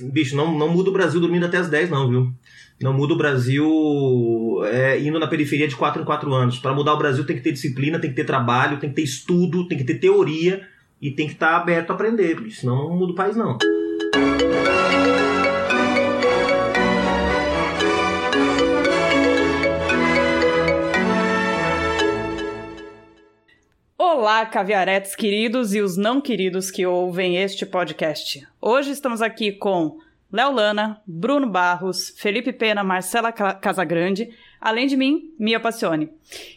Bicho, 0.00 0.34
não, 0.34 0.56
não 0.58 0.68
muda 0.68 0.90
o 0.90 0.92
Brasil 0.92 1.20
dormindo 1.20 1.46
até 1.46 1.56
as 1.56 1.68
10, 1.68 1.88
não, 1.88 2.08
viu? 2.08 2.32
Não 2.82 2.92
muda 2.92 3.14
o 3.14 3.16
Brasil 3.16 3.64
é, 4.64 4.98
indo 5.00 5.20
na 5.20 5.28
periferia 5.28 5.68
de 5.68 5.76
4 5.76 6.02
em 6.02 6.04
4 6.04 6.34
anos. 6.34 6.58
Para 6.58 6.74
mudar 6.74 6.94
o 6.94 6.98
Brasil 6.98 7.24
tem 7.24 7.36
que 7.36 7.42
ter 7.42 7.52
disciplina, 7.52 8.00
tem 8.00 8.10
que 8.10 8.16
ter 8.16 8.24
trabalho, 8.24 8.80
tem 8.80 8.90
que 8.90 8.96
ter 8.96 9.02
estudo, 9.02 9.68
tem 9.68 9.78
que 9.78 9.84
ter 9.84 9.94
teoria 9.94 10.66
e 11.00 11.12
tem 11.12 11.28
que 11.28 11.34
estar 11.34 11.50
tá 11.50 11.56
aberto 11.58 11.90
a 11.90 11.94
aprender, 11.94 12.40
bicho. 12.40 12.62
Senão 12.62 12.88
não 12.88 12.96
muda 12.96 13.12
o 13.12 13.14
país, 13.14 13.36
não. 13.36 13.56
Olá, 24.24 24.46
caviaretes 24.46 25.14
queridos 25.14 25.74
e 25.74 25.82
os 25.82 25.98
não 25.98 26.18
queridos 26.18 26.70
que 26.70 26.86
ouvem 26.86 27.36
este 27.36 27.66
podcast. 27.66 28.48
Hoje 28.58 28.90
estamos 28.90 29.20
aqui 29.20 29.52
com 29.52 29.98
Léo 30.32 30.50
Lana, 30.50 30.98
Bruno 31.06 31.46
Barros, 31.46 32.08
Felipe 32.16 32.50
Pena, 32.50 32.82
Marcela 32.82 33.30
Casagrande, 33.30 34.30
além 34.58 34.86
de 34.86 34.96
mim, 34.96 35.34
Mia 35.38 35.60
Passione. 35.60 36.10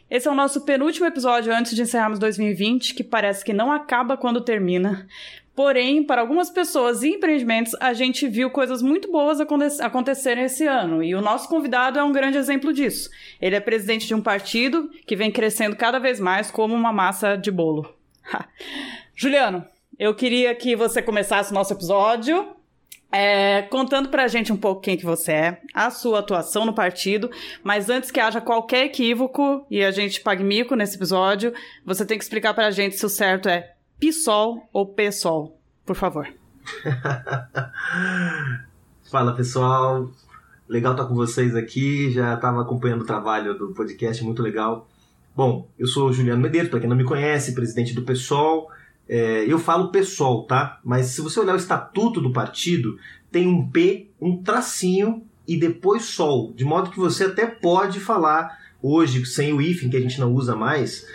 Esse 0.10 0.30
é 0.30 0.32
o 0.32 0.34
nosso 0.34 0.64
penúltimo 0.64 1.08
episódio 1.08 1.54
antes 1.54 1.76
de 1.76 1.82
encerrarmos 1.82 2.20
2020, 2.20 2.94
que 2.94 3.04
parece 3.04 3.44
que 3.44 3.52
não 3.52 3.70
acaba 3.70 4.16
quando 4.16 4.40
termina, 4.40 5.05
Porém, 5.58 6.04
para 6.04 6.22
algumas 6.22 6.52
pessoas 6.52 7.02
e 7.02 7.10
empreendimentos, 7.10 7.74
a 7.80 7.92
gente 7.92 8.28
viu 8.28 8.52
coisas 8.52 8.80
muito 8.80 9.12
boas 9.12 9.40
aconte 9.40 9.82
acontecerem 9.82 10.44
esse 10.44 10.68
ano. 10.68 11.02
E 11.04 11.16
o 11.16 11.22
nosso 11.22 11.50
convidado 11.50 11.98
é 11.98 12.04
um 12.04 12.12
grande 12.12 12.38
exemplo 12.38 12.72
disso. 12.72 13.10
Ele 13.42 13.56
é 13.56 13.60
presidente 13.60 14.06
de 14.06 14.14
um 14.14 14.22
partido 14.22 14.88
que 15.08 15.16
vem 15.16 15.32
crescendo 15.32 15.76
cada 15.76 15.98
vez 15.98 16.20
mais 16.20 16.52
como 16.52 16.76
uma 16.76 16.94
massa 16.94 17.36
de 17.36 17.50
bolo. 17.50 17.92
Juliano, 19.16 19.66
eu 19.98 20.14
queria 20.14 20.54
que 20.54 20.76
você 20.76 21.02
começasse 21.02 21.50
o 21.50 21.56
nosso 21.56 21.74
episódio 21.74 22.55
é, 23.12 23.64
contando 23.64 24.10
pra 24.10 24.28
gente 24.28 24.54
um 24.54 24.58
pouco 24.58 24.82
quem 24.82 24.96
que 24.96 25.05
você 25.05 25.32
é, 25.32 25.62
a 25.74 25.90
sua 25.90 26.20
atuação 26.20 26.68
no 26.68 26.74
partido, 26.74 27.32
mas 27.64 27.90
antes 27.90 28.12
que 28.12 28.20
haja 28.20 28.40
qualquer 28.40 28.86
equívoco 28.86 29.66
e 29.71 29.84
a 29.84 29.90
gente 29.90 30.21
pague 30.21 30.44
mico 30.44 30.76
nesse 30.76 30.98
episódio, 30.98 31.52
você 31.84 32.05
tem 32.05 32.16
que 32.16 32.24
explicar 32.24 32.54
pra 32.54 32.70
gente 32.70 32.96
se 32.96 33.04
o 33.04 33.10
certo 33.10 33.49
é 33.49 33.74
PSOL 33.99 34.70
ou 34.71 34.85
PSOL, 34.85 35.59
por 35.85 35.95
favor. 35.95 36.27
Fala 39.09 39.35
pessoal, 39.35 40.12
legal 40.67 40.93
estar 40.93 41.05
com 41.05 41.15
vocês 41.15 41.55
aqui. 41.55 42.12
Já 42.12 42.35
estava 42.35 42.62
acompanhando 42.62 43.01
o 43.01 43.05
trabalho 43.05 43.57
do 43.57 43.73
podcast, 43.73 44.23
muito 44.23 44.43
legal. 44.43 44.87
Bom, 45.35 45.68
eu 45.79 45.87
sou 45.87 46.13
Juliano 46.13 46.41
Medeiros, 46.41 46.70
para 46.70 46.79
quem 46.79 46.90
não 46.90 46.95
me 46.95 47.03
conhece, 47.03 47.55
presidente 47.55 47.93
do 47.93 48.03
PSOL. 48.03 48.70
É, 49.09 49.45
eu 49.48 49.57
falo 49.57 49.91
PSOL, 49.91 50.43
tá? 50.43 50.79
Mas 50.84 51.07
se 51.07 51.21
você 51.21 51.40
olhar 51.40 51.53
o 51.53 51.57
estatuto 51.57 52.21
do 52.21 52.34
partido, 52.34 52.99
tem 53.31 53.48
um 53.48 53.68
P, 53.68 54.12
um 54.21 54.43
tracinho 54.43 55.23
e 55.48 55.57
depois 55.57 56.03
SOL, 56.03 56.53
de 56.53 56.65
modo 56.65 56.91
que 56.91 56.99
você 56.99 57.25
até 57.25 57.45
pode 57.45 57.99
falar 57.99 58.57
hoje, 58.82 59.26
sem 59.26 59.54
o 59.54 59.62
hífen, 59.62 59.90
que 59.90 59.98
a 59.98 60.02
gente 60.02 60.20
não 60.20 60.34
usa 60.34 60.56
mais, 60.56 61.06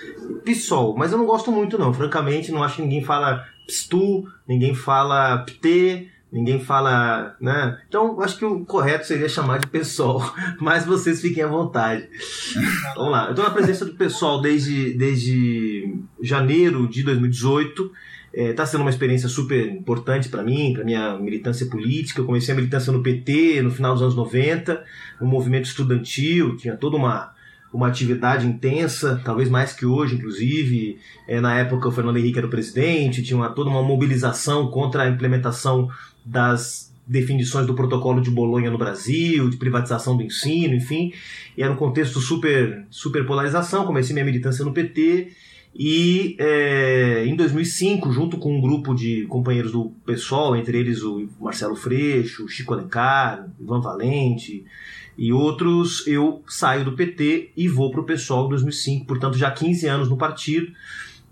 PSOL. 0.45 0.97
Mas 0.97 1.13
eu 1.13 1.19
não 1.19 1.27
gosto 1.27 1.51
muito, 1.53 1.79
não. 1.79 1.93
Francamente, 1.93 2.53
não 2.53 2.63
acho 2.63 2.77
que 2.77 2.83
ninguém 2.83 3.03
fala 3.03 3.47
PSTU, 3.67 4.27
ninguém 4.47 4.75
fala 4.75 5.39
PT, 5.39 6.09
ninguém 6.33 6.59
fala, 6.59 7.37
né? 7.41 7.79
Então, 7.89 8.21
acho 8.21 8.39
que 8.39 8.45
o 8.45 8.65
correto 8.65 9.07
seria 9.07 9.29
chamar 9.29 9.59
de 9.59 9.67
PSOL, 9.67 10.23
mas 10.61 10.85
vocês 10.87 11.21
fiquem 11.21 11.43
à 11.43 11.49
vontade. 11.49 12.09
Vamos 12.97 13.13
lá. 13.13 13.25
Eu 13.27 13.31
estou 13.31 13.45
na 13.45 13.51
presença 13.51 13.85
do 13.85 13.95
PSOL 13.95 14.41
desde, 14.41 14.95
desde 14.95 15.95
janeiro 16.21 16.89
de 16.89 17.03
2018. 17.03 17.93
Está 18.33 18.63
é, 18.63 18.67
sendo 18.67 18.81
uma 18.81 18.89
experiência 18.89 19.29
super 19.29 19.69
importante 19.69 20.31
para 20.31 20.43
mim, 20.43 20.73
para 20.73 20.85
minha 20.85 21.19
militância 21.19 21.67
política. 21.67 22.23
Eu 22.23 22.25
comecei 22.25 22.55
a 22.55 22.57
militância 22.57 22.91
no 22.91 23.03
PT 23.03 23.61
no 23.61 23.71
final 23.71 23.93
dos 23.93 24.01
anos 24.01 24.17
90, 24.17 24.83
no 25.21 25.27
movimento 25.27 25.67
estudantil, 25.67 26.57
tinha 26.57 26.75
toda 26.75 26.97
uma 26.97 27.35
uma 27.73 27.89
atividade 27.89 28.47
intensa, 28.47 29.21
talvez 29.25 29.49
mais 29.49 29.73
que 29.73 29.87
hoje, 29.87 30.17
inclusive. 30.17 30.99
É, 31.27 31.41
na 31.41 31.59
época 31.59 31.89
o 31.89 31.93
Fernando 31.93 32.19
Henrique 32.19 32.39
era 32.39 32.47
o 32.47 32.51
presidente, 32.51 33.23
tinha 33.23 33.37
uma, 33.37 33.49
toda 33.49 33.71
uma 33.71 33.83
mobilização 33.83 34.71
contra 34.71 35.05
a 35.05 35.09
implementação 35.09 35.89
das 36.25 36.93
definições 37.07 37.67
do 37.67 37.75
protocolo 37.75 38.21
de 38.21 38.31
Bolonha 38.31 38.71
no 38.71 38.79
Brasil, 38.79 39.49
de 39.51 39.57
privatização 39.57 40.17
do 40.17 40.23
ensino, 40.23 40.75
enfim. 40.75 41.13
E 41.57 41.63
era 41.63 41.73
um 41.73 41.77
contexto 41.77 42.21
super, 42.21 42.87
super 42.91 43.27
polarização. 43.27 43.85
Comecei 43.85 44.13
minha 44.13 44.25
militância 44.25 44.65
no 44.65 44.73
PT 44.73 45.33
e 45.75 46.37
é, 46.39 47.25
em 47.27 47.35
2005, 47.35 48.13
junto 48.13 48.37
com 48.37 48.57
um 48.57 48.61
grupo 48.61 48.95
de 48.95 49.27
companheiros 49.27 49.73
do 49.73 49.91
PSOL, 50.05 50.55
entre 50.55 50.79
eles 50.79 51.03
o 51.03 51.29
Marcelo 51.41 51.75
Freixo, 51.75 52.47
Chico 52.47 52.75
Alencar, 52.75 53.49
Ivan 53.59 53.81
Valente, 53.81 54.65
e 55.17 55.33
outros, 55.33 56.07
eu 56.07 56.43
saio 56.47 56.85
do 56.85 56.93
PT 56.93 57.53
e 57.57 57.69
vou 57.69 57.91
para 57.91 58.01
o 58.01 58.05
PSOL 58.05 58.47
em 58.47 58.51
2005, 58.51 59.07
portanto 59.07 59.37
já 59.37 59.51
15 59.51 59.87
anos 59.87 60.09
no 60.09 60.17
partido. 60.17 60.73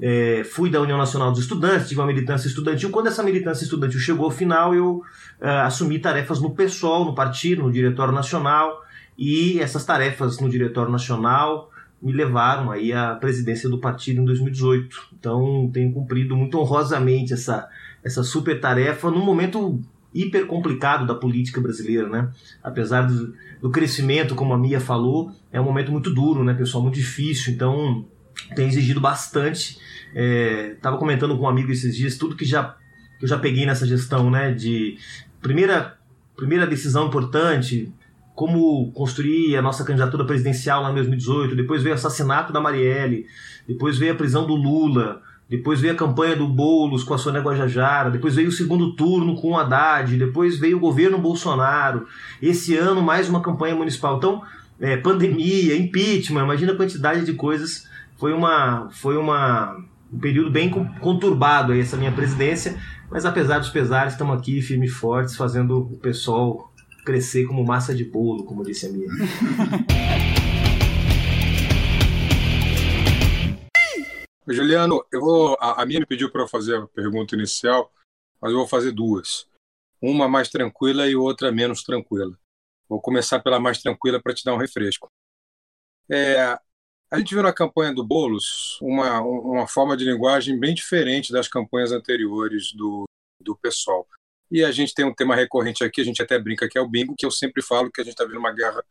É, 0.02 0.42
fui 0.44 0.70
da 0.70 0.80
União 0.80 0.96
Nacional 0.96 1.30
dos 1.30 1.40
Estudantes, 1.40 1.88
tive 1.88 2.00
uma 2.00 2.06
militância 2.06 2.48
estudantil. 2.48 2.90
Quando 2.90 3.08
essa 3.08 3.22
militância 3.22 3.64
estudantil 3.64 4.00
chegou 4.00 4.24
ao 4.24 4.30
final, 4.30 4.74
eu 4.74 5.02
é, 5.40 5.50
assumi 5.60 5.98
tarefas 5.98 6.40
no 6.40 6.50
PSOL, 6.50 7.04
no 7.04 7.14
partido, 7.14 7.62
no 7.62 7.72
Diretório 7.72 8.12
Nacional, 8.12 8.82
e 9.18 9.60
essas 9.60 9.84
tarefas 9.84 10.40
no 10.40 10.48
Diretório 10.48 10.90
Nacional 10.90 11.70
me 12.00 12.12
levaram 12.12 12.70
aí 12.70 12.92
à 12.92 13.14
presidência 13.14 13.68
do 13.68 13.78
partido 13.78 14.22
em 14.22 14.24
2018. 14.24 15.08
Então 15.18 15.70
tenho 15.72 15.92
cumprido 15.92 16.34
muito 16.34 16.58
honrosamente 16.58 17.34
essa, 17.34 17.68
essa 18.02 18.22
super 18.22 18.58
tarefa 18.58 19.10
num 19.10 19.22
momento 19.22 19.78
hiper 20.14 20.46
complicado 20.46 21.06
da 21.06 21.14
política 21.14 21.60
brasileira, 21.60 22.08
né? 22.08 22.30
Apesar 22.62 23.02
do, 23.02 23.34
do, 23.60 23.70
crescimento, 23.70 24.34
como 24.34 24.52
a 24.52 24.58
Mia 24.58 24.80
falou, 24.80 25.32
é 25.52 25.60
um 25.60 25.64
momento 25.64 25.92
muito 25.92 26.12
duro, 26.12 26.42
né, 26.42 26.54
pessoal? 26.54 26.82
Muito 26.82 26.96
difícil, 26.96 27.52
então 27.52 28.04
tem 28.54 28.66
exigido 28.68 29.00
bastante. 29.00 29.78
É, 30.14 30.76
comentando 30.98 31.36
com 31.36 31.44
um 31.44 31.48
amigo 31.48 31.70
esses 31.70 31.96
dias 31.96 32.16
tudo 32.16 32.34
que 32.34 32.44
já 32.44 32.76
que 33.18 33.24
eu 33.24 33.28
já 33.28 33.38
peguei 33.38 33.66
nessa 33.66 33.86
gestão, 33.86 34.30
né? 34.30 34.52
De 34.52 34.98
primeira 35.40 35.98
primeira 36.36 36.66
decisão 36.66 37.06
importante, 37.06 37.92
como 38.34 38.90
construir 38.92 39.54
a 39.56 39.62
nossa 39.62 39.84
candidatura 39.84 40.24
presidencial 40.24 40.82
lá 40.82 40.90
em 40.90 40.94
2018, 40.94 41.54
depois 41.54 41.82
veio 41.82 41.94
o 41.94 41.98
assassinato 41.98 42.52
da 42.52 42.60
Marielle, 42.60 43.26
depois 43.68 43.98
veio 43.98 44.14
a 44.14 44.16
prisão 44.16 44.46
do 44.46 44.54
Lula, 44.54 45.20
depois 45.50 45.80
veio 45.80 45.94
a 45.94 45.96
campanha 45.96 46.36
do 46.36 46.46
Boulos 46.46 47.02
com 47.02 47.12
a 47.12 47.18
Sônia 47.18 47.40
Guajajara, 47.40 48.08
depois 48.08 48.36
veio 48.36 48.48
o 48.48 48.52
segundo 48.52 48.94
turno 48.94 49.34
com 49.34 49.50
o 49.50 49.58
Haddad, 49.58 50.16
depois 50.16 50.56
veio 50.56 50.76
o 50.76 50.80
governo 50.80 51.18
Bolsonaro. 51.18 52.06
Esse 52.40 52.76
ano, 52.76 53.02
mais 53.02 53.28
uma 53.28 53.42
campanha 53.42 53.74
municipal. 53.74 54.16
Então, 54.16 54.42
é, 54.80 54.96
pandemia, 54.96 55.76
impeachment, 55.76 56.44
imagina 56.44 56.72
a 56.72 56.76
quantidade 56.76 57.26
de 57.26 57.32
coisas. 57.32 57.88
Foi, 58.16 58.32
uma, 58.32 58.88
foi 58.92 59.16
uma, 59.16 59.76
um 60.12 60.18
período 60.20 60.52
bem 60.52 60.70
conturbado 61.00 61.72
aí, 61.72 61.80
essa 61.80 61.96
minha 61.96 62.12
presidência, 62.12 62.76
mas 63.10 63.26
apesar 63.26 63.58
dos 63.58 63.70
pesares, 63.70 64.12
estamos 64.12 64.38
aqui 64.38 64.62
firmes 64.62 64.92
e 64.92 64.94
fortes, 64.94 65.34
fazendo 65.34 65.78
o 65.78 65.98
pessoal 65.98 66.72
crescer 67.04 67.44
como 67.46 67.64
massa 67.64 67.92
de 67.92 68.04
bolo, 68.04 68.44
como 68.44 68.62
disse 68.62 68.86
a 68.86 68.88
minha. 68.90 69.08
Juliano, 74.52 75.04
eu 75.12 75.20
vou, 75.20 75.56
a, 75.60 75.82
a 75.82 75.86
minha 75.86 76.00
me 76.00 76.06
pediu 76.06 76.30
para 76.30 76.46
fazer 76.48 76.76
a 76.76 76.86
pergunta 76.86 77.34
inicial, 77.34 77.92
mas 78.40 78.50
eu 78.50 78.58
vou 78.58 78.66
fazer 78.66 78.92
duas. 78.92 79.48
Uma 80.00 80.28
mais 80.28 80.48
tranquila 80.48 81.06
e 81.08 81.14
outra 81.14 81.52
menos 81.52 81.82
tranquila. 81.82 82.36
Vou 82.88 83.00
começar 83.00 83.40
pela 83.40 83.60
mais 83.60 83.80
tranquila 83.80 84.20
para 84.20 84.34
te 84.34 84.44
dar 84.44 84.54
um 84.54 84.58
refresco. 84.58 85.08
É, 86.10 86.58
a 87.10 87.18
gente 87.18 87.34
viu 87.34 87.42
na 87.42 87.52
campanha 87.52 87.94
do 87.94 88.04
Bolos 88.04 88.78
uma, 88.80 89.20
uma 89.20 89.66
forma 89.66 89.96
de 89.96 90.04
linguagem 90.04 90.58
bem 90.58 90.74
diferente 90.74 91.32
das 91.32 91.46
campanhas 91.46 91.92
anteriores 91.92 92.72
do, 92.72 93.04
do 93.40 93.56
pessoal. 93.56 94.08
E 94.50 94.64
a 94.64 94.72
gente 94.72 94.94
tem 94.94 95.04
um 95.04 95.14
tema 95.14 95.36
recorrente 95.36 95.84
aqui, 95.84 96.00
a 96.00 96.04
gente 96.04 96.22
até 96.22 96.38
brinca 96.38 96.68
que 96.68 96.76
é 96.76 96.80
o 96.80 96.88
bingo, 96.88 97.14
que 97.16 97.24
eu 97.24 97.30
sempre 97.30 97.62
falo 97.62 97.90
que 97.90 98.00
a 98.00 98.04
gente 98.04 98.14
está 98.14 98.24
vendo 98.24 98.38
uma 98.38 98.52
guerra 98.52 98.84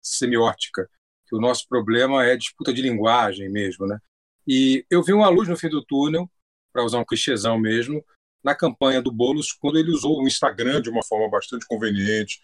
semiótica, 0.00 0.88
que 1.26 1.34
o 1.34 1.40
nosso 1.40 1.66
problema 1.68 2.24
é 2.24 2.36
disputa 2.36 2.72
de 2.72 2.82
linguagem 2.82 3.48
mesmo, 3.48 3.86
né? 3.86 3.98
E 4.46 4.84
eu 4.90 5.02
vi 5.02 5.12
uma 5.12 5.28
luz 5.28 5.48
no 5.48 5.56
fim 5.56 5.68
do 5.68 5.84
túnel, 5.84 6.30
para 6.72 6.84
usar 6.84 6.98
um 6.98 7.04
clichêzão 7.04 7.58
mesmo, 7.58 8.04
na 8.42 8.54
campanha 8.54 9.00
do 9.00 9.12
Boulos, 9.12 9.52
quando 9.52 9.78
ele 9.78 9.90
usou 9.90 10.20
o 10.20 10.26
Instagram 10.26 10.80
de 10.80 10.90
uma 10.90 11.04
forma 11.04 11.28
bastante 11.30 11.66
conveniente. 11.66 12.40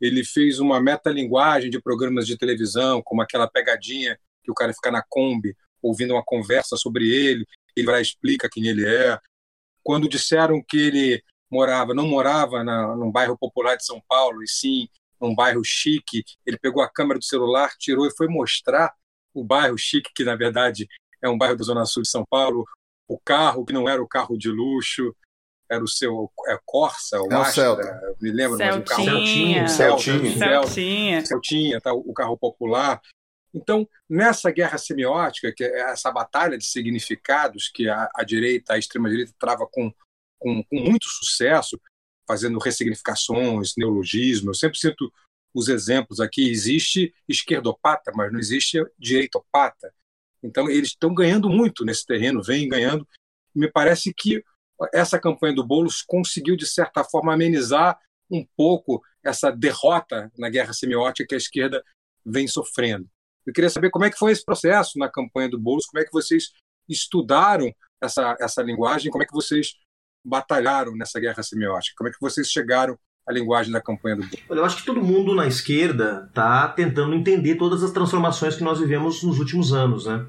Ele 0.00 0.24
fez 0.24 0.58
uma 0.60 0.80
metalinguagem 0.80 1.70
de 1.70 1.80
programas 1.80 2.26
de 2.26 2.36
televisão, 2.36 3.02
como 3.02 3.22
aquela 3.22 3.48
pegadinha 3.48 4.18
que 4.42 4.50
o 4.50 4.54
cara 4.54 4.72
fica 4.72 4.90
na 4.90 5.02
Kombi 5.08 5.56
ouvindo 5.82 6.14
uma 6.14 6.24
conversa 6.24 6.76
sobre 6.76 7.08
ele, 7.08 7.46
ele 7.76 7.86
vai 7.86 8.00
explica 8.00 8.48
quem 8.50 8.66
ele 8.66 8.86
é. 8.86 9.18
Quando 9.82 10.08
disseram 10.08 10.62
que 10.62 10.78
ele 10.78 11.22
morava, 11.50 11.92
não 11.92 12.06
morava 12.06 12.64
na, 12.64 12.96
num 12.96 13.10
bairro 13.10 13.36
popular 13.36 13.76
de 13.76 13.84
São 13.84 14.00
Paulo, 14.08 14.42
e 14.42 14.48
sim 14.48 14.88
num 15.20 15.34
bairro 15.34 15.62
chique, 15.64 16.24
ele 16.44 16.58
pegou 16.58 16.82
a 16.82 16.90
câmera 16.90 17.18
do 17.18 17.24
celular, 17.24 17.70
tirou 17.78 18.06
e 18.06 18.16
foi 18.16 18.28
mostrar 18.28 18.92
o 19.32 19.44
bairro 19.44 19.76
chique, 19.76 20.10
que 20.14 20.24
na 20.24 20.36
verdade 20.36 20.86
é 21.24 21.28
um 21.28 21.38
bairro 21.38 21.56
da 21.56 21.64
Zona 21.64 21.86
Sul 21.86 22.02
de 22.02 22.08
São 22.10 22.24
Paulo, 22.28 22.66
o 23.08 23.18
carro 23.18 23.64
que 23.64 23.72
não 23.72 23.88
era 23.88 24.02
o 24.02 24.08
carro 24.08 24.36
de 24.36 24.50
luxo. 24.50 25.14
era 25.70 25.82
o 25.82 25.88
seu 25.88 26.30
é, 26.46 26.58
Corsa, 26.64 27.18
o 27.20 27.32
É 27.32 27.36
o 27.36 27.40
Astra, 27.40 27.62
Celta. 27.64 28.16
me 28.20 28.30
lembro, 28.30 28.58
mas 28.58 28.76
um 28.76 28.82
carro 28.82 29.04
Celtinha. 29.04 29.68
Celtinha. 29.68 30.38
Celtinha. 30.38 31.26
Celtinha, 31.26 31.80
tá, 31.80 31.92
o 31.94 32.12
carro 32.12 32.36
popular. 32.36 33.00
Então, 33.54 33.88
nessa 34.08 34.50
guerra 34.50 34.76
semiótica, 34.76 35.52
que 35.56 35.64
é 35.64 35.90
essa 35.90 36.10
batalha 36.10 36.58
de 36.58 36.66
significados 36.66 37.70
que 37.72 37.88
a, 37.88 38.10
a 38.14 38.22
direita, 38.24 38.74
a 38.74 38.78
extrema-direita 38.78 39.32
trava 39.38 39.66
com, 39.70 39.92
com, 40.38 40.62
com 40.64 40.76
muito 40.76 41.08
sucesso, 41.08 41.80
fazendo 42.28 42.58
ressignificações, 42.58 43.72
neologismo, 43.78 44.50
eu 44.50 44.54
sempre 44.54 44.78
cito 44.78 45.10
os 45.54 45.68
exemplos 45.68 46.20
aqui. 46.20 46.50
Existe 46.50 47.14
esquerdopata, 47.28 48.12
mas 48.14 48.32
não 48.32 48.40
existe 48.40 48.84
direitopata. 48.98 49.94
Então, 50.44 50.68
eles 50.68 50.88
estão 50.88 51.14
ganhando 51.14 51.48
muito 51.48 51.84
nesse 51.84 52.04
terreno, 52.04 52.42
vêm 52.42 52.68
ganhando. 52.68 53.08
Me 53.54 53.70
parece 53.70 54.12
que 54.12 54.44
essa 54.92 55.18
campanha 55.18 55.54
do 55.54 55.66
Boulos 55.66 56.02
conseguiu, 56.02 56.54
de 56.56 56.66
certa 56.66 57.02
forma, 57.02 57.32
amenizar 57.32 57.98
um 58.30 58.46
pouco 58.56 59.02
essa 59.24 59.50
derrota 59.50 60.30
na 60.36 60.50
guerra 60.50 60.74
semiótica 60.74 61.26
que 61.26 61.34
a 61.34 61.38
esquerda 61.38 61.82
vem 62.24 62.46
sofrendo. 62.46 63.08
Eu 63.46 63.52
queria 63.52 63.70
saber 63.70 63.90
como 63.90 64.04
é 64.04 64.10
que 64.10 64.18
foi 64.18 64.32
esse 64.32 64.44
processo 64.44 64.98
na 64.98 65.08
campanha 65.08 65.48
do 65.48 65.58
Boulos, 65.58 65.86
como 65.86 66.02
é 66.02 66.04
que 66.04 66.12
vocês 66.12 66.50
estudaram 66.88 67.72
essa, 68.02 68.36
essa 68.38 68.62
linguagem, 68.62 69.10
como 69.10 69.22
é 69.22 69.26
que 69.26 69.32
vocês 69.32 69.74
batalharam 70.24 70.94
nessa 70.94 71.18
guerra 71.20 71.42
semiótica, 71.42 71.94
como 71.96 72.08
é 72.08 72.12
que 72.12 72.20
vocês 72.20 72.48
chegaram 72.50 72.98
à 73.26 73.32
linguagem 73.32 73.72
da 73.72 73.80
campanha 73.80 74.16
do 74.16 74.22
Boulos. 74.22 74.44
Olha, 74.48 74.58
eu 74.58 74.64
acho 74.64 74.76
que 74.76 74.84
todo 74.84 75.02
mundo 75.02 75.34
na 75.34 75.46
esquerda 75.46 76.26
está 76.28 76.68
tentando 76.68 77.14
entender 77.14 77.54
todas 77.56 77.82
as 77.82 77.90
transformações 77.90 78.56
que 78.56 78.64
nós 78.64 78.78
vivemos 78.78 79.22
nos 79.22 79.38
últimos 79.38 79.72
anos, 79.72 80.06
né? 80.06 80.24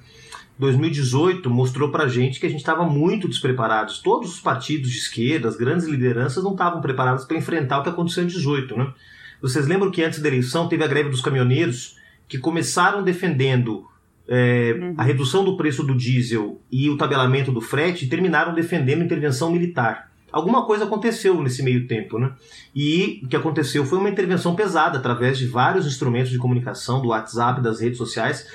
2018 0.58 1.50
mostrou 1.50 1.92
pra 1.92 2.08
gente 2.08 2.40
que 2.40 2.46
a 2.46 2.50
gente 2.50 2.62
estava 2.62 2.86
muito 2.86 3.28
despreparados. 3.28 4.00
Todos 4.00 4.36
os 4.36 4.40
partidos 4.40 4.90
de 4.90 4.98
esquerda, 4.98 5.50
as 5.50 5.58
grandes 5.58 5.86
lideranças, 5.86 6.44
não 6.44 6.54
estavam 6.54 6.80
preparados 6.80 7.26
para 7.26 7.38
enfrentar 7.38 7.80
o 7.80 7.84
que 7.84 7.90
aconteceu 7.90 8.24
em 8.24 8.28
18, 8.28 8.78
né? 8.78 8.94
Vocês 9.42 9.68
lembram 9.68 9.92
que 9.92 10.02
antes 10.02 10.20
da 10.20 10.30
eleição 10.30 10.70
teve 10.70 10.84
a 10.84 10.88
greve 10.88 11.10
dos 11.10 11.22
caminhoneiros, 11.22 11.98
que 12.28 12.38
começaram 12.38 13.04
defendendo 13.04 13.86
é, 14.28 14.94
a 14.98 15.04
redução 15.04 15.44
do 15.44 15.58
preço 15.58 15.84
do 15.84 15.96
diesel 15.96 16.62
e 16.72 16.90
o 16.90 16.98
tabelamento 16.98 17.52
do 17.52 17.62
frete 17.62 18.06
e 18.06 18.10
terminaram 18.10 18.54
defendendo 18.54 19.04
intervenção 19.04 19.52
militar. 19.52 20.10
Alguma 20.36 20.66
coisa 20.66 20.84
aconteceu 20.84 21.42
nesse 21.42 21.64
meio 21.64 21.88
tempo, 21.88 22.20
né? 22.20 22.34
E 22.76 23.22
o 23.24 23.30
que 23.30 23.38
aconteceu 23.38 23.86
foi 23.86 23.98
uma 23.98 24.10
intervenção 24.10 24.54
pesada 24.54 24.98
através 24.98 25.38
de 25.38 25.48
vários 25.48 25.88
instrumentos 25.88 26.30
de 26.30 26.38
comunicação, 26.38 27.02
do 27.02 27.08
WhatsApp, 27.08 27.62
das 27.62 27.80
redes 27.80 27.98
sociais, 27.98 28.46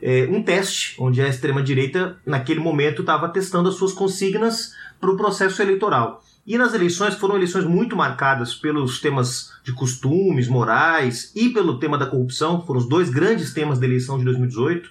é, 0.00 0.26
um 0.30 0.42
teste 0.42 0.96
onde 0.98 1.20
a 1.20 1.28
extrema-direita, 1.28 2.16
naquele 2.24 2.58
momento, 2.58 3.02
estava 3.02 3.28
testando 3.28 3.68
as 3.68 3.74
suas 3.74 3.92
consignas 3.92 4.72
para 4.98 5.10
o 5.10 5.16
processo 5.18 5.60
eleitoral. 5.60 6.24
E 6.46 6.56
nas 6.56 6.72
eleições 6.72 7.14
foram 7.16 7.36
eleições 7.36 7.66
muito 7.66 7.94
marcadas 7.94 8.54
pelos 8.54 8.98
temas 8.98 9.52
de 9.62 9.74
costumes, 9.74 10.48
morais 10.48 11.32
e 11.36 11.50
pelo 11.50 11.78
tema 11.78 11.98
da 11.98 12.06
corrupção, 12.06 12.64
foram 12.64 12.80
os 12.80 12.88
dois 12.88 13.10
grandes 13.10 13.52
temas 13.52 13.78
da 13.78 13.84
eleição 13.84 14.16
de 14.16 14.24
2018. 14.24 14.88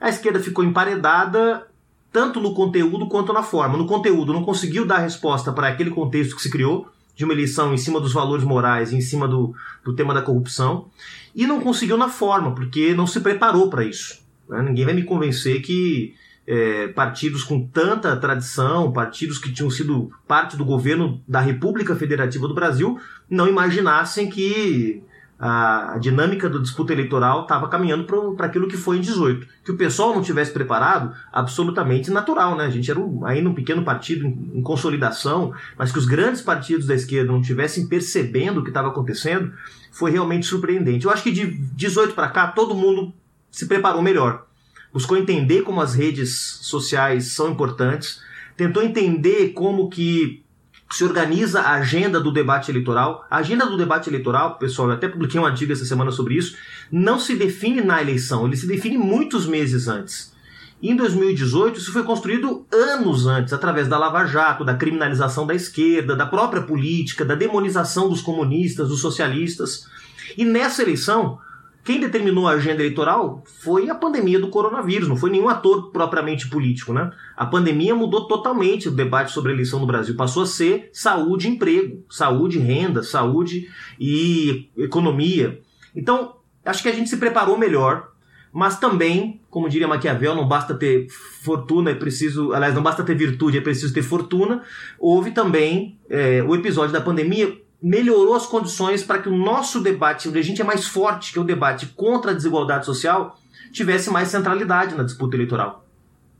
A 0.00 0.08
esquerda 0.08 0.40
ficou 0.40 0.64
emparedada 0.64 1.67
tanto 2.12 2.40
no 2.40 2.54
conteúdo 2.54 3.08
quanto 3.08 3.32
na 3.32 3.42
forma. 3.42 3.76
No 3.76 3.86
conteúdo, 3.86 4.32
não 4.32 4.44
conseguiu 4.44 4.86
dar 4.86 4.98
resposta 4.98 5.52
para 5.52 5.68
aquele 5.68 5.90
contexto 5.90 6.36
que 6.36 6.42
se 6.42 6.50
criou, 6.50 6.88
de 7.14 7.24
uma 7.24 7.34
eleição 7.34 7.74
em 7.74 7.76
cima 7.76 8.00
dos 8.00 8.12
valores 8.12 8.44
morais, 8.44 8.92
em 8.92 9.00
cima 9.00 9.26
do, 9.26 9.52
do 9.84 9.92
tema 9.92 10.14
da 10.14 10.22
corrupção, 10.22 10.86
e 11.34 11.46
não 11.48 11.60
conseguiu 11.60 11.96
na 11.96 12.08
forma, 12.08 12.54
porque 12.54 12.94
não 12.94 13.08
se 13.08 13.20
preparou 13.20 13.68
para 13.68 13.84
isso. 13.84 14.20
Né? 14.48 14.62
Ninguém 14.62 14.84
vai 14.84 14.94
me 14.94 15.02
convencer 15.02 15.60
que 15.60 16.14
é, 16.46 16.88
partidos 16.88 17.42
com 17.42 17.66
tanta 17.66 18.16
tradição, 18.16 18.92
partidos 18.92 19.36
que 19.36 19.52
tinham 19.52 19.68
sido 19.68 20.10
parte 20.26 20.56
do 20.56 20.64
governo 20.64 21.20
da 21.26 21.40
República 21.40 21.96
Federativa 21.96 22.46
do 22.46 22.54
Brasil, 22.54 22.98
não 23.28 23.48
imaginassem 23.48 24.30
que 24.30 25.02
a, 25.38 25.94
a 25.94 25.98
dinâmica 25.98 26.50
da 26.50 26.58
disputa 26.58 26.92
eleitoral 26.92 27.42
estava 27.42 27.68
caminhando 27.68 28.04
para 28.34 28.46
aquilo 28.46 28.66
que 28.66 28.76
foi 28.76 28.98
em 28.98 29.00
18. 29.00 29.46
Que 29.64 29.70
o 29.70 29.76
pessoal 29.76 30.14
não 30.14 30.22
tivesse 30.22 30.50
preparado, 30.52 31.14
absolutamente 31.32 32.10
natural, 32.10 32.56
né? 32.56 32.64
A 32.64 32.70
gente 32.70 32.90
era 32.90 32.98
um, 32.98 33.24
ainda 33.24 33.48
um 33.48 33.54
pequeno 33.54 33.84
partido 33.84 34.26
em, 34.26 34.50
em 34.54 34.62
consolidação, 34.62 35.54
mas 35.76 35.92
que 35.92 35.98
os 35.98 36.06
grandes 36.06 36.42
partidos 36.42 36.86
da 36.86 36.94
esquerda 36.94 37.30
não 37.30 37.40
tivessem 37.40 37.86
percebendo 37.86 38.60
o 38.60 38.62
que 38.64 38.70
estava 38.70 38.88
acontecendo, 38.88 39.52
foi 39.92 40.10
realmente 40.10 40.46
surpreendente. 40.46 41.04
Eu 41.04 41.12
acho 41.12 41.22
que 41.22 41.30
de 41.30 41.46
18 41.46 42.14
para 42.14 42.28
cá, 42.28 42.48
todo 42.48 42.74
mundo 42.74 43.12
se 43.50 43.66
preparou 43.66 44.02
melhor. 44.02 44.46
Buscou 44.92 45.16
entender 45.16 45.62
como 45.62 45.80
as 45.80 45.94
redes 45.94 46.58
sociais 46.62 47.32
são 47.32 47.50
importantes, 47.50 48.20
tentou 48.56 48.82
entender 48.82 49.50
como 49.50 49.88
que 49.88 50.42
se 50.90 51.04
organiza 51.04 51.60
a 51.60 51.74
agenda 51.74 52.18
do 52.18 52.32
debate 52.32 52.70
eleitoral. 52.70 53.26
A 53.30 53.38
agenda 53.38 53.66
do 53.66 53.76
debate 53.76 54.08
eleitoral, 54.08 54.58
pessoal, 54.58 54.88
eu 54.88 54.94
até 54.94 55.08
publiquei 55.08 55.38
um 55.40 55.46
artigo 55.46 55.72
essa 55.72 55.84
semana 55.84 56.10
sobre 56.10 56.34
isso, 56.34 56.56
não 56.90 57.18
se 57.18 57.36
define 57.36 57.82
na 57.82 58.00
eleição, 58.00 58.46
ele 58.46 58.56
se 58.56 58.66
define 58.66 58.96
muitos 58.96 59.46
meses 59.46 59.86
antes. 59.88 60.32
Em 60.80 60.94
2018, 60.94 61.78
isso 61.78 61.92
foi 61.92 62.04
construído 62.04 62.64
anos 62.72 63.26
antes, 63.26 63.52
através 63.52 63.88
da 63.88 63.98
Lava 63.98 64.24
Jato, 64.26 64.64
da 64.64 64.76
criminalização 64.76 65.44
da 65.44 65.54
esquerda, 65.54 66.14
da 66.14 66.24
própria 66.24 66.62
política, 66.62 67.24
da 67.24 67.34
demonização 67.34 68.08
dos 68.08 68.20
comunistas, 68.20 68.88
dos 68.88 69.00
socialistas. 69.00 69.88
E 70.36 70.44
nessa 70.44 70.82
eleição, 70.82 71.40
quem 71.88 71.98
determinou 71.98 72.46
a 72.46 72.50
agenda 72.50 72.82
eleitoral 72.82 73.42
foi 73.62 73.88
a 73.88 73.94
pandemia 73.94 74.38
do 74.38 74.48
coronavírus, 74.48 75.08
não 75.08 75.16
foi 75.16 75.30
nenhum 75.30 75.48
ator 75.48 75.90
propriamente 75.90 76.46
político, 76.46 76.92
né? 76.92 77.10
A 77.34 77.46
pandemia 77.46 77.94
mudou 77.94 78.28
totalmente 78.28 78.88
o 78.88 78.90
debate 78.90 79.32
sobre 79.32 79.52
a 79.52 79.54
eleição 79.54 79.80
no 79.80 79.86
Brasil, 79.86 80.14
passou 80.14 80.42
a 80.42 80.46
ser 80.46 80.90
saúde 80.92 81.48
e 81.48 81.50
emprego, 81.50 82.04
saúde 82.10 82.58
e 82.58 82.60
renda, 82.60 83.02
saúde 83.02 83.70
e 83.98 84.68
economia. 84.76 85.62
Então, 85.96 86.36
acho 86.62 86.82
que 86.82 86.90
a 86.90 86.92
gente 86.92 87.08
se 87.08 87.16
preparou 87.16 87.56
melhor, 87.56 88.08
mas 88.52 88.78
também, 88.78 89.40
como 89.48 89.66
diria 89.66 89.88
Maquiavel, 89.88 90.34
não 90.34 90.46
basta 90.46 90.74
ter 90.74 91.08
fortuna, 91.40 91.92
é 91.92 91.94
preciso, 91.94 92.52
aliás, 92.52 92.74
não 92.74 92.82
basta 92.82 93.02
ter 93.02 93.14
virtude, 93.14 93.56
é 93.56 93.62
preciso 93.62 93.94
ter 93.94 94.02
fortuna. 94.02 94.62
Houve 94.98 95.30
também 95.30 95.98
é, 96.10 96.42
o 96.42 96.54
episódio 96.54 96.92
da 96.92 97.00
pandemia 97.00 97.66
melhorou 97.82 98.34
as 98.34 98.46
condições 98.46 99.02
para 99.02 99.20
que 99.20 99.28
o 99.28 99.36
nosso 99.36 99.80
debate, 99.80 100.28
onde 100.28 100.38
a 100.38 100.42
gente 100.42 100.60
é 100.60 100.64
mais 100.64 100.86
forte, 100.86 101.32
que 101.32 101.38
é 101.38 101.42
o 101.42 101.44
debate 101.44 101.86
contra 101.86 102.32
a 102.32 102.34
desigualdade 102.34 102.84
social, 102.84 103.38
tivesse 103.72 104.10
mais 104.10 104.28
centralidade 104.28 104.94
na 104.94 105.04
disputa 105.04 105.36
eleitoral. 105.36 105.84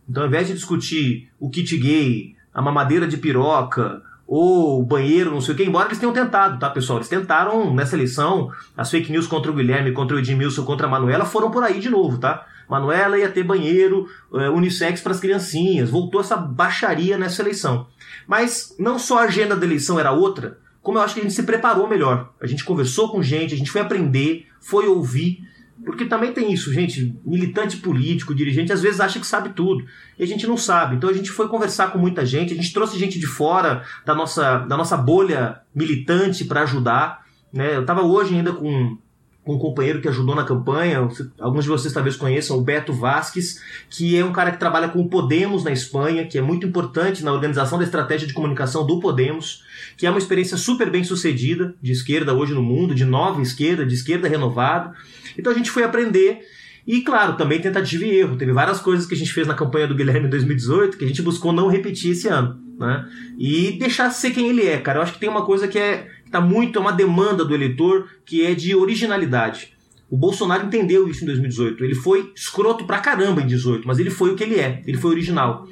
Então, 0.09 0.23
ao 0.23 0.29
invés 0.29 0.49
de 0.49 0.55
discutir 0.55 1.31
o 1.39 1.51
kit 1.51 1.77
gay, 1.77 2.35
a 2.53 2.63
mamadeira 2.63 3.07
de 3.07 3.17
piroca, 3.17 4.03
ou 4.27 4.81
o 4.81 4.85
banheiro, 4.85 5.31
não 5.31 5.41
sei 5.41 5.55
o 5.55 5.57
que, 5.57 5.65
embora 5.65 5.89
eles 5.89 5.99
tenham 5.99 6.13
tentado, 6.13 6.59
tá, 6.59 6.69
pessoal? 6.69 6.99
Eles 6.99 7.09
tentaram 7.09 7.75
nessa 7.75 7.97
eleição, 7.97 8.53
as 8.77 8.91
fake 8.91 9.11
news 9.11 9.27
contra 9.27 9.51
o 9.51 9.55
Guilherme, 9.55 9.93
contra 9.93 10.17
o 10.17 10.19
Edmilson, 10.19 10.65
contra 10.65 10.87
a 10.87 10.91
Manuela 10.91 11.25
foram 11.25 11.51
por 11.51 11.65
aí 11.65 11.81
de 11.81 11.89
novo, 11.89 12.19
tá? 12.19 12.47
Manuela 12.69 13.19
ia 13.19 13.31
ter 13.31 13.43
banheiro 13.43 14.07
é, 14.35 14.51
unissex 14.51 15.01
para 15.01 15.13
as 15.13 15.21
criancinhas, 15.21 15.89
voltou 15.89 16.21
essa 16.21 16.37
baixaria 16.37 17.17
nessa 17.17 17.41
eleição. 17.41 17.87
Mas 18.27 18.77
não 18.79 18.99
só 18.99 19.21
a 19.21 19.23
agenda 19.23 19.57
da 19.57 19.65
eleição 19.65 19.99
era 19.99 20.13
outra, 20.13 20.59
como 20.83 20.99
eu 20.99 21.03
acho 21.03 21.15
que 21.15 21.21
a 21.21 21.23
gente 21.23 21.35
se 21.35 21.43
preparou 21.43 21.89
melhor. 21.89 22.33
A 22.41 22.47
gente 22.47 22.65
conversou 22.65 23.11
com 23.11 23.23
gente, 23.23 23.55
a 23.55 23.57
gente 23.57 23.71
foi 23.71 23.81
aprender, 23.81 24.47
foi 24.61 24.87
ouvir. 24.87 25.47
Porque 25.85 26.05
também 26.05 26.33
tem 26.33 26.53
isso, 26.53 26.73
gente, 26.73 27.17
militante 27.25 27.77
político, 27.77 28.35
dirigente, 28.35 28.73
às 28.73 28.83
vezes 28.83 29.01
acha 29.01 29.21
que 29.21 29.27
sabe 29.27 29.51
tudo. 29.51 29.85
E 30.19 30.23
a 30.25 30.27
gente 30.27 30.47
não 30.47 30.57
sabe. 30.57 30.97
Então 30.97 31.09
a 31.09 31.13
gente 31.13 31.31
foi 31.31 31.49
conversar 31.49 31.93
com 31.93 31.99
muita 31.99 32.27
gente, 32.27 32.53
a 32.53 32.57
gente 32.57 32.73
trouxe 32.73 32.99
gente 32.99 33.19
de 33.19 33.27
fora 33.27 33.85
da 34.05 34.15
nossa, 34.15 34.59
da 34.59 34.77
nossa 34.77 34.97
bolha 34.97 35.61
militante 35.75 36.45
para 36.45 36.63
ajudar. 36.63 37.25
Né? 37.53 37.77
Eu 37.77 37.83
estava 37.83 38.03
hoje 38.03 38.35
ainda 38.35 38.53
com 38.53 38.99
com 39.49 39.55
um 39.55 39.59
companheiro 39.59 40.03
que 40.03 40.09
ajudou 40.09 40.35
na 40.35 40.45
campanha, 40.45 41.09
alguns 41.41 41.65
de 41.65 41.71
vocês 41.71 41.95
talvez 41.95 42.17
conheçam, 42.17 42.59
o 42.59 42.61
Beto 42.61 42.93
Vasques, 42.93 43.63
que 43.89 44.15
é 44.15 44.23
um 44.23 44.31
cara 44.31 44.51
que 44.51 44.59
trabalha 44.59 44.91
com 44.91 45.01
o 45.01 45.09
Podemos 45.09 45.65
na 45.65 45.73
Espanha, 45.73 46.27
que 46.27 46.37
é 46.37 46.43
muito 46.43 46.67
importante 46.67 47.25
na 47.25 47.33
organização 47.33 47.79
da 47.79 47.85
estratégia 47.85 48.29
de 48.29 48.35
comunicação 48.35 48.87
do 48.87 49.01
Podemos, 49.01 49.65
que 49.97 50.07
é 50.07 50.11
uma 50.11 50.19
experiência 50.19 50.59
super 50.59 50.91
bem 50.91 51.03
sucedida 51.03 51.75
de 51.81 51.93
esquerda 51.93 52.35
hoje 52.35 52.53
no 52.53 52.63
mundo, 52.63 52.95
de 52.95 53.07
nova 53.07 53.41
esquerda, 53.41 53.87
de 53.87 53.95
esquerda 53.95 54.29
renovada. 54.29 54.93
Então 55.39 55.51
a 55.51 55.57
gente 55.57 55.71
foi 55.71 55.83
aprender 55.83 56.43
e, 56.87 57.01
claro, 57.01 57.35
também 57.39 57.59
tentativa 57.59 58.05
e 58.05 58.19
erro. 58.19 58.37
Teve 58.37 58.53
várias 58.53 58.81
coisas 58.81 59.07
que 59.07 59.15
a 59.15 59.17
gente 59.17 59.33
fez 59.33 59.47
na 59.47 59.55
campanha 59.55 59.87
do 59.87 59.95
Guilherme 59.95 60.27
em 60.27 60.31
2018 60.31 60.99
que 60.99 61.07
a 61.07 61.09
gente 61.09 61.23
buscou 61.23 61.55
não 61.55 61.69
repetir 61.69 62.11
esse 62.11 62.29
ano. 62.29 62.61
Né? 62.79 63.09
E 63.39 63.73
deixar 63.79 64.11
ser 64.11 64.31
quem 64.31 64.49
ele 64.51 64.67
é, 64.67 64.77
cara. 64.77 64.99
Eu 64.99 65.03
acho 65.03 65.15
que 65.15 65.19
tem 65.19 65.29
uma 65.29 65.47
coisa 65.47 65.67
que 65.67 65.79
é 65.79 66.07
está 66.29 66.41
muito, 66.41 66.79
é 66.79 66.83
uma 66.83 66.93
demanda 66.93 67.45
do 67.45 67.55
eleitor 67.55 68.09
que 68.25 68.45
é 68.45 68.55
de 68.55 68.75
originalidade. 68.75 69.77
O 70.11 70.17
Bolsonaro 70.17 70.65
entendeu 70.65 71.09
isso 71.09 71.23
em 71.23 71.27
2018. 71.27 71.85
Ele 71.85 71.95
foi 71.95 72.33
escroto 72.35 72.85
pra 72.85 72.99
caramba 72.99 73.43
em 73.43 73.47
18, 73.47 73.87
mas 73.87 73.99
ele 73.99 74.11
foi 74.11 74.31
o 74.31 74.35
que 74.35 74.45
ele 74.45 74.59
é. 74.59 74.83
Ele 74.87 74.97
foi 74.97 75.11
original. 75.11 75.67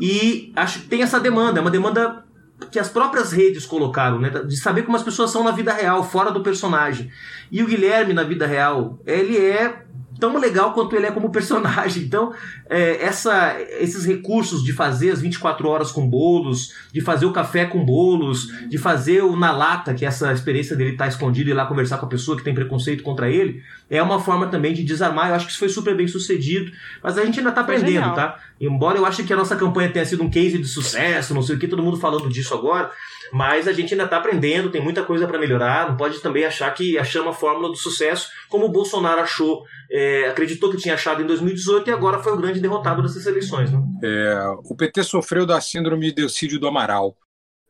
E 0.00 0.52
acho 0.56 0.80
que 0.80 0.88
tem 0.88 1.02
essa 1.02 1.20
demanda, 1.20 1.60
é 1.60 1.62
uma 1.62 1.70
demanda 1.70 2.24
que 2.70 2.78
as 2.78 2.88
próprias 2.88 3.32
redes 3.32 3.66
colocaram, 3.66 4.18
né, 4.18 4.30
de 4.30 4.56
saber 4.56 4.82
como 4.82 4.96
as 4.96 5.02
pessoas 5.02 5.30
são 5.30 5.44
na 5.44 5.50
vida 5.50 5.72
real, 5.72 6.02
fora 6.02 6.32
do 6.32 6.40
personagem. 6.40 7.10
E 7.52 7.62
o 7.62 7.66
Guilherme 7.66 8.14
na 8.14 8.24
vida 8.24 8.46
real, 8.46 8.98
ele 9.06 9.36
é 9.36 9.84
tão 10.18 10.38
legal 10.38 10.72
quanto 10.72 10.96
ele 10.96 11.06
é 11.06 11.10
como 11.10 11.30
personagem. 11.30 12.02
Então, 12.02 12.32
é, 12.68 13.02
essa, 13.02 13.56
esses 13.80 14.04
recursos 14.04 14.62
de 14.62 14.72
fazer 14.72 15.10
as 15.10 15.20
24 15.20 15.68
horas 15.68 15.90
com 15.90 16.08
bolos, 16.08 16.74
de 16.92 17.00
fazer 17.00 17.26
o 17.26 17.32
café 17.32 17.64
com 17.66 17.84
bolos, 17.84 18.48
de 18.68 18.78
fazer 18.78 19.22
o 19.22 19.36
na 19.36 19.52
lata, 19.52 19.94
que 19.94 20.04
é 20.04 20.08
essa 20.08 20.32
experiência 20.32 20.76
dele 20.76 20.92
estar 20.92 21.04
tá 21.04 21.08
escondido 21.08 21.48
e 21.48 21.52
ir 21.52 21.54
lá 21.54 21.66
conversar 21.66 21.98
com 21.98 22.06
a 22.06 22.08
pessoa 22.08 22.36
que 22.36 22.44
tem 22.44 22.54
preconceito 22.54 23.02
contra 23.02 23.30
ele, 23.30 23.62
é 23.88 24.02
uma 24.02 24.20
forma 24.20 24.46
também 24.46 24.72
de 24.74 24.82
desarmar. 24.82 25.28
Eu 25.28 25.34
acho 25.34 25.46
que 25.46 25.50
isso 25.52 25.60
foi 25.60 25.68
super 25.68 25.96
bem 25.96 26.08
sucedido, 26.08 26.72
mas 27.02 27.18
a 27.18 27.24
gente 27.24 27.38
ainda 27.38 27.50
está 27.50 27.60
aprendendo, 27.60 28.14
tá? 28.14 28.38
Embora 28.60 28.98
eu 28.98 29.04
ache 29.04 29.22
que 29.22 29.32
a 29.32 29.36
nossa 29.36 29.54
campanha 29.54 29.90
tenha 29.90 30.04
sido 30.04 30.22
um 30.22 30.30
case 30.30 30.58
de 30.58 30.66
sucesso, 30.66 31.34
não 31.34 31.42
sei 31.42 31.56
o 31.56 31.58
que, 31.58 31.68
todo 31.68 31.82
mundo 31.82 31.98
falando 31.98 32.28
disso 32.28 32.54
agora, 32.54 32.90
mas 33.36 33.68
a 33.68 33.72
gente 33.74 33.92
ainda 33.92 34.04
está 34.04 34.16
aprendendo, 34.16 34.70
tem 34.70 34.82
muita 34.82 35.04
coisa 35.04 35.26
para 35.26 35.38
melhorar. 35.38 35.90
Não 35.90 35.96
pode 35.98 36.20
também 36.20 36.46
achar 36.46 36.72
que 36.72 36.96
achamos 36.96 37.28
a 37.28 37.38
fórmula 37.38 37.68
do 37.68 37.76
sucesso, 37.76 38.30
como 38.48 38.64
o 38.64 38.70
Bolsonaro 38.70 39.20
achou, 39.20 39.62
é, 39.90 40.26
acreditou 40.26 40.70
que 40.70 40.78
tinha 40.78 40.94
achado 40.94 41.22
em 41.22 41.26
2018 41.26 41.90
e 41.90 41.92
agora 41.92 42.22
foi 42.22 42.32
o 42.32 42.38
grande 42.38 42.60
derrotado 42.60 43.02
dessas 43.02 43.26
eleições. 43.26 43.70
Né? 43.70 43.78
É, 44.02 44.38
o 44.64 44.74
PT 44.74 45.04
sofreu 45.04 45.44
da 45.44 45.60
síndrome 45.60 46.06
de 46.06 46.14
Delcídio 46.14 46.58
do 46.58 46.66
Amaral. 46.66 47.14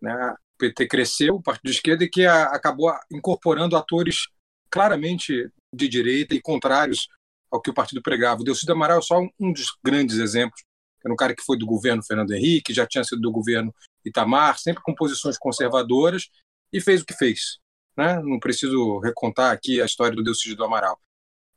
Né? 0.01 0.15
O 0.55 0.59
PT 0.59 0.87
cresceu, 0.87 1.35
o 1.35 1.43
partido 1.43 1.65
de 1.65 1.73
esquerda, 1.73 2.09
que 2.09 2.25
a, 2.25 2.45
acabou 2.45 2.93
incorporando 3.11 3.77
atores 3.77 4.29
claramente 4.71 5.51
de 5.75 5.89
direita 5.89 6.33
e 6.33 6.41
contrários 6.41 7.09
ao 7.51 7.61
que 7.61 7.71
o 7.71 7.75
partido 7.75 8.01
pregava. 8.01 8.41
O 8.41 8.45
Delcídio 8.45 8.73
Amaral 8.73 9.01
é 9.01 9.03
só 9.03 9.19
um, 9.19 9.29
um 9.41 9.53
dos 9.53 9.77
grandes 9.85 10.19
exemplos. 10.19 10.63
Era 11.05 11.13
um 11.13 11.17
cara 11.17 11.35
que 11.35 11.43
foi 11.43 11.59
do 11.59 11.67
governo 11.67 12.05
Fernando 12.05 12.31
Henrique, 12.31 12.73
já 12.73 12.87
tinha 12.87 13.03
sido 13.03 13.21
do 13.21 13.33
governo 13.33 13.75
Itamar, 14.07 14.59
sempre 14.59 14.83
com 14.83 14.95
posições 14.95 15.37
conservadoras, 15.37 16.31
e 16.73 16.81
fez 16.81 17.03
o 17.03 17.07
que 17.07 17.15
fez. 17.15 17.59
Né? 17.97 18.21
Não 18.23 18.39
preciso 18.39 18.99
recontar 19.01 19.53
aqui 19.53 19.81
a 19.81 19.85
história 19.85 20.15
do 20.15 20.23
Delcídio 20.23 20.57
do 20.57 20.65
Amaral. 20.65 20.99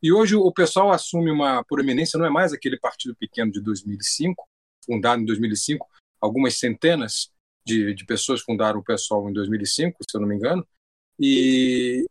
E 0.02 0.12
hoje 0.12 0.34
o 0.34 0.52
pessoal 0.52 0.90
assume 0.90 1.30
uma 1.30 1.62
proeminência, 1.64 2.18
não 2.18 2.26
é 2.26 2.30
mais 2.30 2.52
aquele 2.52 2.78
partido 2.78 3.14
pequeno 3.14 3.52
de 3.52 3.60
2005, 3.60 4.48
fundado 4.84 5.20
em 5.20 5.26
2005, 5.26 5.86
algumas 6.20 6.58
centenas 6.58 7.30
de, 7.64 7.94
de 7.94 8.06
pessoas 8.06 8.40
fundaram 8.40 8.80
o 8.80 8.84
PSOL 8.84 9.28
em 9.28 9.32
2005, 9.32 9.98
se 10.08 10.16
eu 10.16 10.20
não 10.22 10.28
me 10.28 10.36
engano, 10.36 10.66
e, 11.18 12.06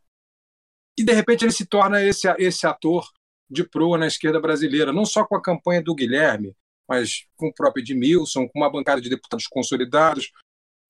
e 0.98 1.04
de 1.04 1.12
repente 1.14 1.44
ele 1.44 1.52
se 1.52 1.66
torna 1.66 2.04
esse, 2.04 2.28
esse 2.38 2.68
ator 2.68 3.10
de 3.50 3.68
proa 3.68 3.98
na 3.98 4.06
esquerda 4.06 4.40
brasileira, 4.40 4.94
não 4.94 5.06
só 5.06 5.26
com 5.26 5.36
a 5.36 5.42
campanha 5.42 5.82
do 5.82 5.96
Guilherme, 5.96 6.56
mas 6.90 7.28
com 7.38 7.50
o 7.50 7.54
próprio 7.54 7.84
Edmilson, 7.84 8.48
com 8.48 8.60
uma 8.60 8.72
bancada 8.72 9.00
de 9.00 9.10
deputados 9.10 9.46
consolidados, 9.46 10.32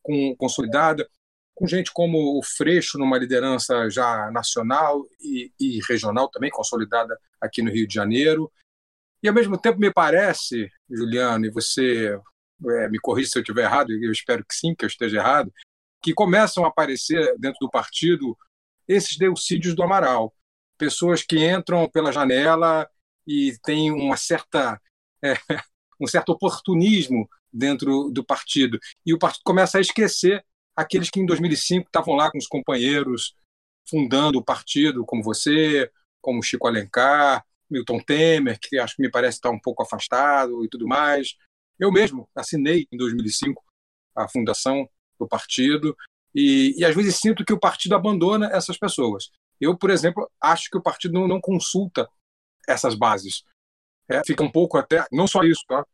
com, 0.01 0.33
consolidada, 0.37 1.07
com 1.53 1.67
gente 1.67 1.91
como 1.91 2.39
o 2.39 2.41
Freixo, 2.41 2.97
numa 2.97 3.17
liderança 3.17 3.89
já 3.89 4.31
nacional 4.31 5.05
e, 5.19 5.51
e 5.59 5.79
regional 5.89 6.29
também, 6.29 6.49
consolidada 6.49 7.19
aqui 7.41 7.61
no 7.61 7.69
Rio 7.69 7.85
de 7.85 7.93
Janeiro. 7.93 8.49
E, 9.21 9.27
ao 9.27 9.33
mesmo 9.33 9.57
tempo, 9.57 9.77
me 9.77 9.91
parece, 9.91 10.71
Juliano, 10.89 11.45
e 11.45 11.51
você 11.51 12.17
é, 12.65 12.89
me 12.89 12.97
corrija 12.97 13.31
se 13.31 13.37
eu 13.37 13.41
estiver 13.41 13.63
errado, 13.63 13.91
eu 13.91 14.11
espero 14.11 14.45
que 14.45 14.55
sim, 14.55 14.73
que 14.73 14.85
eu 14.85 14.87
esteja 14.87 15.17
errado, 15.17 15.53
que 16.01 16.13
começam 16.13 16.63
a 16.63 16.69
aparecer 16.69 17.37
dentro 17.37 17.57
do 17.59 17.69
partido 17.69 18.37
esses 18.87 19.17
deucídios 19.17 19.75
do 19.75 19.83
Amaral. 19.83 20.33
Pessoas 20.77 21.23
que 21.23 21.45
entram 21.45 21.89
pela 21.89 22.13
janela 22.13 22.89
e 23.27 23.57
têm 23.63 23.91
uma 23.91 24.15
certa 24.15 24.79
é, 25.21 25.33
um 25.99 26.07
certo 26.07 26.29
oportunismo 26.31 27.29
dentro 27.51 28.09
do 28.09 28.23
partido. 28.23 28.79
E 29.05 29.13
o 29.13 29.19
partido 29.19 29.41
começa 29.43 29.77
a 29.77 29.81
esquecer 29.81 30.43
aqueles 30.75 31.09
que 31.09 31.19
em 31.19 31.25
2005 31.25 31.87
estavam 31.87 32.15
lá 32.15 32.31
com 32.31 32.37
os 32.37 32.47
companheiros 32.47 33.35
fundando 33.89 34.37
o 34.37 34.43
partido, 34.43 35.05
como 35.05 35.23
você, 35.23 35.91
como 36.21 36.43
Chico 36.43 36.67
Alencar, 36.67 37.43
Milton 37.69 37.99
Temer, 37.99 38.57
que 38.59 38.77
acho 38.77 38.95
que 38.95 39.01
me 39.01 39.11
parece 39.11 39.37
estar 39.37 39.49
um 39.49 39.59
pouco 39.59 39.83
afastado 39.83 40.63
e 40.63 40.69
tudo 40.69 40.87
mais. 40.87 41.35
Eu 41.77 41.91
mesmo 41.91 42.29
assinei 42.35 42.87
em 42.91 42.97
2005 42.97 43.63
a 44.15 44.27
fundação 44.27 44.87
do 45.19 45.27
partido 45.27 45.95
e, 46.33 46.75
e 46.77 46.85
às 46.85 46.95
vezes 46.95 47.17
sinto 47.17 47.43
que 47.43 47.53
o 47.53 47.59
partido 47.59 47.95
abandona 47.95 48.49
essas 48.53 48.77
pessoas. 48.77 49.29
Eu, 49.59 49.77
por 49.77 49.89
exemplo, 49.89 50.29
acho 50.39 50.69
que 50.69 50.77
o 50.77 50.81
partido 50.81 51.13
não, 51.13 51.27
não 51.27 51.41
consulta 51.41 52.07
essas 52.67 52.95
bases 52.95 53.43
é, 54.09 54.21
fica 54.25 54.43
um 54.43 54.51
pouco 54.51 54.77
até. 54.77 55.05
Não 55.11 55.27
só 55.27 55.43
isso, 55.43 55.63
tá? 55.67 55.85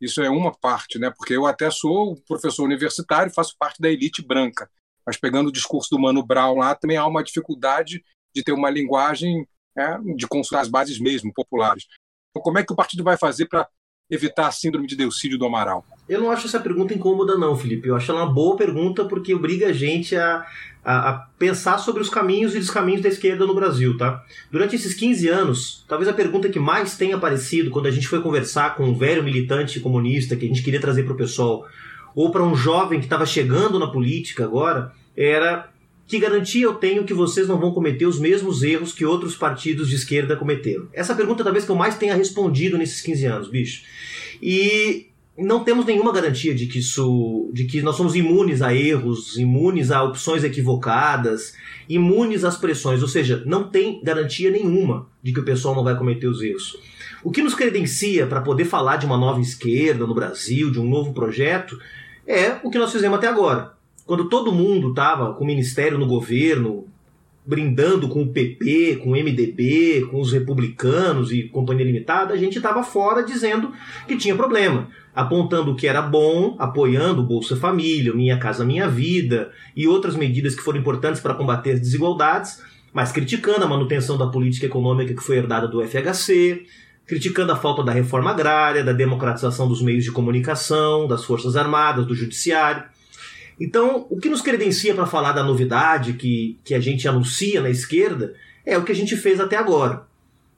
Isso 0.00 0.20
é 0.20 0.28
uma 0.28 0.52
parte, 0.52 0.98
né? 0.98 1.10
Porque 1.10 1.34
eu 1.34 1.46
até 1.46 1.70
sou 1.70 2.16
professor 2.26 2.64
universitário, 2.64 3.32
faço 3.32 3.54
parte 3.58 3.80
da 3.80 3.88
elite 3.88 4.20
branca. 4.22 4.70
Mas 5.06 5.16
pegando 5.16 5.48
o 5.48 5.52
discurso 5.52 5.90
do 5.90 5.98
Mano 5.98 6.24
Brown 6.24 6.56
lá, 6.58 6.74
também 6.74 6.96
há 6.96 7.06
uma 7.06 7.22
dificuldade 7.22 8.04
de 8.34 8.42
ter 8.42 8.52
uma 8.52 8.68
linguagem 8.68 9.46
é, 9.78 9.98
de 10.16 10.26
consultar 10.26 10.62
as 10.62 10.68
bases 10.68 10.98
mesmo, 10.98 11.32
populares. 11.32 11.86
Então, 12.30 12.42
como 12.42 12.58
é 12.58 12.64
que 12.64 12.72
o 12.72 12.76
partido 12.76 13.04
vai 13.04 13.16
fazer 13.16 13.46
para 13.46 13.68
evitar 14.10 14.46
a 14.46 14.52
síndrome 14.52 14.86
de 14.86 14.96
Delcídio 14.96 15.38
do 15.38 15.46
Amaral? 15.46 15.84
Eu 16.08 16.20
não 16.20 16.30
acho 16.30 16.46
essa 16.46 16.60
pergunta 16.60 16.94
incômoda, 16.94 17.36
não, 17.36 17.56
Felipe. 17.56 17.88
Eu 17.88 17.96
acho 17.96 18.10
ela 18.10 18.24
uma 18.24 18.32
boa 18.32 18.56
pergunta 18.56 19.04
porque 19.04 19.34
obriga 19.34 19.68
a 19.68 19.72
gente 19.72 20.14
a, 20.14 20.46
a, 20.84 21.10
a, 21.10 21.12
pensar 21.36 21.78
sobre 21.78 22.00
os 22.00 22.08
caminhos 22.08 22.54
e 22.54 22.60
descaminhos 22.60 23.02
da 23.02 23.08
esquerda 23.08 23.44
no 23.44 23.54
Brasil, 23.54 23.96
tá? 23.96 24.24
Durante 24.50 24.76
esses 24.76 24.94
15 24.94 25.28
anos, 25.28 25.84
talvez 25.88 26.08
a 26.08 26.12
pergunta 26.12 26.48
que 26.48 26.60
mais 26.60 26.96
tenha 26.96 27.16
aparecido 27.16 27.70
quando 27.70 27.86
a 27.86 27.90
gente 27.90 28.06
foi 28.06 28.22
conversar 28.22 28.76
com 28.76 28.84
um 28.84 28.94
velho 28.94 29.22
militante 29.24 29.80
comunista 29.80 30.36
que 30.36 30.44
a 30.44 30.48
gente 30.48 30.62
queria 30.62 30.80
trazer 30.80 31.02
para 31.02 31.14
o 31.14 31.16
pessoal, 31.16 31.66
ou 32.14 32.30
para 32.30 32.44
um 32.44 32.54
jovem 32.54 33.00
que 33.00 33.06
estava 33.06 33.26
chegando 33.26 33.78
na 33.78 33.88
política 33.88 34.44
agora, 34.44 34.92
era 35.16 35.68
que 36.06 36.18
garantia 36.18 36.64
eu 36.64 36.74
tenho 36.74 37.04
que 37.04 37.12
vocês 37.12 37.48
não 37.48 37.58
vão 37.58 37.72
cometer 37.72 38.06
os 38.06 38.18
mesmos 38.18 38.62
erros 38.62 38.92
que 38.92 39.04
outros 39.04 39.34
partidos 39.34 39.88
de 39.88 39.96
esquerda 39.96 40.36
cometeram? 40.36 40.88
Essa 40.92 41.14
pergunta 41.14 41.42
talvez 41.42 41.64
que 41.64 41.70
eu 41.70 41.76
mais 41.76 41.96
tenha 41.96 42.14
respondido 42.14 42.78
nesses 42.78 43.00
15 43.00 43.26
anos, 43.26 43.48
bicho. 43.48 43.82
E 44.40 45.08
não 45.36 45.62
temos 45.64 45.84
nenhuma 45.84 46.12
garantia 46.12 46.54
de 46.54 46.66
que 46.66 46.78
isso, 46.78 47.50
de 47.52 47.64
que 47.64 47.82
nós 47.82 47.96
somos 47.96 48.14
imunes 48.14 48.62
a 48.62 48.74
erros, 48.74 49.36
imunes 49.36 49.90
a 49.90 50.02
opções 50.02 50.44
equivocadas, 50.44 51.54
imunes 51.88 52.44
às 52.44 52.56
pressões, 52.56 53.02
ou 53.02 53.08
seja, 53.08 53.42
não 53.44 53.64
tem 53.64 54.00
garantia 54.02 54.50
nenhuma 54.50 55.08
de 55.22 55.32
que 55.32 55.40
o 55.40 55.44
pessoal 55.44 55.74
não 55.74 55.84
vai 55.84 55.96
cometer 55.96 56.26
os 56.26 56.40
erros. 56.40 56.78
O 57.22 57.30
que 57.30 57.42
nos 57.42 57.54
credencia 57.54 58.26
para 58.26 58.40
poder 58.40 58.64
falar 58.64 58.96
de 58.96 59.06
uma 59.06 59.18
nova 59.18 59.40
esquerda 59.40 60.06
no 60.06 60.14
Brasil, 60.14 60.70
de 60.70 60.80
um 60.80 60.88
novo 60.88 61.12
projeto, 61.12 61.78
é 62.26 62.56
o 62.62 62.70
que 62.70 62.78
nós 62.78 62.92
fizemos 62.92 63.18
até 63.18 63.26
agora. 63.26 63.75
Quando 64.06 64.28
todo 64.28 64.52
mundo 64.52 64.90
estava 64.90 65.34
com 65.34 65.42
o 65.42 65.46
ministério 65.46 65.98
no 65.98 66.06
governo, 66.06 66.86
brindando 67.44 68.08
com 68.08 68.22
o 68.22 68.28
PP, 68.28 69.00
com 69.02 69.10
o 69.10 69.12
MDB, 69.12 70.06
com 70.10 70.20
os 70.20 70.32
republicanos 70.32 71.32
e 71.32 71.44
companhia 71.44 71.84
limitada, 71.84 72.32
a 72.32 72.36
gente 72.36 72.56
estava 72.56 72.84
fora 72.84 73.24
dizendo 73.24 73.72
que 74.06 74.16
tinha 74.16 74.36
problema, 74.36 74.88
apontando 75.14 75.72
o 75.72 75.76
que 75.76 75.88
era 75.88 76.00
bom, 76.00 76.54
apoiando 76.58 77.22
o 77.22 77.26
Bolsa 77.26 77.56
Família, 77.56 78.14
Minha 78.14 78.38
Casa 78.38 78.64
Minha 78.64 78.88
Vida 78.88 79.50
e 79.74 79.88
outras 79.88 80.14
medidas 80.14 80.54
que 80.54 80.62
foram 80.62 80.78
importantes 80.78 81.20
para 81.20 81.34
combater 81.34 81.72
as 81.72 81.80
desigualdades, 81.80 82.62
mas 82.92 83.10
criticando 83.10 83.64
a 83.64 83.68
manutenção 83.68 84.16
da 84.16 84.28
política 84.28 84.66
econômica 84.66 85.14
que 85.14 85.22
foi 85.22 85.36
herdada 85.36 85.66
do 85.66 85.84
FHC, 85.84 86.64
criticando 87.06 87.52
a 87.52 87.56
falta 87.56 87.82
da 87.82 87.92
reforma 87.92 88.30
agrária, 88.30 88.84
da 88.84 88.92
democratização 88.92 89.68
dos 89.68 89.82
meios 89.82 90.04
de 90.04 90.12
comunicação, 90.12 91.06
das 91.08 91.24
Forças 91.24 91.56
Armadas, 91.56 92.06
do 92.06 92.14
Judiciário. 92.14 92.82
Então, 93.58 94.06
o 94.10 94.18
que 94.18 94.28
nos 94.28 94.42
credencia 94.42 94.94
para 94.94 95.06
falar 95.06 95.32
da 95.32 95.42
novidade 95.42 96.12
que, 96.12 96.58
que 96.62 96.74
a 96.74 96.80
gente 96.80 97.08
anuncia 97.08 97.60
na 97.60 97.70
esquerda 97.70 98.34
é 98.64 98.76
o 98.76 98.84
que 98.84 98.92
a 98.92 98.94
gente 98.94 99.16
fez 99.16 99.40
até 99.40 99.56
agora. 99.56 100.02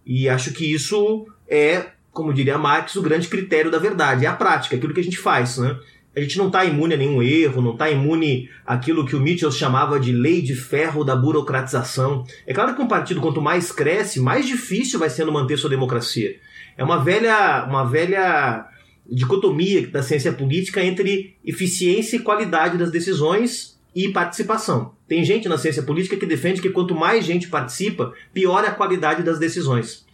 E 0.04 0.28
acho 0.28 0.52
que 0.52 0.72
isso 0.72 1.26
é, 1.48 1.86
como 2.10 2.34
diria 2.34 2.58
Marx, 2.58 2.96
o 2.96 3.02
grande 3.02 3.28
critério 3.28 3.70
da 3.70 3.78
verdade, 3.78 4.26
é 4.26 4.28
a 4.28 4.34
prática, 4.34 4.74
aquilo 4.74 4.92
que 4.92 5.00
a 5.00 5.04
gente 5.04 5.18
faz. 5.18 5.58
Né? 5.58 5.78
A 6.16 6.20
gente 6.20 6.36
não 6.36 6.48
está 6.48 6.64
imune 6.64 6.94
a 6.94 6.96
nenhum 6.96 7.22
erro, 7.22 7.62
não 7.62 7.72
está 7.72 7.88
imune 7.90 8.50
àquilo 8.66 9.06
que 9.06 9.14
o 9.14 9.20
Mitchell 9.20 9.52
chamava 9.52 10.00
de 10.00 10.12
lei 10.12 10.42
de 10.42 10.54
ferro 10.54 11.04
da 11.04 11.14
burocratização. 11.14 12.24
É 12.46 12.52
claro 12.52 12.74
que 12.74 12.82
um 12.82 12.88
partido, 12.88 13.20
quanto 13.20 13.40
mais 13.40 13.70
cresce, 13.70 14.18
mais 14.18 14.46
difícil 14.46 14.98
vai 14.98 15.10
sendo 15.10 15.30
manter 15.30 15.56
sua 15.56 15.70
democracia. 15.70 16.36
É 16.76 16.82
uma 16.82 16.98
velha, 17.02 17.64
uma 17.68 17.84
velha 17.84 18.66
dicotomia 19.08 19.86
da 19.86 20.02
ciência 20.02 20.32
política 20.32 20.84
entre 20.84 21.36
eficiência 21.44 22.16
e 22.16 22.20
qualidade 22.20 22.76
das 22.76 22.90
decisões 22.90 23.78
e 23.94 24.08
participação. 24.08 24.92
Tem 25.08 25.24
gente 25.24 25.48
na 25.48 25.56
ciência 25.56 25.82
política 25.82 26.16
que 26.16 26.26
defende 26.26 26.60
que 26.60 26.70
quanto 26.70 26.94
mais 26.94 27.24
gente 27.24 27.48
participa, 27.48 28.12
pior 28.32 28.62
é 28.64 28.68
a 28.68 28.74
qualidade 28.74 29.22
das 29.22 29.38
decisões. 29.38 30.06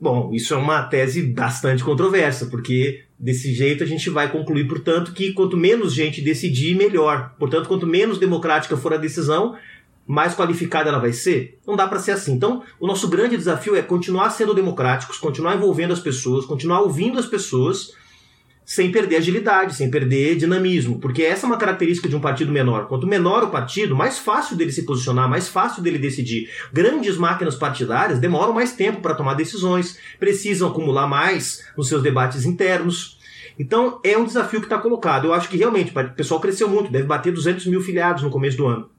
Bom, 0.00 0.30
isso 0.34 0.52
é 0.52 0.56
uma 0.56 0.82
tese 0.82 1.22
bastante 1.22 1.82
controversa, 1.82 2.46
porque 2.46 3.04
desse 3.18 3.54
jeito 3.54 3.82
a 3.82 3.86
gente 3.86 4.10
vai 4.10 4.30
concluir, 4.30 4.66
portanto, 4.66 5.12
que 5.12 5.32
quanto 5.32 5.56
menos 5.56 5.94
gente 5.94 6.20
decidir, 6.20 6.76
melhor. 6.76 7.34
Portanto, 7.38 7.68
quanto 7.68 7.86
menos 7.86 8.18
democrática 8.18 8.76
for 8.76 8.92
a 8.92 8.98
decisão, 8.98 9.56
mais 10.06 10.34
qualificada 10.34 10.90
ela 10.90 10.98
vai 10.98 11.12
ser? 11.12 11.58
Não 11.66 11.76
dá 11.76 11.86
para 11.86 11.98
ser 11.98 12.10
assim. 12.10 12.32
Então, 12.32 12.62
o 12.78 12.86
nosso 12.86 13.08
grande 13.08 13.36
desafio 13.36 13.74
é 13.74 13.80
continuar 13.80 14.30
sendo 14.30 14.52
democráticos, 14.52 15.16
continuar 15.16 15.56
envolvendo 15.56 15.92
as 15.92 16.00
pessoas, 16.00 16.44
continuar 16.44 16.82
ouvindo 16.82 17.18
as 17.18 17.26
pessoas 17.26 17.94
sem 18.66 18.90
perder 18.90 19.18
agilidade, 19.18 19.76
sem 19.76 19.88
perder 19.88 20.34
dinamismo, 20.34 20.98
porque 20.98 21.22
essa 21.22 21.46
é 21.46 21.48
uma 21.48 21.56
característica 21.56 22.08
de 22.08 22.16
um 22.16 22.20
partido 22.20 22.50
menor. 22.50 22.88
Quanto 22.88 23.06
menor 23.06 23.44
o 23.44 23.50
partido, 23.50 23.94
mais 23.94 24.18
fácil 24.18 24.56
dele 24.56 24.72
se 24.72 24.82
posicionar, 24.82 25.30
mais 25.30 25.46
fácil 25.46 25.80
dele 25.80 25.98
decidir. 25.98 26.50
Grandes 26.72 27.16
máquinas 27.16 27.54
partidárias 27.54 28.18
demoram 28.18 28.52
mais 28.52 28.72
tempo 28.72 29.00
para 29.00 29.14
tomar 29.14 29.34
decisões, 29.34 29.96
precisam 30.18 30.68
acumular 30.68 31.06
mais 31.06 31.64
nos 31.76 31.88
seus 31.88 32.02
debates 32.02 32.44
internos. 32.44 33.16
Então 33.56 34.00
é 34.02 34.18
um 34.18 34.24
desafio 34.24 34.58
que 34.58 34.66
está 34.66 34.78
colocado. 34.78 35.26
Eu 35.26 35.32
acho 35.32 35.48
que 35.48 35.56
realmente 35.56 35.96
o 35.96 36.14
pessoal 36.14 36.40
cresceu 36.40 36.68
muito, 36.68 36.90
deve 36.90 37.06
bater 37.06 37.32
200 37.32 37.66
mil 37.66 37.80
filiados 37.80 38.24
no 38.24 38.30
começo 38.30 38.56
do 38.56 38.66
ano. 38.66 38.90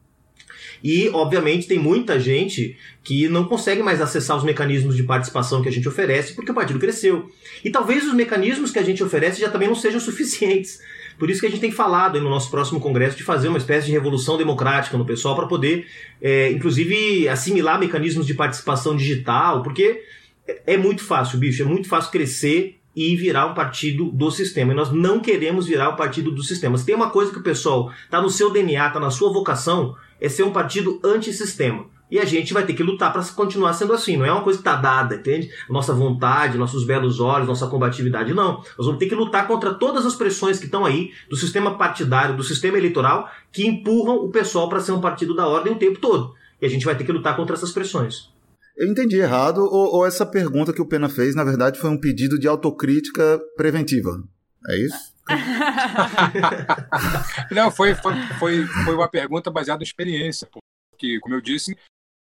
E, 0.84 1.10
obviamente, 1.10 1.68
tem 1.68 1.80
muita 1.80 2.20
gente 2.20 2.78
que 3.04 3.28
não 3.28 3.46
consegue 3.46 3.82
mais 3.82 4.02
acessar 4.02 4.38
os 4.38 4.44
mecanismos 4.44 4.96
de 4.96 5.04
participação 5.04 5.62
que 5.62 5.70
a 5.70 5.72
gente 5.72 5.88
oferece 5.88 6.34
porque 6.34 6.52
o 6.52 6.56
partido 6.56 6.80
cresceu. 6.80 7.30
E 7.64 7.70
talvez 7.70 8.06
os 8.06 8.14
mecanismos 8.14 8.72
que 8.72 8.80
a 8.80 8.84
gente 8.84 9.04
oferece 9.04 9.40
já 9.40 9.50
também 9.50 9.68
não 9.68 9.76
sejam 9.76 10.00
suficientes. 10.02 10.80
Por 11.18 11.30
isso 11.30 11.40
que 11.40 11.48
a 11.48 11.50
gente 11.50 11.62
tem 11.62 11.72
falado 11.72 12.22
no 12.22 12.30
nosso 12.30 12.52
próximo 12.52 12.80
congresso 12.80 13.18
de 13.18 13.24
fazer 13.24 13.48
uma 13.48 13.58
espécie 13.58 13.88
de 13.88 13.92
revolução 13.92 14.38
democrática 14.38 14.98
no 14.98 15.06
pessoal 15.06 15.36
para 15.36 15.48
poder, 15.48 15.88
é, 16.22 16.52
inclusive, 16.52 17.28
assimilar 17.28 17.80
mecanismos 17.80 18.26
de 18.26 18.36
participação 18.36 18.96
digital, 18.96 19.64
porque 19.64 20.04
é, 20.48 20.74
é 20.74 20.78
muito 20.78 21.04
fácil, 21.04 21.40
bicho, 21.40 21.64
é 21.64 21.66
muito 21.66 21.88
fácil 21.88 22.12
crescer 22.12 22.78
e 22.96 23.16
virar 23.16 23.46
um 23.46 23.54
partido 23.54 24.06
do 24.06 24.32
sistema. 24.32 24.74
E 24.74 24.76
nós 24.76 24.92
não 24.92 25.20
queremos 25.20 25.68
virar 25.68 25.90
um 25.90 25.96
partido 25.96 26.32
do 26.32 26.42
sistema. 26.42 26.78
Se 26.78 26.86
tem 26.86 26.96
uma 26.96 27.12
coisa 27.12 27.32
que 27.32 27.38
o 27.38 27.44
pessoal 27.44 27.92
está 28.04 28.20
no 28.20 28.30
seu 28.30 28.52
DNA, 28.52 28.88
está 28.88 29.00
na 29.00 29.12
sua 29.12 29.32
vocação, 29.32 29.96
é 30.20 30.30
ser 30.30 30.44
um 30.44 30.52
partido 30.52 31.00
antissistema. 31.04 31.86
E 32.10 32.20
a 32.20 32.26
gente 32.26 32.54
vai 32.54 32.66
ter 32.66 32.74
que 32.74 32.84
lutar 32.84 33.12
para 33.12 33.22
continuar 33.24 33.74
sendo 33.74 33.92
assim. 33.92 34.16
Não 34.16 34.26
é 34.26 34.32
uma 34.32 34.44
coisa 34.44 34.60
que 34.60 34.68
está 34.68 34.80
dada, 34.80 35.16
entende? 35.16 35.50
Nossa 35.70 35.94
vontade, 35.94 36.58
nossos 36.58 36.86
belos 36.86 37.20
olhos, 37.20 37.48
nossa 37.48 37.68
combatividade. 37.68 38.34
Não. 38.34 38.64
Nós 38.78 38.86
vamos 38.86 38.98
ter 38.98 39.08
que 39.08 39.16
lutar 39.16 39.46
contra 39.46 39.74
todas 39.74 40.06
as 40.06 40.16
pressões 40.16 40.58
que 40.58 40.66
estão 40.66 40.86
aí 40.86 41.12
do 41.30 41.36
sistema 41.36 41.78
partidário, 41.78 42.38
do 42.38 42.44
sistema 42.44 42.78
eleitoral, 42.78 43.30
que 43.52 43.68
empurram 43.68 44.16
o 44.16 44.30
pessoal 44.30 44.70
para 44.70 44.80
ser 44.80 44.94
um 44.94 45.02
partido 45.02 45.36
da 45.36 45.48
ordem 45.48 45.74
o 45.74 45.80
tempo 45.80 46.00
todo. 46.00 46.34
E 46.62 46.66
a 46.66 46.70
gente 46.70 46.86
vai 46.86 46.96
ter 46.96 47.04
que 47.04 47.12
lutar 47.12 47.36
contra 47.36 47.56
essas 47.56 47.72
pressões. 47.72 48.30
Eu 48.78 48.88
entendi 48.88 49.18
errado, 49.18 49.58
ou, 49.60 49.96
ou 49.96 50.06
essa 50.06 50.26
pergunta 50.26 50.72
que 50.72 50.82
o 50.82 50.88
Pena 50.88 51.10
fez, 51.10 51.36
na 51.36 51.44
verdade, 51.44 51.80
foi 51.80 51.90
um 51.90 52.00
pedido 52.00 52.40
de 52.40 52.48
autocrítica 52.48 53.42
preventiva. 53.58 54.24
É 54.70 54.78
isso? 54.78 55.17
Não, 57.52 57.72
foi, 57.72 57.96
foi, 57.96 58.14
foi, 58.40 58.66
foi 58.66 58.96
uma 58.96 59.08
pergunta 59.08 59.52
baseada 59.52 59.84
em 59.84 59.86
experiência, 59.86 60.48
porque, 60.92 61.20
como 61.20 61.36
eu 61.36 61.42
disse, 61.42 61.76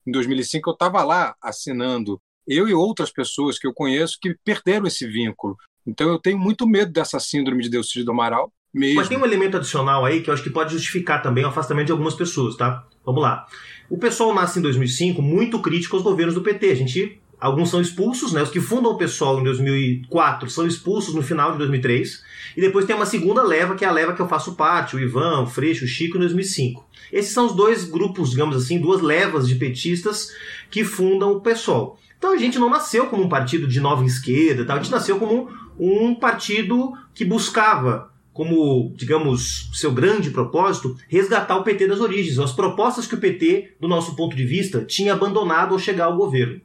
em 0.05 0.11
2005 0.11 0.69
eu 0.69 0.73
estava 0.73 1.03
lá 1.03 1.35
assinando, 1.41 2.19
eu 2.47 2.67
e 2.67 2.73
outras 2.73 3.11
pessoas 3.11 3.59
que 3.59 3.67
eu 3.67 3.73
conheço 3.73 4.17
que 4.21 4.35
perderam 4.43 4.87
esse 4.87 5.07
vínculo. 5.07 5.55
Então 5.85 6.09
eu 6.09 6.19
tenho 6.19 6.37
muito 6.37 6.67
medo 6.67 6.91
dessa 6.91 7.19
síndrome 7.19 7.63
de 7.63 7.69
Delcídio 7.69 8.05
do 8.05 8.11
Amaral. 8.11 8.51
Mesmo. 8.71 8.97
Mas 8.97 9.09
tem 9.09 9.17
um 9.17 9.25
elemento 9.25 9.57
adicional 9.57 10.05
aí 10.05 10.21
que 10.21 10.29
eu 10.29 10.33
acho 10.33 10.43
que 10.43 10.49
pode 10.49 10.73
justificar 10.73 11.23
também 11.23 11.43
o 11.43 11.47
afastamento 11.47 11.87
de 11.87 11.91
algumas 11.91 12.13
pessoas, 12.13 12.55
tá? 12.55 12.85
Vamos 13.03 13.21
lá. 13.21 13.47
O 13.89 13.97
pessoal 13.97 14.33
nasce 14.33 14.59
em 14.59 14.61
2005 14.61 15.21
muito 15.21 15.59
crítico 15.59 15.95
aos 15.95 16.03
governos 16.03 16.35
do 16.35 16.43
PT. 16.43 16.69
A 16.69 16.75
gente 16.75 17.19
Alguns 17.39 17.69
são 17.69 17.79
expulsos, 17.79 18.33
né? 18.33 18.41
Os 18.41 18.49
que 18.49 18.59
fundam 18.59 18.91
o 18.91 18.97
PSOL 18.97 19.39
em 19.39 19.43
2004 19.43 20.49
são 20.49 20.67
expulsos 20.67 21.15
no 21.15 21.21
final 21.21 21.53
de 21.53 21.57
2003. 21.59 22.23
E 22.57 22.61
depois 22.61 22.85
tem 22.85 22.95
uma 22.95 23.05
segunda 23.05 23.41
leva, 23.41 23.75
que 23.75 23.85
é 23.85 23.87
a 23.87 23.91
leva 23.91 24.13
que 24.13 24.21
eu 24.21 24.27
faço 24.27 24.55
parte, 24.55 24.95
o 24.95 24.99
Ivan, 24.99 25.41
o 25.41 25.47
Freixo, 25.47 25.85
o 25.85 25.87
Chico, 25.87 26.17
em 26.17 26.19
2005. 26.19 26.85
Esses 27.13 27.31
são 27.31 27.45
os 27.45 27.55
dois 27.55 27.85
grupos, 27.85 28.31
digamos 28.31 28.55
assim, 28.55 28.79
duas 28.79 29.01
levas 29.01 29.47
de 29.47 29.55
petistas 29.55 30.31
que 30.69 30.83
fundam 30.83 31.31
o 31.31 31.41
PSOL. 31.41 31.97
Então 32.17 32.33
a 32.33 32.37
gente 32.37 32.59
não 32.59 32.69
nasceu 32.69 33.05
como 33.07 33.23
um 33.23 33.29
partido 33.29 33.67
de 33.67 33.79
nova 33.79 34.03
esquerda, 34.05 34.65
tá? 34.65 34.73
a 34.73 34.77
gente 34.77 34.91
nasceu 34.91 35.17
como 35.17 35.49
um 35.79 36.13
partido 36.13 36.91
que 37.13 37.23
buscava 37.23 38.09
como, 38.33 38.93
digamos, 38.95 39.69
seu 39.73 39.91
grande 39.91 40.29
propósito, 40.29 40.95
resgatar 41.09 41.57
o 41.57 41.63
PT 41.63 41.87
das 41.87 41.99
origens, 41.99 42.39
as 42.39 42.53
propostas 42.53 43.05
que 43.05 43.15
o 43.15 43.17
PT, 43.17 43.75
do 43.81 43.87
nosso 43.87 44.15
ponto 44.15 44.33
de 44.33 44.45
vista, 44.45 44.85
tinha 44.85 45.11
abandonado 45.11 45.73
ao 45.73 45.79
chegar 45.79 46.05
ao 46.05 46.15
governo. 46.15 46.61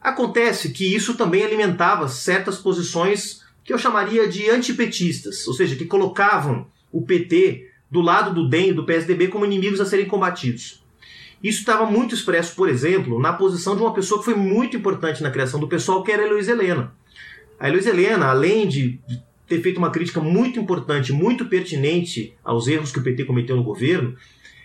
Acontece 0.00 0.70
que 0.70 0.94
isso 0.94 1.14
também 1.14 1.42
alimentava 1.42 2.08
certas 2.08 2.58
posições 2.58 3.42
que 3.62 3.72
eu 3.72 3.78
chamaria 3.78 4.26
de 4.26 4.48
antipetistas, 4.48 5.46
ou 5.46 5.54
seja, 5.54 5.76
que 5.76 5.84
colocavam 5.84 6.66
o 6.90 7.02
PT 7.02 7.68
do 7.90 8.00
lado 8.00 8.32
do 8.32 8.48
DEM 8.48 8.70
e 8.70 8.72
do 8.72 8.86
PSDB 8.86 9.28
como 9.28 9.44
inimigos 9.44 9.80
a 9.80 9.84
serem 9.84 10.06
combatidos. 10.06 10.82
Isso 11.42 11.60
estava 11.60 11.86
muito 11.86 12.14
expresso, 12.14 12.54
por 12.54 12.68
exemplo, 12.68 13.20
na 13.20 13.32
posição 13.32 13.74
de 13.74 13.82
uma 13.82 13.94
pessoa 13.94 14.20
que 14.20 14.26
foi 14.26 14.34
muito 14.34 14.76
importante 14.76 15.22
na 15.22 15.30
criação 15.30 15.58
do 15.58 15.68
pessoal, 15.68 16.02
que 16.02 16.12
era 16.12 16.22
a 16.22 16.26
Heloísa 16.26 16.52
Helena. 16.52 16.94
A 17.58 17.68
Heloísa 17.68 17.90
Helena, 17.90 18.26
além 18.26 18.68
de 18.68 18.98
ter 19.46 19.60
feito 19.60 19.78
uma 19.78 19.90
crítica 19.90 20.20
muito 20.20 20.60
importante, 20.60 21.12
muito 21.12 21.46
pertinente 21.46 22.34
aos 22.44 22.68
erros 22.68 22.92
que 22.92 22.98
o 22.98 23.02
PT 23.02 23.24
cometeu 23.24 23.56
no 23.56 23.64
governo, 23.64 24.14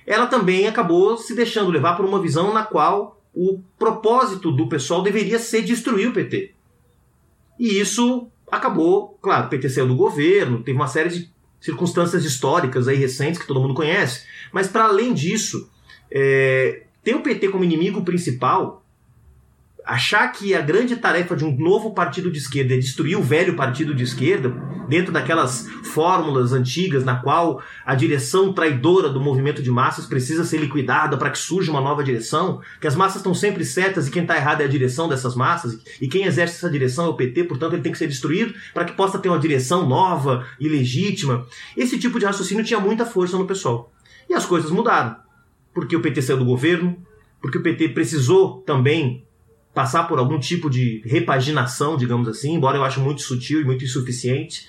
ela 0.05 0.27
também 0.27 0.67
acabou 0.67 1.17
se 1.17 1.33
deixando 1.33 1.71
levar 1.71 1.95
por 1.95 2.05
uma 2.05 2.21
visão 2.21 2.53
na 2.53 2.63
qual 2.63 3.14
o 3.35 3.61
propósito 3.77 4.51
do 4.51 4.69
pessoal 4.69 5.03
deveria 5.03 5.37
ser 5.37 5.61
destruir 5.61 6.07
o 6.07 6.13
PT. 6.13 6.53
E 7.59 7.79
isso 7.79 8.29
acabou, 8.49 9.17
claro, 9.21 9.47
o 9.47 9.49
PT 9.49 9.69
saiu 9.69 9.87
do 9.87 9.95
governo, 9.95 10.63
teve 10.63 10.77
uma 10.77 10.87
série 10.87 11.09
de 11.09 11.29
circunstâncias 11.59 12.23
históricas 12.23 12.87
aí 12.87 12.95
recentes 12.95 13.41
que 13.41 13.47
todo 13.47 13.59
mundo 13.59 13.73
conhece, 13.73 14.25
mas 14.53 14.67
para 14.67 14.85
além 14.85 15.13
disso, 15.13 15.69
é, 16.11 16.83
ter 17.03 17.15
o 17.15 17.21
PT 17.21 17.49
como 17.49 17.63
inimigo 17.63 18.03
principal 18.03 18.84
achar 19.85 20.27
que 20.31 20.55
a 20.55 20.61
grande 20.61 20.95
tarefa 20.95 21.35
de 21.35 21.45
um 21.45 21.55
novo 21.55 21.93
partido 21.93 22.31
de 22.31 22.39
esquerda 22.39 22.73
é 22.73 22.77
destruir 22.77 23.17
o 23.17 23.21
velho 23.21 23.55
partido 23.55 23.93
de 23.93 24.03
esquerda, 24.03 24.49
dentro 24.89 25.11
daquelas 25.11 25.67
fórmulas 25.83 26.53
antigas 26.53 27.03
na 27.03 27.15
qual 27.17 27.61
a 27.85 27.93
direção 27.93 28.51
traidora 28.51 29.09
do 29.09 29.21
movimento 29.21 29.61
de 29.61 29.69
massas 29.69 30.05
precisa 30.05 30.43
ser 30.43 30.57
liquidada 30.57 31.17
para 31.17 31.29
que 31.29 31.37
surja 31.37 31.71
uma 31.71 31.81
nova 31.81 32.03
direção, 32.03 32.61
que 32.81 32.87
as 32.87 32.95
massas 32.95 33.17
estão 33.17 33.33
sempre 33.33 33.63
certas 33.63 34.07
e 34.07 34.11
quem 34.11 34.23
está 34.23 34.35
errado 34.35 34.61
é 34.61 34.65
a 34.65 34.69
direção 34.69 35.07
dessas 35.07 35.35
massas, 35.35 35.79
e 36.01 36.07
quem 36.07 36.25
exerce 36.25 36.55
essa 36.55 36.69
direção 36.69 37.05
é 37.05 37.09
o 37.09 37.15
PT, 37.15 37.43
portanto 37.43 37.73
ele 37.73 37.83
tem 37.83 37.91
que 37.91 37.97
ser 37.97 38.07
destruído 38.07 38.55
para 38.73 38.85
que 38.85 38.93
possa 38.93 39.19
ter 39.19 39.29
uma 39.29 39.39
direção 39.39 39.87
nova 39.87 40.45
e 40.59 40.67
legítima. 40.67 41.45
Esse 41.77 41.99
tipo 41.99 42.19
de 42.19 42.25
raciocínio 42.25 42.63
tinha 42.63 42.79
muita 42.79 43.05
força 43.05 43.37
no 43.37 43.45
pessoal. 43.45 43.91
E 44.27 44.33
as 44.33 44.45
coisas 44.45 44.71
mudaram. 44.71 45.15
Porque 45.73 45.95
o 45.95 46.01
PT 46.01 46.21
saiu 46.21 46.37
do 46.37 46.45
governo, 46.45 46.97
porque 47.41 47.57
o 47.57 47.61
PT 47.61 47.89
precisou 47.89 48.61
também 48.61 49.25
passar 49.75 50.05
por 50.05 50.17
algum 50.17 50.39
tipo 50.39 50.69
de 50.69 51.01
repaginação, 51.05 51.97
digamos 51.97 52.27
assim, 52.27 52.55
embora 52.55 52.77
eu 52.77 52.83
ache 52.83 52.99
muito 52.99 53.21
sutil 53.21 53.61
e 53.61 53.65
muito 53.65 53.83
insuficiente, 53.83 54.67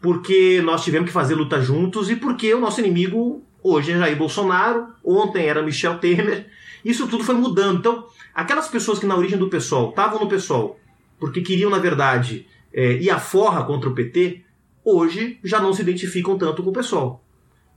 porque 0.00 0.62
nós 0.64 0.82
tivemos 0.82 1.08
que 1.08 1.12
fazer 1.12 1.34
luta 1.34 1.60
juntos 1.60 2.08
e 2.08 2.16
porque 2.16 2.54
o 2.54 2.60
nosso 2.60 2.80
inimigo 2.80 3.42
hoje 3.62 3.92
é 3.92 3.98
Jair 3.98 4.16
Bolsonaro, 4.16 4.86
ontem 5.04 5.46
era 5.46 5.62
Michel 5.62 5.98
Temer, 5.98 6.46
isso 6.84 7.08
tudo 7.08 7.24
foi 7.24 7.34
mudando. 7.34 7.78
Então, 7.78 8.06
aquelas 8.32 8.68
pessoas 8.68 8.98
que 8.98 9.06
na 9.06 9.16
origem 9.16 9.38
do 9.38 9.48
PSOL 9.48 9.90
estavam 9.90 10.20
no 10.20 10.28
PSOL 10.28 10.78
porque 11.18 11.40
queriam, 11.40 11.70
na 11.70 11.78
verdade, 11.78 12.46
é, 12.72 12.92
ir 12.94 13.10
à 13.10 13.18
forra 13.18 13.64
contra 13.64 13.88
o 13.88 13.94
PT, 13.94 14.42
hoje 14.84 15.38
já 15.42 15.60
não 15.60 15.72
se 15.72 15.82
identificam 15.82 16.36
tanto 16.36 16.62
com 16.62 16.70
o 16.70 16.72
PSOL. 16.72 17.24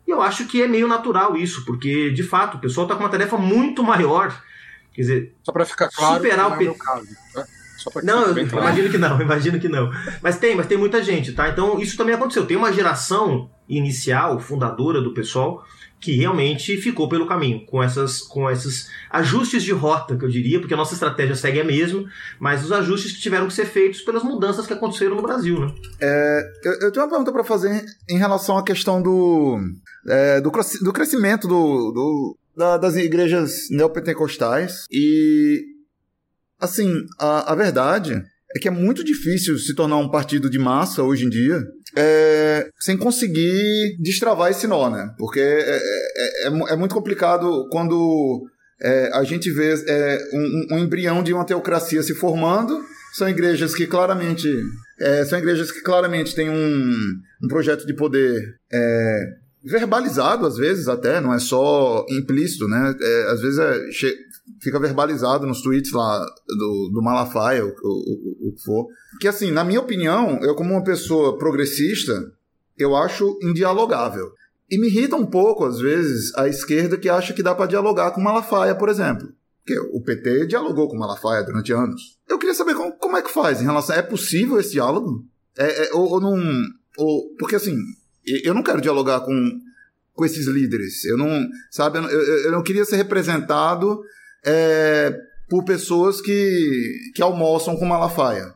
E 0.05 0.11
eu 0.11 0.21
acho 0.21 0.45
que 0.47 0.61
é 0.61 0.67
meio 0.67 0.87
natural 0.87 1.35
isso, 1.35 1.65
porque, 1.65 2.11
de 2.11 2.23
fato, 2.23 2.57
o 2.57 2.59
pessoal 2.59 2.85
está 2.85 2.95
com 2.95 3.03
uma 3.03 3.09
tarefa 3.09 3.37
muito 3.37 3.83
maior 3.83 4.37
Quer 4.97 5.01
dizer, 5.03 5.35
só 5.43 5.51
para 5.51 5.63
ficar 5.63 5.89
claro, 5.89 6.15
superar 6.15 6.49
o 6.49 6.53
é 6.55 6.57
PT. 6.57 6.77
Né? 7.35 7.45
não, 8.01 8.25
eu 8.25 8.47
claro. 8.47 8.65
imagino 8.65 8.89
que 8.89 8.97
não, 8.97 9.21
imagino 9.21 9.59
que 9.59 9.69
não. 9.69 9.91
Mas 10.23 10.39
tem, 10.39 10.55
mas 10.55 10.65
tem 10.65 10.75
muita 10.75 11.03
gente, 11.03 11.33
tá? 11.33 11.49
Então 11.49 11.79
isso 11.79 11.95
também 11.95 12.15
aconteceu. 12.15 12.47
Tem 12.47 12.57
uma 12.57 12.73
geração 12.73 13.47
inicial, 13.69 14.39
fundadora 14.39 14.99
do 14.99 15.13
pessoal, 15.13 15.63
que 15.99 16.15
realmente 16.15 16.77
ficou 16.77 17.07
pelo 17.07 17.27
caminho, 17.27 17.63
com, 17.67 17.83
essas, 17.83 18.21
com 18.21 18.49
esses 18.49 18.89
ajustes 19.11 19.61
de 19.61 19.71
rota, 19.71 20.17
que 20.17 20.25
eu 20.25 20.29
diria, 20.29 20.59
porque 20.59 20.73
a 20.73 20.77
nossa 20.77 20.95
estratégia 20.95 21.35
segue 21.35 21.61
a 21.61 21.63
mesma, 21.63 22.03
mas 22.39 22.65
os 22.65 22.71
ajustes 22.71 23.11
que 23.11 23.21
tiveram 23.21 23.45
que 23.45 23.53
ser 23.53 23.65
feitos 23.65 24.01
pelas 24.01 24.23
mudanças 24.23 24.65
que 24.65 24.73
aconteceram 24.73 25.15
no 25.15 25.21
Brasil. 25.21 25.59
Né? 25.59 25.75
É, 26.01 26.51
eu, 26.63 26.73
eu, 26.81 26.91
tenho 26.91 27.05
uma 27.05 27.09
pergunta 27.09 27.31
para 27.31 27.43
fazer 27.43 27.85
em 28.09 28.17
relação 28.17 28.57
à 28.57 28.63
questão 28.63 28.99
do, 28.99 29.59
é, 30.07 30.41
do, 30.41 30.51
do 30.81 30.93
crescimento 30.93 31.47
do, 31.47 31.91
do 31.91 32.37
da, 32.57 32.77
das 32.77 32.95
igrejas 32.95 33.69
neopentecostais. 33.69 34.85
E, 34.91 35.63
assim, 36.59 37.05
a, 37.19 37.51
a 37.51 37.55
verdade 37.55 38.21
é 38.55 38.59
que 38.59 38.67
é 38.67 38.71
muito 38.71 39.03
difícil 39.03 39.57
se 39.59 39.75
tornar 39.75 39.97
um 39.97 40.09
partido 40.09 40.49
de 40.49 40.57
massa 40.57 41.03
hoje 41.03 41.25
em 41.25 41.29
dia 41.29 41.61
é, 41.95 42.69
sem 42.79 42.97
conseguir 42.97 43.97
destravar 43.99 44.49
esse 44.49 44.65
nó, 44.67 44.89
né? 44.89 45.13
Porque 45.17 45.39
é, 45.39 45.77
é, 45.77 46.47
é, 46.47 46.73
é 46.73 46.75
muito 46.75 46.95
complicado 46.95 47.67
quando 47.69 48.47
é, 48.81 49.11
a 49.13 49.23
gente 49.23 49.51
vê 49.51 49.73
é, 49.87 50.29
um, 50.33 50.67
um, 50.75 50.79
embrião 50.79 51.21
de 51.21 51.33
uma 51.33 51.45
teocracia 51.45 52.01
se 52.01 52.15
formando. 52.15 52.81
São 53.13 53.29
igrejas 53.29 53.73
que 53.73 53.87
claramente 53.87 54.47
é, 54.99 55.25
são 55.25 55.39
igrejas 55.39 55.71
que 55.71 55.81
claramente 55.81 56.35
têm 56.35 56.49
um, 56.49 57.13
um 57.43 57.47
projeto 57.47 57.85
de 57.85 57.95
poder 57.95 58.41
verbalizado 59.63 60.45
às 60.45 60.57
vezes 60.57 60.87
até, 60.87 61.19
não 61.19 61.33
é 61.33 61.39
só 61.39 62.05
implícito, 62.09 62.67
né? 62.67 62.95
É, 62.99 63.31
às 63.31 63.41
vezes 63.41 63.59
é, 63.59 63.87
fica 64.61 64.79
verbalizado 64.79 65.45
nos 65.45 65.61
tweets 65.61 65.91
lá 65.91 66.25
do, 66.47 66.89
do 66.93 67.01
Malafaia, 67.01 67.65
o, 67.65 67.69
o, 67.69 68.49
o, 68.49 68.53
que 68.53 68.63
for. 68.63 68.87
Que 69.19 69.27
assim, 69.27 69.51
na 69.51 69.63
minha 69.63 69.81
opinião, 69.81 70.39
eu 70.41 70.55
como 70.55 70.73
uma 70.73 70.83
pessoa 70.83 71.37
progressista, 71.37 72.31
eu 72.77 72.95
acho 72.95 73.37
indialogável. 73.41 74.31
E 74.69 74.77
me 74.77 74.87
irrita 74.87 75.15
um 75.15 75.25
pouco, 75.25 75.65
às 75.65 75.79
vezes, 75.79 76.35
a 76.35 76.47
esquerda 76.47 76.97
que 76.97 77.07
acha 77.07 77.33
que 77.33 77.43
dá 77.43 77.55
para 77.55 77.67
dialogar 77.67 78.11
com 78.11 78.21
Malafaia, 78.21 78.75
por 78.75 78.89
exemplo. 78.89 79.29
Porque 79.65 79.79
o 79.93 80.01
PT 80.01 80.47
dialogou 80.47 80.89
com 80.89 80.97
Malafaia 80.97 81.43
durante 81.43 81.73
anos. 81.73 82.17
Eu 82.27 82.37
queria 82.37 82.55
saber 82.55 82.75
como, 82.75 82.93
como 82.93 83.17
é 83.17 83.21
que 83.21 83.31
faz 83.31 83.61
em 83.61 83.65
relação. 83.65 83.95
É 83.95 84.01
possível 84.01 84.59
esse 84.59 84.71
diálogo? 84.71 85.25
É, 85.57 85.87
é, 85.87 85.93
ou, 85.93 86.09
ou, 86.09 86.21
não. 86.21 86.37
Ou, 86.97 87.35
porque 87.37 87.55
assim, 87.55 87.77
eu 88.43 88.53
não 88.53 88.63
quero 88.63 88.81
dialogar 88.81 89.21
com, 89.21 89.61
com 90.13 90.25
esses 90.25 90.47
líderes. 90.47 91.05
Eu 91.05 91.17
não. 91.17 91.47
Sabe, 91.71 91.99
eu, 91.99 92.05
eu 92.45 92.51
não 92.51 92.63
queria 92.63 92.85
ser 92.85 92.97
representado 92.97 94.03
é, 94.45 95.17
por 95.49 95.63
pessoas 95.63 96.21
que, 96.21 97.11
que 97.15 97.21
almoçam 97.21 97.75
com 97.77 97.85
Malafaia. 97.85 98.53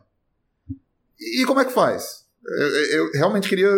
E, 1.18 1.42
e 1.42 1.44
como 1.44 1.60
é 1.60 1.64
que 1.64 1.72
faz? 1.72 2.24
Eu, 2.44 2.66
eu 2.66 3.12
realmente 3.12 3.48
queria 3.48 3.70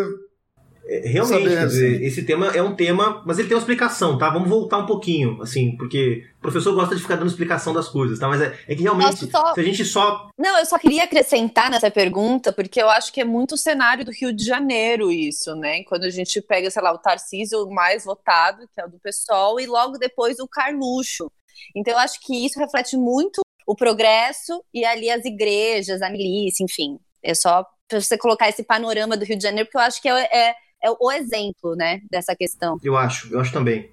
é, 0.87 1.09
realmente, 1.09 1.49
quer 1.49 1.66
dizer, 1.66 2.03
esse 2.03 2.25
tema 2.25 2.49
é 2.49 2.62
um 2.62 2.77
tema, 2.77 3.23
mas 3.25 3.38
ele 3.38 3.49
tem 3.49 3.57
uma 3.57 3.61
explicação, 3.61 4.18
tá? 4.18 4.29
Vamos 4.29 4.49
voltar 4.49 4.79
um 4.79 4.87
pouquinho, 4.87 5.40
assim, 5.40 5.77
porque 5.77 6.27
o 6.38 6.42
professor 6.42 6.75
gosta 6.75 6.94
de 6.94 7.01
ficar 7.01 7.16
dando 7.16 7.29
explicação 7.29 7.73
das 7.73 7.88
coisas, 7.88 8.18
tá? 8.18 8.29
Mas 8.29 8.42
é, 8.42 8.59
é 8.68 8.75
que 8.75 8.83
realmente, 8.83 9.31
só... 9.31 9.55
se 9.55 9.61
a 9.61 9.64
gente 9.64 9.85
só. 9.85 10.29
Não, 10.38 10.59
eu 10.59 10.66
só 10.66 10.79
queria 10.79 11.05
acrescentar 11.05 11.70
nessa 11.70 11.90
pergunta, 11.90 12.53
porque 12.53 12.83
eu 12.83 12.90
acho 12.90 13.12
que 13.12 13.20
é 13.20 13.25
muito 13.25 13.55
o 13.55 13.59
cenário 13.59 14.05
do 14.05 14.12
Rio 14.12 14.33
de 14.33 14.44
Janeiro, 14.44 15.11
isso, 15.11 15.55
né? 15.57 15.83
Quando 15.85 16.05
a 16.05 16.11
gente 16.11 16.40
pega, 16.42 16.70
sei 16.70 16.83
lá, 16.83 16.92
o 16.92 16.99
Tarcísio 16.99 17.66
mais 17.70 18.05
votado, 18.05 18.68
que 18.75 18.81
é 18.81 18.85
o 18.85 18.90
do 18.90 18.99
PSOL, 18.99 19.59
e 19.59 19.66
logo 19.66 19.97
depois 19.97 20.38
o 20.38 20.47
Carluxo. 20.47 21.31
Então, 21.75 21.94
eu 21.94 21.99
acho 21.99 22.20
que 22.20 22.44
isso 22.44 22.59
reflete 22.59 22.97
muito 22.97 23.40
o 23.66 23.75
progresso 23.75 24.62
e 24.73 24.85
ali 24.85 25.11
as 25.11 25.25
igrejas, 25.25 26.03
a 26.03 26.11
milícia, 26.11 26.62
enfim. 26.62 26.99
É 27.23 27.35
só 27.35 27.64
para 27.88 28.01
você 28.01 28.18
colocar 28.18 28.49
esse 28.49 28.62
panorama 28.62 29.16
do 29.16 29.25
Rio 29.25 29.37
de 29.37 29.42
Janeiro, 29.42 29.66
porque 29.66 29.79
eu 29.79 29.83
acho 29.83 30.03
que 30.03 30.09
é, 30.09 30.51
é 30.51 30.55
é 30.85 30.90
o 31.01 31.11
exemplo, 31.11 31.75
né, 31.75 32.03
dessa 32.11 32.37
questão. 32.37 32.79
Eu 32.83 32.94
acho, 32.94 33.33
eu 33.33 33.40
acho 33.40 33.53
também. 33.53 33.90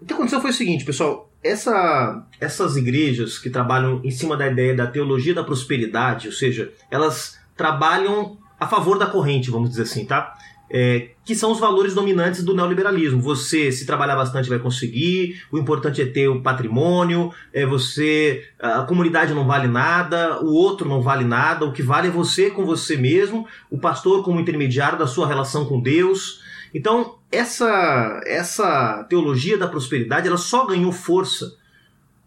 O 0.00 0.06
que 0.06 0.14
aconteceu 0.14 0.40
foi 0.40 0.50
o 0.50 0.54
seguinte, 0.54 0.84
pessoal, 0.84 1.28
essa, 1.42 2.24
essas 2.40 2.76
igrejas 2.76 3.36
que 3.36 3.50
trabalham 3.50 4.00
em 4.04 4.10
cima 4.12 4.36
da 4.36 4.46
ideia 4.46 4.76
da 4.76 4.86
teologia 4.86 5.34
da 5.34 5.42
prosperidade, 5.42 6.28
ou 6.28 6.32
seja, 6.32 6.72
elas 6.88 7.36
trabalham 7.56 8.38
a 8.60 8.68
favor 8.68 8.96
da 8.96 9.06
corrente, 9.06 9.50
vamos 9.50 9.70
dizer 9.70 9.82
assim, 9.82 10.04
tá? 10.04 10.36
É, 10.70 11.10
que 11.24 11.34
são 11.34 11.52
os 11.52 11.58
valores 11.58 11.94
dominantes 11.94 12.42
do 12.42 12.54
neoliberalismo. 12.54 13.20
Você, 13.20 13.72
se 13.72 13.86
trabalhar 13.86 14.16
bastante, 14.16 14.48
vai 14.48 14.58
conseguir, 14.58 15.42
o 15.50 15.58
importante 15.58 16.02
é 16.02 16.06
ter 16.06 16.28
o 16.28 16.42
patrimônio, 16.42 17.32
é 17.52 17.64
você. 17.64 18.44
A 18.58 18.82
comunidade 18.82 19.34
não 19.34 19.46
vale 19.46 19.68
nada, 19.68 20.42
o 20.42 20.52
outro 20.52 20.88
não 20.88 21.00
vale 21.00 21.24
nada, 21.24 21.64
o 21.64 21.72
que 21.72 21.82
vale 21.82 22.08
é 22.08 22.10
você 22.10 22.50
com 22.50 22.64
você 22.64 22.96
mesmo, 22.96 23.46
o 23.70 23.78
pastor 23.78 24.22
como 24.22 24.40
intermediário 24.40 24.98
da 24.98 25.06
sua 25.06 25.26
relação 25.26 25.64
com 25.64 25.80
Deus. 25.80 26.40
Então, 26.74 27.16
essa, 27.32 28.20
essa 28.26 29.04
teologia 29.08 29.56
da 29.56 29.66
prosperidade 29.66 30.28
ela 30.28 30.36
só 30.36 30.66
ganhou 30.66 30.92
força 30.92 31.56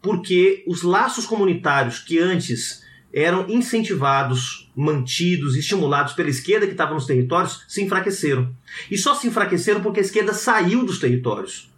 porque 0.00 0.64
os 0.66 0.82
laços 0.82 1.24
comunitários 1.24 2.00
que 2.00 2.18
antes 2.18 2.82
eram 3.12 3.46
incentivados, 3.48 4.70
mantidos, 4.74 5.56
estimulados 5.56 6.14
pela 6.14 6.30
esquerda 6.30 6.66
que 6.66 6.72
estava 6.72 6.94
nos 6.94 7.06
territórios, 7.06 7.64
se 7.68 7.82
enfraqueceram. 7.82 8.54
E 8.90 8.96
só 8.96 9.14
se 9.14 9.28
enfraqueceram 9.28 9.80
porque 9.80 10.00
a 10.00 10.02
esquerda 10.02 10.32
saiu 10.32 10.84
dos 10.84 10.98
territórios. 10.98 11.70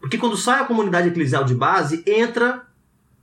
Porque 0.00 0.18
quando 0.18 0.36
sai 0.36 0.60
a 0.60 0.64
comunidade 0.64 1.08
eclesial 1.08 1.44
de 1.44 1.54
base, 1.54 2.02
entra 2.04 2.66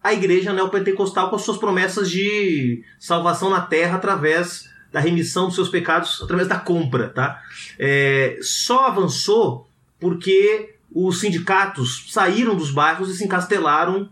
a 0.02 0.14
igreja 0.14 0.54
neopentecostal 0.54 1.30
com 1.30 1.36
as 1.36 1.42
suas 1.42 1.58
promessas 1.58 2.10
de 2.10 2.84
salvação 2.98 3.50
na 3.50 3.62
terra 3.62 3.98
através 3.98 4.70
da 4.92 5.00
remissão 5.00 5.48
dos 5.48 5.56
seus 5.56 5.70
pecados, 5.70 6.22
através 6.22 6.48
da 6.48 6.58
compra. 6.58 7.10
Tá? 7.10 7.42
É, 7.78 8.40
só 8.42 8.88
avançou 8.88 9.70
porque 10.00 10.76
os 10.92 11.20
sindicatos 11.20 12.06
saíram 12.10 12.56
dos 12.56 12.72
bairros 12.72 13.10
e 13.10 13.18
se 13.18 13.26
encastelaram 13.26 14.10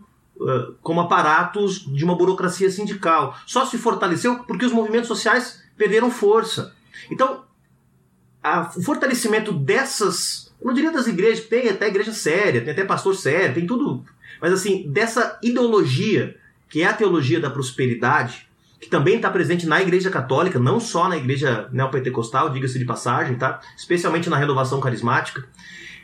como 0.82 1.00
aparatos 1.00 1.84
de 1.92 2.04
uma 2.04 2.16
burocracia 2.16 2.70
sindical. 2.70 3.36
Só 3.46 3.66
se 3.66 3.76
fortaleceu 3.78 4.44
porque 4.44 4.64
os 4.64 4.72
movimentos 4.72 5.08
sociais 5.08 5.62
perderam 5.76 6.10
força. 6.10 6.74
Então, 7.10 7.44
a, 8.42 8.70
o 8.76 8.82
fortalecimento 8.82 9.52
dessas, 9.52 10.52
eu 10.60 10.66
não 10.66 10.74
diria 10.74 10.92
das 10.92 11.06
igrejas, 11.06 11.46
tem 11.46 11.68
até 11.68 11.88
igreja 11.88 12.12
séria, 12.12 12.60
tem 12.60 12.72
até 12.72 12.84
pastor 12.84 13.16
sério, 13.16 13.54
tem 13.54 13.66
tudo, 13.66 14.04
mas 14.40 14.52
assim, 14.52 14.88
dessa 14.88 15.38
ideologia, 15.42 16.36
que 16.68 16.82
é 16.82 16.86
a 16.86 16.92
teologia 16.92 17.40
da 17.40 17.50
prosperidade, 17.50 18.48
que 18.80 18.88
também 18.88 19.16
está 19.16 19.28
presente 19.28 19.66
na 19.66 19.82
Igreja 19.82 20.08
Católica, 20.08 20.58
não 20.58 20.78
só 20.78 21.08
na 21.08 21.16
Igreja 21.16 21.68
Neopentecostal, 21.72 22.50
diga-se 22.50 22.78
de 22.78 22.84
passagem, 22.84 23.36
tá? 23.36 23.60
especialmente 23.76 24.30
na 24.30 24.36
renovação 24.36 24.78
carismática 24.78 25.44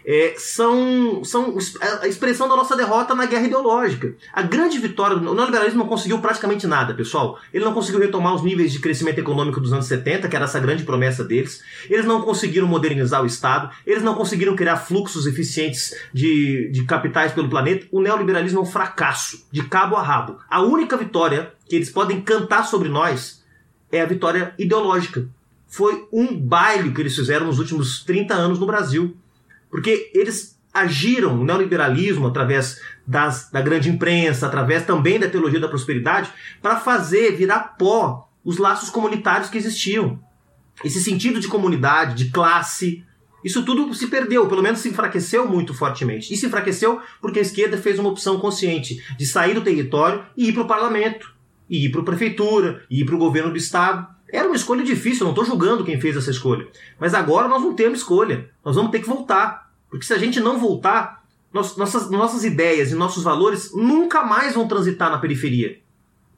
é, 0.05 0.35
são, 0.37 1.25
são 1.25 1.57
a 2.03 2.07
expressão 2.07 2.47
da 2.47 2.55
nossa 2.55 2.77
derrota 2.77 3.15
na 3.15 3.25
guerra 3.25 3.47
ideológica. 3.47 4.15
A 4.33 4.43
grande 4.43 4.79
vitória, 4.79 5.17
o 5.17 5.35
neoliberalismo 5.35 5.79
não 5.79 5.89
conseguiu 5.89 6.19
praticamente 6.19 6.67
nada, 6.67 6.93
pessoal. 6.93 7.39
Ele 7.53 7.65
não 7.65 7.73
conseguiu 7.73 8.01
retomar 8.01 8.35
os 8.35 8.43
níveis 8.43 8.71
de 8.71 8.81
crescimento 8.81 9.19
econômico 9.19 9.61
dos 9.61 9.73
anos 9.73 9.87
70, 9.87 10.29
que 10.29 10.37
era 10.37 10.45
essa 10.45 10.61
grande 10.61 10.85
promessa 10.85 11.25
deles. 11.25 11.63
Eles 11.89 12.05
não 12.05 12.21
conseguiram 12.21 12.67
modernizar 12.67 13.23
o 13.23 13.27
Estado. 13.27 13.71
Eles 13.87 14.03
não 14.03 14.15
conseguiram 14.15 14.55
criar 14.55 14.77
fluxos 14.77 15.27
eficientes 15.27 15.95
de, 16.13 16.71
de 16.71 16.85
capitais 16.85 17.33
pelo 17.33 17.49
planeta. 17.49 17.87
O 17.91 18.03
neoliberalismo 18.03 18.59
é 18.59 18.63
um 18.63 18.67
fracasso, 18.67 19.47
de 19.51 19.63
cabo 19.63 19.97
a 19.97 20.03
rabo. 20.03 20.39
A 20.51 20.61
única 20.61 20.97
vitória 20.97 21.53
que 21.67 21.77
eles 21.77 21.89
podem 21.89 22.21
cantar 22.21 22.65
sobre 22.67 22.91
nós 22.91 23.43
é 23.91 24.03
a 24.03 24.07
vitória 24.07 24.55
ideológica. 24.59 25.27
Foi 25.67 26.07
um 26.13 26.39
baile 26.39 26.93
que 26.93 27.01
eles 27.01 27.17
fizeram 27.17 27.47
nos 27.47 27.59
últimos 27.59 28.05
30 28.05 28.35
anos 28.35 28.59
no 28.59 28.67
Brasil 28.67 29.17
porque 29.75 30.13
eles 30.15 30.57
agiram 30.73 31.35
o 31.35 31.45
neoliberalismo 31.45 32.29
através 32.29 32.81
das, 33.05 33.51
da 33.51 33.61
grande 33.61 33.91
imprensa, 33.91 34.47
através 34.47 34.87
também 34.87 35.19
da 35.19 35.29
teologia 35.29 35.59
da 35.59 35.67
prosperidade, 35.67 36.31
para 36.63 36.77
fazer 36.77 37.33
virar 37.33 37.75
pó 37.77 38.29
os 38.45 38.57
laços 38.57 38.89
comunitários 38.89 39.51
que 39.51 39.59
existiam. 39.59 40.21
Esse 40.85 41.03
sentido 41.03 41.41
de 41.41 41.49
comunidade, 41.49 42.15
de 42.15 42.31
classe, 42.31 43.05
isso 43.45 43.65
tudo 43.65 43.93
se 43.95 44.07
perdeu, 44.07 44.47
pelo 44.47 44.63
menos 44.63 44.79
se 44.79 44.91
enfraqueceu 44.91 45.45
muito 45.49 45.75
fortemente. 45.75 46.33
E 46.33 46.37
se 46.37 46.47
enfraqueceu 46.47 47.01
porque 47.21 47.41
a 47.41 47.43
esquerda 47.43 47.77
fez 47.77 47.99
uma 47.99 48.11
opção 48.11 48.39
consciente 48.39 49.03
de 49.19 49.27
sair 49.27 49.55
do 49.55 49.61
território 49.61 50.25
e 50.37 50.51
ir 50.51 50.53
para 50.53 50.63
o 50.63 50.69
parlamento, 50.69 51.35
e 51.69 51.87
ir 51.87 51.91
para 51.91 52.01
a 52.01 52.05
prefeitura, 52.05 52.85
e 52.89 53.01
ir 53.01 53.05
para 53.05 53.17
o 53.17 53.19
governo 53.19 53.51
do 53.51 53.59
estado. 53.59 54.07
Era 54.35 54.49
uma 54.49 54.57
escolha 54.57 54.83
difícil, 54.83 55.21
eu 55.21 55.25
não 55.27 55.31
estou 55.31 55.45
julgando 55.45 55.85
quem 55.85 56.01
fez 56.01 56.17
essa 56.17 56.31
escolha. 56.31 56.67
Mas 56.99 57.15
agora 57.15 57.47
nós 57.47 57.63
não 57.63 57.73
temos 57.73 58.01
escolha. 58.01 58.51
Nós 58.65 58.75
vamos 58.75 58.91
ter 58.91 58.99
que 58.99 59.09
voltar. 59.09 59.64
Porque 59.95 60.07
se 60.07 60.13
a 60.13 60.19
gente 60.19 60.41
não 60.41 60.59
voltar, 60.59 61.25
nossas, 61.53 62.11
nossas 62.11 62.43
ideias 62.43 62.91
e 62.91 62.97
nossos 62.97 63.23
valores 63.23 63.73
nunca 63.73 64.25
mais 64.25 64.53
vão 64.53 64.67
transitar 64.67 65.09
na 65.09 65.19
periferia. 65.19 65.79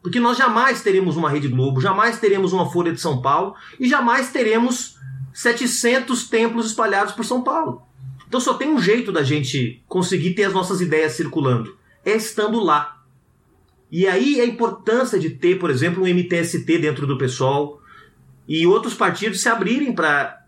Porque 0.02 0.20
nós 0.20 0.36
jamais 0.36 0.82
teremos 0.82 1.16
uma 1.16 1.30
Rede 1.30 1.48
Globo, 1.48 1.80
jamais 1.80 2.20
teremos 2.20 2.52
uma 2.52 2.70
Folha 2.70 2.92
de 2.92 3.00
São 3.00 3.22
Paulo 3.22 3.54
e 3.80 3.88
jamais 3.88 4.30
teremos 4.30 4.98
700 5.32 6.28
templos 6.28 6.66
espalhados 6.66 7.14
por 7.14 7.24
São 7.24 7.42
Paulo. 7.42 7.80
Então 8.28 8.38
só 8.38 8.52
tem 8.52 8.68
um 8.68 8.78
jeito 8.78 9.10
da 9.10 9.22
gente 9.22 9.82
conseguir 9.88 10.34
ter 10.34 10.44
as 10.44 10.52
nossas 10.52 10.82
ideias 10.82 11.12
circulando: 11.12 11.78
é 12.04 12.14
estando 12.14 12.62
lá. 12.62 13.02
E 13.90 14.06
aí 14.06 14.38
a 14.38 14.44
importância 14.44 15.18
de 15.18 15.30
ter, 15.30 15.58
por 15.58 15.70
exemplo, 15.70 16.04
um 16.04 16.06
MTST 16.06 16.76
dentro 16.76 17.06
do 17.06 17.16
PSOL 17.16 17.80
e 18.46 18.66
outros 18.66 18.92
partidos 18.92 19.40
se 19.40 19.48
abrirem 19.48 19.94
para 19.94 20.44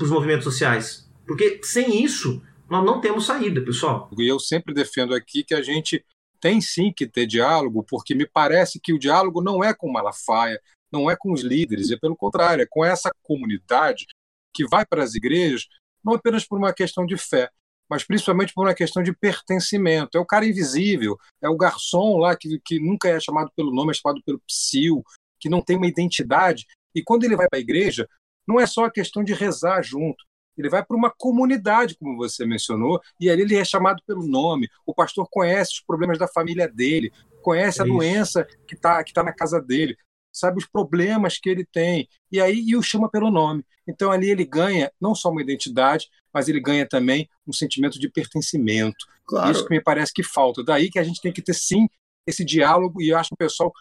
os 0.00 0.10
movimentos 0.10 0.44
sociais. 0.44 1.10
Porque 1.26 1.60
sem 1.64 2.04
isso, 2.04 2.40
nós 2.72 2.86
não 2.86 3.02
temos 3.02 3.26
saída, 3.26 3.62
pessoal. 3.62 4.08
E 4.18 4.26
eu 4.26 4.40
sempre 4.40 4.72
defendo 4.72 5.14
aqui 5.14 5.44
que 5.44 5.54
a 5.54 5.60
gente 5.60 6.02
tem 6.40 6.58
sim 6.58 6.90
que 6.90 7.06
ter 7.06 7.26
diálogo, 7.26 7.84
porque 7.86 8.14
me 8.14 8.26
parece 8.26 8.80
que 8.80 8.94
o 8.94 8.98
diálogo 8.98 9.42
não 9.42 9.62
é 9.62 9.74
com 9.74 9.92
Malafaia, 9.92 10.58
não 10.90 11.10
é 11.10 11.14
com 11.14 11.32
os 11.32 11.42
líderes, 11.42 11.90
é 11.90 11.98
pelo 11.98 12.16
contrário, 12.16 12.62
é 12.62 12.66
com 12.66 12.82
essa 12.82 13.10
comunidade 13.22 14.06
que 14.54 14.66
vai 14.66 14.86
para 14.86 15.04
as 15.04 15.14
igrejas, 15.14 15.66
não 16.02 16.14
apenas 16.14 16.46
por 16.46 16.56
uma 16.56 16.72
questão 16.72 17.04
de 17.04 17.18
fé, 17.18 17.50
mas 17.90 18.04
principalmente 18.04 18.54
por 18.54 18.64
uma 18.66 18.74
questão 18.74 19.02
de 19.02 19.14
pertencimento. 19.14 20.16
É 20.16 20.20
o 20.20 20.26
cara 20.26 20.46
invisível, 20.46 21.18
é 21.42 21.50
o 21.50 21.56
garçom 21.58 22.16
lá 22.16 22.34
que, 22.34 22.58
que 22.64 22.80
nunca 22.80 23.06
é 23.06 23.20
chamado 23.20 23.52
pelo 23.54 23.70
nome, 23.70 23.90
é 23.90 23.94
chamado 23.94 24.22
pelo 24.24 24.40
psil, 24.46 25.04
que 25.38 25.50
não 25.50 25.60
tem 25.60 25.76
uma 25.76 25.86
identidade. 25.86 26.64
E 26.94 27.02
quando 27.02 27.24
ele 27.24 27.36
vai 27.36 27.46
para 27.50 27.58
a 27.58 27.62
igreja, 27.62 28.08
não 28.48 28.58
é 28.58 28.66
só 28.66 28.86
a 28.86 28.90
questão 28.90 29.22
de 29.22 29.34
rezar 29.34 29.82
junto, 29.82 30.24
ele 30.56 30.68
vai 30.68 30.84
para 30.84 30.96
uma 30.96 31.10
comunidade, 31.10 31.96
como 31.96 32.16
você 32.16 32.44
mencionou, 32.44 33.00
e 33.18 33.30
ali 33.30 33.42
ele 33.42 33.56
é 33.56 33.64
chamado 33.64 34.02
pelo 34.06 34.26
nome. 34.26 34.68
O 34.86 34.94
pastor 34.94 35.26
conhece 35.30 35.74
os 35.74 35.80
problemas 35.80 36.18
da 36.18 36.28
família 36.28 36.68
dele, 36.68 37.10
conhece 37.42 37.80
a 37.80 37.84
isso. 37.84 37.94
doença 37.94 38.46
que 38.66 38.74
está 38.74 39.02
que 39.02 39.12
tá 39.12 39.22
na 39.22 39.32
casa 39.32 39.60
dele, 39.60 39.96
sabe 40.32 40.58
os 40.58 40.66
problemas 40.66 41.38
que 41.38 41.48
ele 41.48 41.64
tem, 41.64 42.08
e 42.30 42.40
aí 42.40 42.62
e 42.66 42.76
o 42.76 42.82
chama 42.82 43.10
pelo 43.10 43.30
nome. 43.30 43.64
Então 43.86 44.10
ali 44.10 44.30
ele 44.30 44.44
ganha 44.44 44.90
não 45.00 45.14
só 45.14 45.30
uma 45.30 45.42
identidade, 45.42 46.08
mas 46.32 46.48
ele 46.48 46.60
ganha 46.60 46.88
também 46.88 47.28
um 47.46 47.52
sentimento 47.52 47.98
de 47.98 48.08
pertencimento. 48.08 49.06
Claro. 49.26 49.50
Isso 49.50 49.66
que 49.66 49.74
me 49.74 49.82
parece 49.82 50.12
que 50.12 50.22
falta. 50.22 50.64
Daí 50.64 50.90
que 50.90 50.98
a 50.98 51.02
gente 51.02 51.20
tem 51.20 51.32
que 51.32 51.42
ter 51.42 51.54
sim 51.54 51.88
esse 52.26 52.44
diálogo, 52.44 53.02
e 53.02 53.08
eu 53.08 53.18
acho 53.18 53.30
que 53.30 53.34
o 53.34 53.38
pessoal 53.38 53.72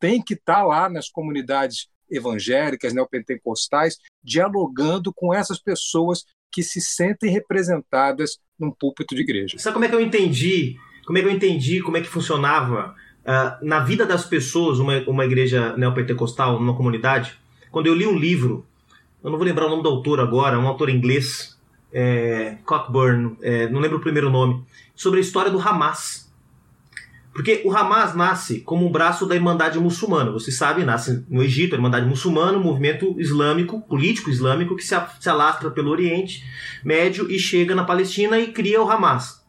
tem 0.00 0.22
que 0.22 0.34
estar 0.34 0.56
tá 0.56 0.62
lá 0.62 0.88
nas 0.88 1.10
comunidades 1.10 1.88
evangélicas, 2.10 2.92
neopentecostais, 2.92 3.96
dialogando 4.22 5.12
com 5.12 5.32
essas 5.32 5.60
pessoas 5.60 6.24
que 6.50 6.62
se 6.62 6.80
sentem 6.80 7.30
representadas 7.30 8.38
num 8.58 8.70
púlpito 8.70 9.14
de 9.14 9.22
igreja. 9.22 9.58
Sabe 9.58 9.74
como 9.74 9.84
é 9.84 9.88
que 9.88 9.94
eu 9.94 10.00
entendi? 10.00 10.76
Como 11.06 11.18
é 11.18 11.22
que 11.22 11.28
eu 11.28 11.32
entendi 11.32 11.80
como 11.80 11.96
é 11.96 12.00
que 12.00 12.08
funcionava 12.08 12.94
uh, 13.22 13.64
na 13.64 13.80
vida 13.80 14.04
das 14.04 14.24
pessoas 14.24 14.78
uma, 14.78 14.98
uma 15.06 15.24
igreja 15.24 15.76
neopentecostal, 15.76 16.58
numa 16.58 16.76
comunidade? 16.76 17.38
Quando 17.70 17.86
eu 17.86 17.94
li 17.94 18.06
um 18.06 18.16
livro, 18.16 18.66
eu 19.22 19.30
não 19.30 19.38
vou 19.38 19.46
lembrar 19.46 19.66
o 19.66 19.70
nome 19.70 19.82
do 19.82 19.88
autor 19.88 20.20
agora, 20.20 20.58
um 20.58 20.66
autor 20.66 20.88
inglês, 20.88 21.58
é, 21.92 22.58
Cockburn, 22.64 23.36
é, 23.42 23.68
não 23.68 23.80
lembro 23.80 23.98
o 23.98 24.00
primeiro 24.00 24.30
nome, 24.30 24.64
sobre 24.94 25.18
a 25.18 25.22
história 25.22 25.50
do 25.50 25.60
Hamas. 25.60 26.27
Porque 27.38 27.62
o 27.64 27.70
Hamas 27.70 28.16
nasce 28.16 28.58
como 28.62 28.84
um 28.84 28.90
braço 28.90 29.24
da 29.24 29.36
Irmandade 29.36 29.78
Muçulmana. 29.78 30.32
Você 30.32 30.50
sabe, 30.50 30.82
nasce 30.82 31.24
no 31.30 31.40
Egito, 31.40 31.72
a 31.72 31.78
Irmandade 31.78 32.04
Muçulmana, 32.04 32.58
um 32.58 32.64
movimento 32.64 33.14
islâmico, 33.16 33.80
político 33.82 34.28
islâmico, 34.28 34.74
que 34.74 34.82
se 34.82 35.28
alastra 35.30 35.70
pelo 35.70 35.88
Oriente 35.88 36.42
Médio 36.84 37.30
e 37.30 37.38
chega 37.38 37.76
na 37.76 37.84
Palestina 37.84 38.40
e 38.40 38.48
cria 38.48 38.82
o 38.82 38.90
Hamas. 38.90 39.40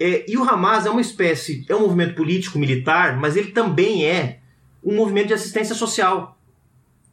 É, 0.00 0.28
e 0.28 0.36
o 0.36 0.42
Hamas 0.42 0.84
é 0.84 0.90
uma 0.90 1.00
espécie, 1.00 1.64
é 1.68 1.76
um 1.76 1.82
movimento 1.82 2.16
político 2.16 2.58
militar, 2.58 3.16
mas 3.16 3.36
ele 3.36 3.52
também 3.52 4.04
é 4.04 4.40
um 4.82 4.96
movimento 4.96 5.28
de 5.28 5.34
assistência 5.34 5.76
social. 5.76 6.36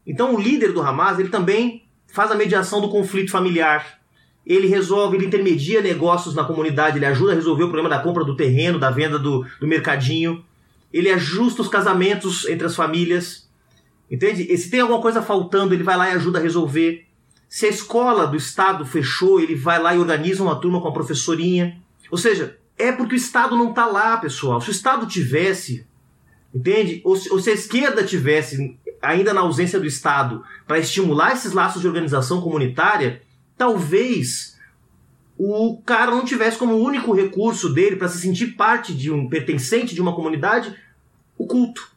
Então 0.08 0.34
o 0.34 0.42
líder 0.42 0.74
do 0.74 0.82
Hamas, 0.82 1.20
ele 1.20 1.30
também 1.30 1.86
faz 2.08 2.32
a 2.32 2.36
mediação 2.36 2.82
do 2.82 2.90
conflito 2.90 3.30
familiar, 3.30 4.00
ele 4.46 4.68
resolve, 4.68 5.16
ele 5.16 5.26
intermedia 5.26 5.82
negócios 5.82 6.36
na 6.36 6.44
comunidade, 6.44 6.98
ele 6.98 7.06
ajuda 7.06 7.32
a 7.32 7.36
resolver 7.36 7.64
o 7.64 7.70
problema 7.70 7.90
da 7.90 8.00
compra 8.00 8.24
do 8.24 8.36
terreno, 8.36 8.78
da 8.78 8.92
venda 8.92 9.18
do, 9.18 9.46
do 9.60 9.68
mercadinho, 9.68 10.44
ele 10.92 11.10
ajusta 11.10 11.62
os 11.62 11.68
casamentos 11.68 12.46
entre 12.46 12.68
as 12.68 12.76
famílias, 12.76 13.50
entende? 14.12 14.46
E 14.50 14.58
se 14.58 14.70
tem 14.70 14.82
alguma 14.82 15.02
coisa 15.02 15.22
faltando, 15.22 15.74
ele 15.74 15.84
vai 15.84 15.98
lá 15.98 16.10
e 16.10 16.14
ajuda 16.14 16.40
a 16.40 16.42
resolver. 16.42 17.06
Se 17.48 17.66
a 17.66 17.70
escola 17.70 18.28
do 18.28 18.36
Estado 18.36 18.86
fechou, 18.86 19.40
ele 19.40 19.56
vai 19.56 19.82
lá 19.82 19.96
e 19.96 20.00
organiza 20.00 20.44
uma 20.44 20.56
turma 20.56 20.82
com 20.82 20.88
a 20.88 20.94
professorinha. 20.94 21.82
Ou 22.12 22.18
seja, 22.18 22.58
é 22.78 22.92
porque 22.92 23.16
o 23.16 23.18
Estado 23.18 23.56
não 23.56 23.70
está 23.70 23.86
lá, 23.86 24.18
pessoal. 24.18 24.60
Se 24.60 24.70
o 24.70 24.72
Estado 24.72 25.08
tivesse, 25.08 25.86
entende? 26.54 27.02
Ou 27.04 27.16
se, 27.16 27.32
ou 27.32 27.40
se 27.40 27.50
a 27.50 27.54
esquerda 27.54 28.04
tivesse, 28.04 28.78
ainda 29.02 29.34
na 29.34 29.42
ausência 29.42 29.80
do 29.80 29.86
Estado, 29.86 30.44
para 30.68 30.80
estimular 30.80 31.34
esses 31.34 31.54
laços 31.54 31.82
de 31.82 31.88
organização 31.88 32.42
comunitária, 32.42 33.22
talvez 33.58 34.60
o 35.38 35.82
cara 35.86 36.12
não 36.12 36.24
tivesse 36.24 36.58
como 36.58 36.76
único 36.76 37.14
recurso 37.14 37.74
dele 37.74 37.96
para 37.96 38.08
se 38.08 38.20
sentir 38.20 38.56
parte 38.56 38.94
de 38.94 39.12
um 39.12 39.28
pertencente 39.28 39.96
de 39.96 40.02
uma 40.02 40.16
comunidade 40.16 40.76
o 41.38 41.48
culto. 41.48 41.92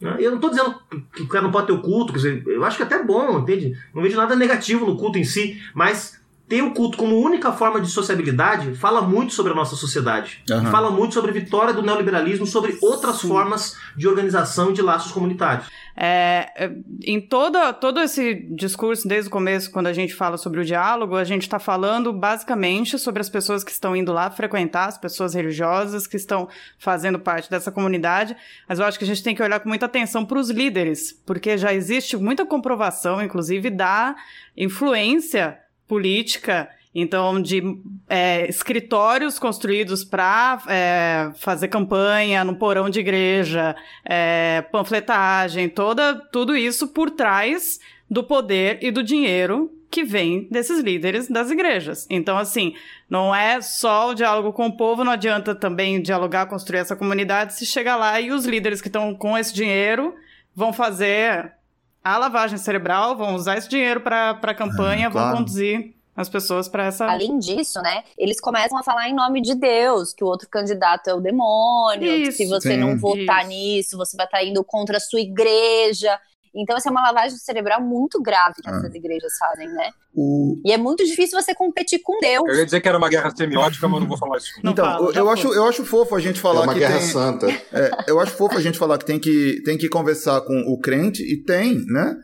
Né? 0.00 0.16
Eu 0.18 0.30
não 0.30 0.38
estou 0.38 0.50
dizendo 0.50 0.80
que 1.14 1.22
o 1.22 1.28
cara 1.28 1.44
não 1.44 1.52
pode 1.52 1.66
ter 1.66 1.72
o 1.72 1.82
culto, 1.82 2.12
quer 2.12 2.18
dizer, 2.18 2.44
eu 2.46 2.64
acho 2.64 2.76
que 2.76 2.82
é 2.82 2.86
até 2.86 3.02
bom, 3.02 3.38
entende? 3.38 3.76
Não 3.94 4.02
vejo 4.02 4.16
nada 4.16 4.34
negativo 4.34 4.86
no 4.86 4.96
culto 4.96 5.18
em 5.18 5.24
si, 5.24 5.60
mas 5.74 6.19
ter 6.50 6.62
o 6.62 6.72
culto 6.72 6.98
como 6.98 7.16
única 7.16 7.52
forma 7.52 7.80
de 7.80 7.86
sociabilidade 7.86 8.74
fala 8.74 9.00
muito 9.00 9.32
sobre 9.32 9.52
a 9.52 9.54
nossa 9.54 9.76
sociedade. 9.76 10.42
Uhum. 10.50 10.66
Fala 10.66 10.90
muito 10.90 11.14
sobre 11.14 11.30
a 11.30 11.32
vitória 11.32 11.72
do 11.72 11.80
neoliberalismo, 11.80 12.44
sobre 12.44 12.76
outras 12.82 13.18
Sim. 13.18 13.28
formas 13.28 13.76
de 13.96 14.08
organização 14.08 14.70
e 14.70 14.72
de 14.72 14.82
laços 14.82 15.12
comunitários. 15.12 15.68
É, 15.96 16.50
é, 16.56 16.72
em 17.04 17.20
toda, 17.20 17.72
todo 17.72 18.00
esse 18.00 18.34
discurso, 18.50 19.06
desde 19.06 19.28
o 19.28 19.30
começo, 19.30 19.70
quando 19.70 19.86
a 19.86 19.92
gente 19.92 20.12
fala 20.12 20.36
sobre 20.36 20.58
o 20.58 20.64
diálogo, 20.64 21.14
a 21.14 21.22
gente 21.22 21.42
está 21.42 21.60
falando 21.60 22.12
basicamente 22.12 22.98
sobre 22.98 23.20
as 23.20 23.28
pessoas 23.28 23.62
que 23.62 23.70
estão 23.70 23.94
indo 23.94 24.12
lá 24.12 24.28
frequentar, 24.28 24.88
as 24.88 24.98
pessoas 24.98 25.34
religiosas 25.34 26.04
que 26.08 26.16
estão 26.16 26.48
fazendo 26.80 27.20
parte 27.20 27.48
dessa 27.48 27.70
comunidade. 27.70 28.36
Mas 28.68 28.80
eu 28.80 28.86
acho 28.86 28.98
que 28.98 29.04
a 29.04 29.06
gente 29.08 29.22
tem 29.22 29.36
que 29.36 29.42
olhar 29.42 29.60
com 29.60 29.68
muita 29.68 29.86
atenção 29.86 30.24
para 30.24 30.40
os 30.40 30.50
líderes, 30.50 31.12
porque 31.24 31.56
já 31.56 31.72
existe 31.72 32.16
muita 32.16 32.44
comprovação, 32.44 33.22
inclusive, 33.22 33.70
da 33.70 34.16
influência 34.56 35.56
política, 35.90 36.70
então, 36.94 37.42
de 37.42 37.62
é, 38.08 38.48
escritórios 38.48 39.40
construídos 39.40 40.04
para 40.04 40.62
é, 40.68 41.32
fazer 41.36 41.66
campanha 41.66 42.44
no 42.44 42.54
porão 42.54 42.88
de 42.88 43.00
igreja, 43.00 43.74
é, 44.04 44.62
panfletagem, 44.70 45.68
toda, 45.68 46.14
tudo 46.14 46.56
isso 46.56 46.88
por 46.88 47.10
trás 47.10 47.80
do 48.08 48.22
poder 48.22 48.78
e 48.80 48.92
do 48.92 49.02
dinheiro 49.02 49.70
que 49.90 50.04
vem 50.04 50.46
desses 50.48 50.78
líderes 50.80 51.28
das 51.28 51.50
igrejas. 51.50 52.06
Então, 52.08 52.38
assim, 52.38 52.74
não 53.08 53.34
é 53.34 53.60
só 53.60 54.10
o 54.10 54.14
diálogo 54.14 54.52
com 54.52 54.66
o 54.66 54.76
povo, 54.76 55.02
não 55.02 55.12
adianta 55.12 55.56
também 55.56 56.00
dialogar, 56.00 56.46
construir 56.46 56.78
essa 56.78 56.94
comunidade 56.94 57.54
se 57.54 57.66
chegar 57.66 57.96
lá 57.96 58.20
e 58.20 58.30
os 58.30 58.44
líderes 58.44 58.80
que 58.80 58.88
estão 58.88 59.12
com 59.14 59.36
esse 59.36 59.52
dinheiro 59.52 60.14
vão 60.54 60.72
fazer 60.72 61.52
a 62.02 62.18
lavagem 62.18 62.58
cerebral, 62.58 63.16
vão 63.16 63.34
usar 63.34 63.56
esse 63.56 63.68
dinheiro 63.68 64.00
para 64.00 64.30
a 64.30 64.54
campanha, 64.54 65.08
é, 65.08 65.10
claro. 65.10 65.28
vão 65.28 65.38
conduzir 65.38 65.94
as 66.16 66.28
pessoas 66.28 66.68
para 66.68 66.86
essa. 66.86 67.06
Além 67.06 67.38
disso, 67.38 67.80
né, 67.80 68.04
eles 68.16 68.40
começam 68.40 68.78
a 68.78 68.82
falar 68.82 69.08
em 69.08 69.14
nome 69.14 69.40
de 69.40 69.54
Deus, 69.54 70.12
que 70.12 70.24
o 70.24 70.26
outro 70.26 70.48
candidato 70.48 71.08
é 71.08 71.14
o 71.14 71.20
demônio, 71.20 72.12
isso, 72.12 72.30
que 72.30 72.44
se 72.44 72.46
você 72.46 72.72
sim, 72.72 72.76
não 72.76 72.98
votar 72.98 73.40
isso. 73.40 73.48
nisso, 73.48 73.96
você 73.96 74.16
vai 74.16 74.26
estar 74.26 74.38
tá 74.38 74.44
indo 74.44 74.62
contra 74.64 74.96
a 74.96 75.00
sua 75.00 75.20
igreja. 75.20 76.18
Então, 76.54 76.76
essa 76.76 76.88
é 76.88 76.90
uma 76.90 77.02
lavagem 77.02 77.38
cerebral 77.38 77.80
muito 77.80 78.20
grave 78.20 78.56
que 78.62 78.68
ah. 78.68 78.76
essas 78.76 78.94
igrejas 78.94 79.32
fazem, 79.38 79.68
né? 79.68 79.90
O... 80.14 80.60
E 80.64 80.72
é 80.72 80.76
muito 80.76 81.04
difícil 81.04 81.40
você 81.40 81.54
competir 81.54 82.00
com 82.02 82.18
Deus. 82.20 82.48
Eu 82.48 82.56
ia 82.56 82.64
dizer 82.64 82.80
que 82.80 82.88
era 82.88 82.98
uma 82.98 83.08
guerra 83.08 83.30
semiótica, 83.34 83.86
mas 83.86 84.00
não 84.00 84.08
vou 84.08 84.18
falar 84.18 84.38
isso. 84.38 84.52
Não 84.62 84.72
então, 84.72 84.84
fala, 84.84 85.12
eu, 85.12 85.30
acho, 85.30 85.54
eu 85.54 85.64
acho 85.66 85.84
fofo 85.84 86.16
a 86.16 86.20
gente 86.20 86.40
falar 86.40 86.62
é 86.62 86.64
uma 86.64 86.72
que 86.72 86.80
guerra 86.80 86.98
tem... 86.98 87.06
santa. 87.06 87.46
É, 87.72 87.90
eu 88.08 88.18
acho 88.18 88.32
fofo 88.32 88.56
a 88.56 88.60
gente 88.60 88.78
falar 88.78 88.98
que 88.98 89.04
tem, 89.04 89.18
que 89.18 89.62
tem 89.64 89.78
que 89.78 89.88
conversar 89.88 90.40
com 90.40 90.58
o 90.66 90.78
crente, 90.80 91.22
e 91.22 91.42
tem, 91.42 91.84
né? 91.86 92.16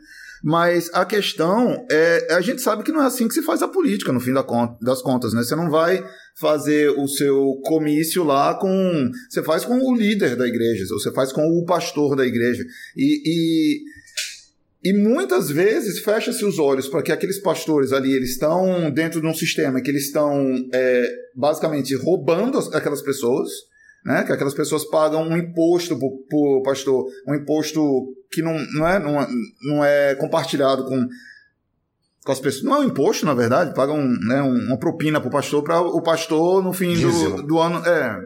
Mas 0.43 0.91
a 0.93 1.05
questão 1.05 1.87
é, 1.91 2.35
a 2.35 2.41
gente 2.41 2.61
sabe 2.61 2.83
que 2.83 2.93
não 2.93 3.03
é 3.03 3.07
assim 3.07 3.27
que 3.27 3.35
se 3.35 3.43
faz 3.43 3.63
a 3.63 3.69
política, 3.69 4.13
no 4.13 4.21
fim 4.21 4.33
das 4.33 5.03
contas, 5.03 5.33
né? 5.33 5.43
Você 5.43 5.57
não 5.57 5.71
vai 5.71 6.05
fazer 6.39 6.91
o 6.91 7.09
seu 7.09 7.61
comício 7.65 8.23
lá 8.23 8.55
com. 8.55 9.11
Você 9.29 9.43
faz 9.43 9.65
com 9.65 9.79
o 9.79 9.97
líder 9.97 10.37
da 10.37 10.47
igreja, 10.47 10.85
ou 10.93 11.01
você 11.01 11.13
faz 11.13 11.33
com 11.33 11.43
o 11.43 11.65
pastor 11.65 12.15
da 12.15 12.27
igreja. 12.27 12.63
E, 12.97 13.23
e, 13.25 13.83
e 14.83 14.93
muitas 14.93 15.51
vezes 15.51 16.01
fecha-se 16.01 16.45
os 16.45 16.59
olhos 16.59 16.89
para 16.89 17.03
que 17.03 17.11
aqueles 17.11 17.41
pastores 17.41 17.93
ali 17.93 18.13
eles 18.13 18.31
estão 18.31 18.91
dentro 18.91 19.21
de 19.21 19.27
um 19.27 19.35
sistema 19.35 19.81
que 19.81 19.91
eles 19.91 20.07
estão 20.07 20.55
é, 20.73 21.11
basicamente 21.35 21.95
roubando 21.95 22.59
aquelas 22.73 23.03
pessoas 23.03 23.51
né? 24.07 24.23
Que 24.23 24.33
aquelas 24.33 24.55
pessoas 24.55 24.85
pagam 24.85 25.25
um 25.25 25.37
imposto 25.37 25.99
por, 25.99 26.63
pastor, 26.63 27.07
um 27.27 27.35
imposto 27.35 28.15
que 28.31 28.41
não, 28.41 28.57
não, 28.73 28.87
é, 28.87 28.99
não, 29.01 29.27
não 29.63 29.85
é 29.85 30.15
compartilhado 30.15 30.85
com, 30.85 31.09
com 32.25 32.33
as 32.33 32.39
pessoas. 32.39 32.63
Não 32.63 32.77
é 32.77 32.79
um 32.79 32.85
imposto, 32.85 33.27
na 33.27 33.35
verdade, 33.35 33.75
pagam 33.75 33.99
né, 33.99 34.41
uma 34.43 34.79
propina 34.79 35.21
para 35.21 35.29
o 35.29 35.33
pastor, 35.33 35.65
para 35.65 35.81
o 35.81 36.01
pastor, 36.01 36.63
no 36.63 36.73
fim 36.73 36.97
do, 36.97 37.43
do 37.43 37.59
ano. 37.59 37.85
É, 37.85 38.17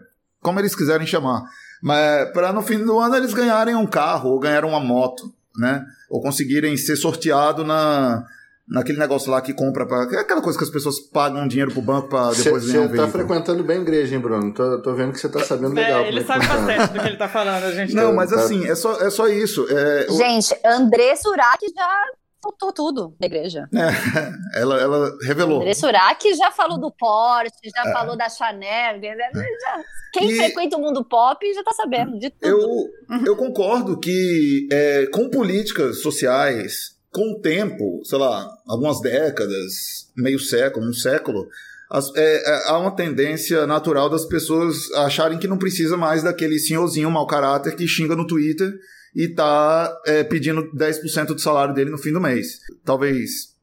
como 0.42 0.60
eles 0.60 0.76
quiserem 0.76 1.06
chamar. 1.06 1.44
Mas 1.82 2.30
para 2.32 2.52
no 2.52 2.60
fim 2.60 2.84
do 2.84 2.98
ano 2.98 3.16
eles 3.16 3.32
ganharem 3.32 3.74
um 3.74 3.86
carro 3.86 4.32
ou 4.32 4.38
ganharem 4.38 4.68
uma 4.68 4.80
moto, 4.80 5.32
né? 5.56 5.84
Ou 6.08 6.20
conseguirem 6.20 6.76
ser 6.76 6.96
sorteado 6.96 7.64
na, 7.64 8.24
naquele 8.70 8.98
negócio 8.98 9.30
lá 9.30 9.40
que 9.40 9.52
compra 9.52 9.84
para 9.84 10.16
é 10.16 10.20
aquela 10.20 10.40
coisa 10.40 10.56
que 10.56 10.64
as 10.64 10.70
pessoas 10.70 11.00
pagam 11.00 11.46
dinheiro 11.48 11.72
pro 11.72 11.82
banco 11.82 12.08
para 12.08 12.32
depois 12.32 12.64
ganhar 12.64 12.82
um 12.82 12.88
Você 12.88 12.96
tá 12.96 13.08
frequentando 13.08 13.64
bem 13.64 13.78
a 13.78 13.82
igreja, 13.82 14.14
hein, 14.14 14.20
Bruno? 14.20 14.54
Tô, 14.54 14.80
tô 14.80 14.94
vendo 14.94 15.12
que 15.12 15.18
você 15.18 15.28
tá 15.28 15.40
sabendo 15.40 15.78
é, 15.78 15.82
legal. 15.82 16.04
ele 16.04 16.20
é 16.20 16.24
sabe 16.24 16.46
bastante 16.46 16.92
do 16.92 17.00
que 17.00 17.06
ele 17.06 17.16
tá 17.16 17.28
falando, 17.28 17.64
a 17.64 17.72
gente. 17.72 17.94
Não, 17.94 18.14
mas 18.14 18.32
assim, 18.32 18.66
é 18.66 18.74
só, 18.74 19.00
é 19.00 19.10
só 19.10 19.28
isso. 19.28 19.66
É, 19.68 20.06
gente, 20.10 20.54
André 20.64 21.16
Surak 21.16 21.66
já 21.74 22.04
soltou 22.42 22.72
tudo 22.72 23.16
da 23.20 23.26
igreja. 23.26 23.68
É, 23.74 24.61
ela, 24.61 24.81
ela 24.81 25.18
revelou. 25.22 25.61
André 25.61 25.74
Surak 25.74 26.35
já 26.35 26.50
falou 26.50 26.79
do 26.79 26.90
Porsche, 26.90 27.70
já 27.74 27.88
é. 27.88 27.92
falou 27.92 28.16
da 28.16 28.29
Chanel. 28.29 29.00
Já, 29.00 29.85
quem 30.12 30.31
e 30.31 30.37
frequenta 30.37 30.76
o 30.76 30.81
mundo 30.81 31.05
pop 31.05 31.55
já 31.55 31.62
tá 31.62 31.72
sabendo 31.72 32.18
de 32.18 32.31
tudo. 32.31 32.48
Eu, 32.48 33.24
eu 33.26 33.37
concordo 33.37 33.98
que 33.98 34.68
é, 34.72 35.07
com 35.07 35.29
políticas 35.29 36.00
sociais 36.00 36.98
com 37.12 37.33
o 37.33 37.40
tempo, 37.40 38.00
sei 38.05 38.18
lá, 38.18 38.48
algumas 38.66 39.00
décadas, 39.00 40.11
meio 40.16 40.38
século, 40.38 40.88
um 40.88 40.92
século, 40.92 41.48
as, 41.90 42.14
é, 42.14 42.37
é, 42.37 42.68
há 42.68 42.79
uma 42.79 42.94
tendência 42.94 43.66
natural 43.66 44.09
das 44.09 44.24
pessoas 44.24 44.90
acharem 44.92 45.38
que 45.38 45.48
não 45.48 45.59
precisa 45.59 45.96
mais 45.96 46.22
daquele 46.22 46.59
senhorzinho 46.59 47.11
mau 47.11 47.26
caráter 47.26 47.74
que 47.74 47.88
xinga 47.88 48.14
no 48.14 48.26
Twitter 48.26 48.72
e 49.14 49.29
tá 49.29 49.92
é, 50.07 50.25
pedindo 50.25 50.70
10% 50.73 51.27
do 51.27 51.38
salário 51.38 51.75
dele 51.75 51.90
no 51.90 51.99
fim 51.99 52.12
do 52.12 52.20
mês. 52.20 52.61
Talvez, 52.85 53.55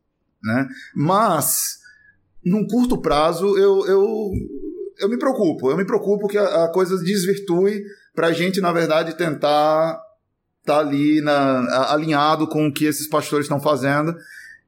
né? 0.44 0.68
Mas, 0.96 1.80
num 2.44 2.66
curto 2.68 3.02
prazo, 3.02 3.58
eu, 3.58 3.86
eu, 3.88 4.32
eu 5.00 5.10
me 5.10 5.18
preocupo. 5.18 5.72
Eu 5.72 5.78
me 5.78 5.86
preocupo 5.86 6.28
que 6.28 6.38
a, 6.38 6.66
a 6.66 6.72
coisa 6.72 6.98
desvirtue 6.98 7.84
pra 8.14 8.32
gente, 8.32 8.60
na 8.60 8.72
verdade, 8.72 9.16
tentar 9.16 10.02
tá 10.66 10.80
ali 10.80 11.22
na, 11.22 11.92
alinhado 11.94 12.46
com 12.46 12.68
o 12.68 12.74
que 12.74 12.86
esses 12.86 13.08
pastores 13.08 13.46
estão 13.46 13.60
fazendo 13.60 14.14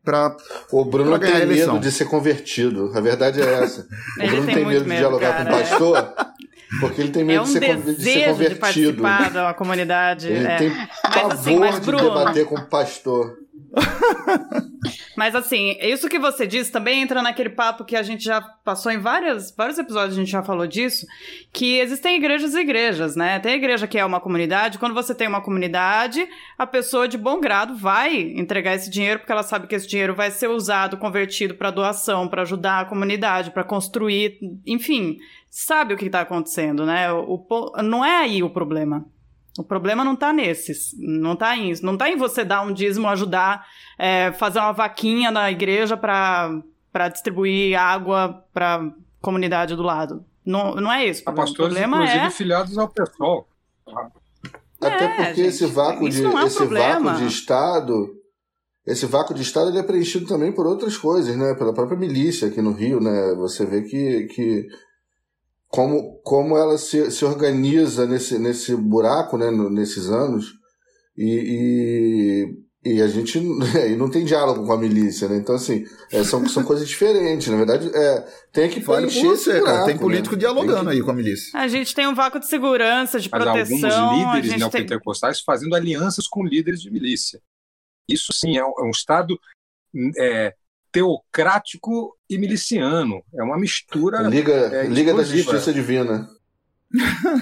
para 0.03 0.35
o 0.71 0.85
Bruno 0.85 1.19
tem 1.19 1.45
medo 1.45 1.77
de 1.79 1.91
ser 1.91 2.05
convertido. 2.05 2.91
A 2.95 3.01
verdade 3.01 3.41
é 3.41 3.63
essa. 3.63 3.85
o 4.17 4.27
Bruno 4.27 4.45
tem, 4.45 4.55
tem 4.55 4.65
medo 4.65 4.85
de 4.85 4.95
dialogar 4.95 5.33
cara. 5.33 5.49
com 5.49 5.55
o 5.55 5.59
pastor. 5.59 6.13
Porque 6.79 7.01
ele 7.01 7.11
tem 7.11 7.23
medo 7.23 7.39
é 7.39 7.41
um 7.41 7.45
de, 7.45 7.51
ser, 7.51 7.77
de 7.77 8.01
ser 8.01 8.29
convertido. 8.29 8.53
De 8.53 8.59
participar 8.59 9.31
da 9.31 9.53
comunidade. 9.53 10.27
Ele, 10.27 10.45
é. 10.45 10.57
tem, 10.57 10.69
mas, 10.69 11.31
assim, 11.31 11.57
mas, 11.57 11.79
Bruno... 11.79 12.03
de 12.03 12.09
debater 12.09 12.45
com 12.45 12.55
o 12.55 12.65
pastor. 12.65 13.37
Mas 15.19 15.35
assim, 15.35 15.75
isso 15.81 16.07
que 16.07 16.17
você 16.17 16.47
disse 16.47 16.71
também 16.71 17.01
entra 17.01 17.21
naquele 17.21 17.49
papo 17.49 17.83
que 17.83 17.97
a 17.97 18.01
gente 18.01 18.23
já 18.23 18.39
passou 18.39 18.89
em 18.89 18.99
várias, 18.99 19.51
vários 19.51 19.77
episódios, 19.77 20.13
a 20.13 20.21
gente 20.21 20.31
já 20.31 20.41
falou 20.41 20.65
disso, 20.65 21.05
que 21.51 21.77
existem 21.77 22.15
igrejas 22.15 22.55
e 22.55 22.61
igrejas, 22.61 23.17
né? 23.17 23.37
Tem 23.37 23.55
igreja 23.55 23.85
que 23.85 23.97
é 23.97 24.05
uma 24.05 24.21
comunidade, 24.21 24.79
quando 24.79 24.93
você 24.93 25.13
tem 25.13 25.27
uma 25.27 25.41
comunidade, 25.41 26.25
a 26.57 26.65
pessoa 26.65 27.05
de 27.05 27.17
bom 27.17 27.41
grado 27.41 27.75
vai 27.75 28.15
entregar 28.17 28.75
esse 28.75 28.89
dinheiro 28.89 29.19
porque 29.19 29.33
ela 29.33 29.43
sabe 29.43 29.67
que 29.67 29.75
esse 29.75 29.89
dinheiro 29.89 30.15
vai 30.15 30.31
ser 30.31 30.47
usado, 30.47 30.95
convertido 30.95 31.53
para 31.53 31.69
doação, 31.69 32.29
para 32.29 32.43
ajudar 32.43 32.79
a 32.79 32.85
comunidade, 32.85 33.51
para 33.51 33.65
construir, 33.65 34.39
enfim, 34.65 35.17
sabe 35.49 35.93
o 35.93 35.97
que 35.97 36.05
está 36.05 36.21
acontecendo, 36.21 36.85
né? 36.85 37.11
O, 37.11 37.45
o, 37.49 37.81
não 37.83 38.05
é 38.05 38.19
aí 38.19 38.41
o 38.41 38.49
problema. 38.49 39.05
O 39.57 39.63
problema 39.63 40.03
não 40.03 40.13
está 40.13 40.31
nesses, 40.31 40.95
não 40.97 41.33
está 41.33 41.57
em 41.57 41.73
não 41.81 41.97
tá 41.97 42.09
em 42.09 42.15
você 42.15 42.45
dar 42.45 42.61
um 42.61 42.71
dízimo, 42.71 43.07
ajudar, 43.07 43.65
é, 43.97 44.31
fazer 44.33 44.59
uma 44.59 44.71
vaquinha 44.71 45.31
na 45.31 45.51
igreja 45.51 45.97
para 45.97 47.09
distribuir 47.11 47.77
água 47.77 48.45
para 48.53 48.91
comunidade 49.21 49.75
do 49.75 49.83
lado. 49.83 50.23
Não, 50.45 50.75
não 50.75 50.91
é 50.91 51.05
isso. 51.05 51.21
O 51.21 51.25
problema, 51.25 51.45
pastores, 51.45 51.71
o 51.73 51.75
problema 51.75 51.97
inclusive, 51.97 52.25
é 52.25 52.29
filiados 52.29 52.77
ao 52.77 52.87
pessoal. 52.87 53.47
Até 54.81 55.05
é, 55.05 55.07
porque 55.07 55.33
gente, 55.35 55.41
esse 55.41 55.65
vácuo 55.65 56.09
de 56.09 56.23
é 56.23 56.27
um 56.27 56.39
esse 56.39 56.65
vácuo 56.65 57.13
de 57.15 57.27
estado, 57.27 58.15
esse 58.87 59.05
vácuo 59.05 59.33
de 59.33 59.41
estado 59.41 59.69
ele 59.69 59.79
é 59.79 59.83
preenchido 59.83 60.25
também 60.25 60.51
por 60.51 60.65
outras 60.65 60.97
coisas, 60.97 61.35
né? 61.35 61.53
Pela 61.55 61.73
própria 61.73 61.97
milícia 61.97 62.47
aqui 62.47 62.61
no 62.61 62.71
Rio, 62.71 63.01
né? 63.01 63.35
Você 63.35 63.65
vê 63.65 63.81
que, 63.81 64.23
que 64.27 64.67
como, 65.69 66.19
como 66.23 66.57
ela 66.57 66.77
se, 66.77 67.11
se 67.11 67.23
organiza 67.23 68.05
nesse, 68.07 68.39
nesse 68.39 68.75
buraco, 68.75 69.37
né, 69.37 69.51
nesses 69.51 70.09
anos, 70.09 70.47
e, 71.15 72.47
e, 72.83 72.91
e 72.95 73.01
a 73.01 73.07
gente 73.07 73.37
e 73.87 73.95
não 73.95 74.09
tem 74.09 74.25
diálogo 74.25 74.65
com 74.65 74.73
a 74.73 74.77
milícia, 74.77 75.27
né? 75.27 75.37
Então, 75.37 75.53
assim, 75.53 75.85
é, 76.11 76.23
são, 76.23 76.47
são 76.47 76.63
coisas 76.63 76.87
diferentes. 76.87 77.47
Na 77.49 77.57
verdade, 77.57 77.87
é, 77.93 78.27
tem 78.51 78.67
que 78.67 78.79
vale 78.79 79.05
preencher 79.07 79.27
você, 79.27 79.59
buraco, 79.59 79.65
cara. 79.65 79.85
Tem 79.85 79.97
político 79.97 80.35
né? 80.35 80.39
dialogando 80.39 80.75
tem 80.75 80.85
que... 80.85 80.95
aí 80.95 81.01
com 81.03 81.11
a 81.11 81.13
milícia. 81.13 81.59
A 81.59 81.67
gente 81.67 81.93
tem 81.93 82.07
um 82.07 82.15
vácuo 82.15 82.39
de 82.39 82.47
segurança, 82.47 83.19
de 83.19 83.29
Mas 83.31 83.43
proteção. 83.43 83.91
alguns 83.91 84.35
líderes 84.35 84.59
neopentecostais 84.59 85.37
tem... 85.37 85.45
fazendo 85.45 85.75
alianças 85.75 86.27
com 86.27 86.43
líderes 86.43 86.81
de 86.81 86.89
milícia. 86.89 87.39
Isso 88.09 88.33
sim 88.33 88.57
é 88.57 88.65
um, 88.65 88.73
é 88.79 88.83
um 88.83 88.89
Estado 88.89 89.39
é, 90.17 90.55
teocrático 90.91 92.15
e 92.29 92.37
miliciano. 92.37 93.21
É 93.33 93.43
uma 93.43 93.57
mistura. 93.57 94.21
Liga, 94.27 94.53
é, 94.53 94.87
Liga 94.87 95.13
da 95.13 95.23
Justiça 95.23 95.73
Divina. 95.73 96.29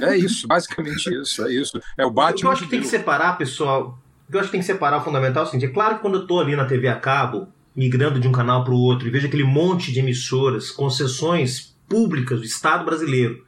É 0.02 0.18
isso, 0.18 0.46
basicamente 0.48 1.10
isso, 1.22 1.46
é 1.46 1.54
isso. 1.54 1.82
É 1.98 2.06
o 2.06 2.12
Batman. 2.12 2.50
Eu 2.50 2.52
acho 2.52 2.64
que 2.66 2.70
tem 2.70 2.82
que 2.82 2.88
separar, 2.88 3.38
pessoal. 3.38 3.98
Eu 4.30 4.40
acho 4.40 4.50
que 4.50 4.52
tem 4.52 4.60
que 4.60 4.66
separar 4.66 4.98
o 4.98 5.04
fundamental 5.04 5.44
é 5.44 5.48
o 5.48 5.50
seguinte: 5.50 5.70
é 5.70 5.74
claro 5.74 5.96
que 5.96 6.02
quando 6.02 6.16
eu 6.16 6.22
estou 6.24 6.42
ali 6.42 6.56
na 6.56 6.66
TV 6.66 6.88
a 6.90 7.00
cabo, 7.00 7.48
migrando 7.76 8.20
de 8.20 8.28
um 8.28 8.32
canal 8.32 8.64
para 8.64 8.74
o 8.74 8.78
outro, 8.78 9.08
e 9.08 9.12
vejo 9.12 9.28
aquele 9.28 9.46
monte 9.46 9.92
de 9.92 10.00
emissoras, 10.00 10.70
concessões 10.70 11.76
públicas 11.88 12.40
do 12.40 12.46
Estado 12.46 12.84
brasileiro, 12.84 13.42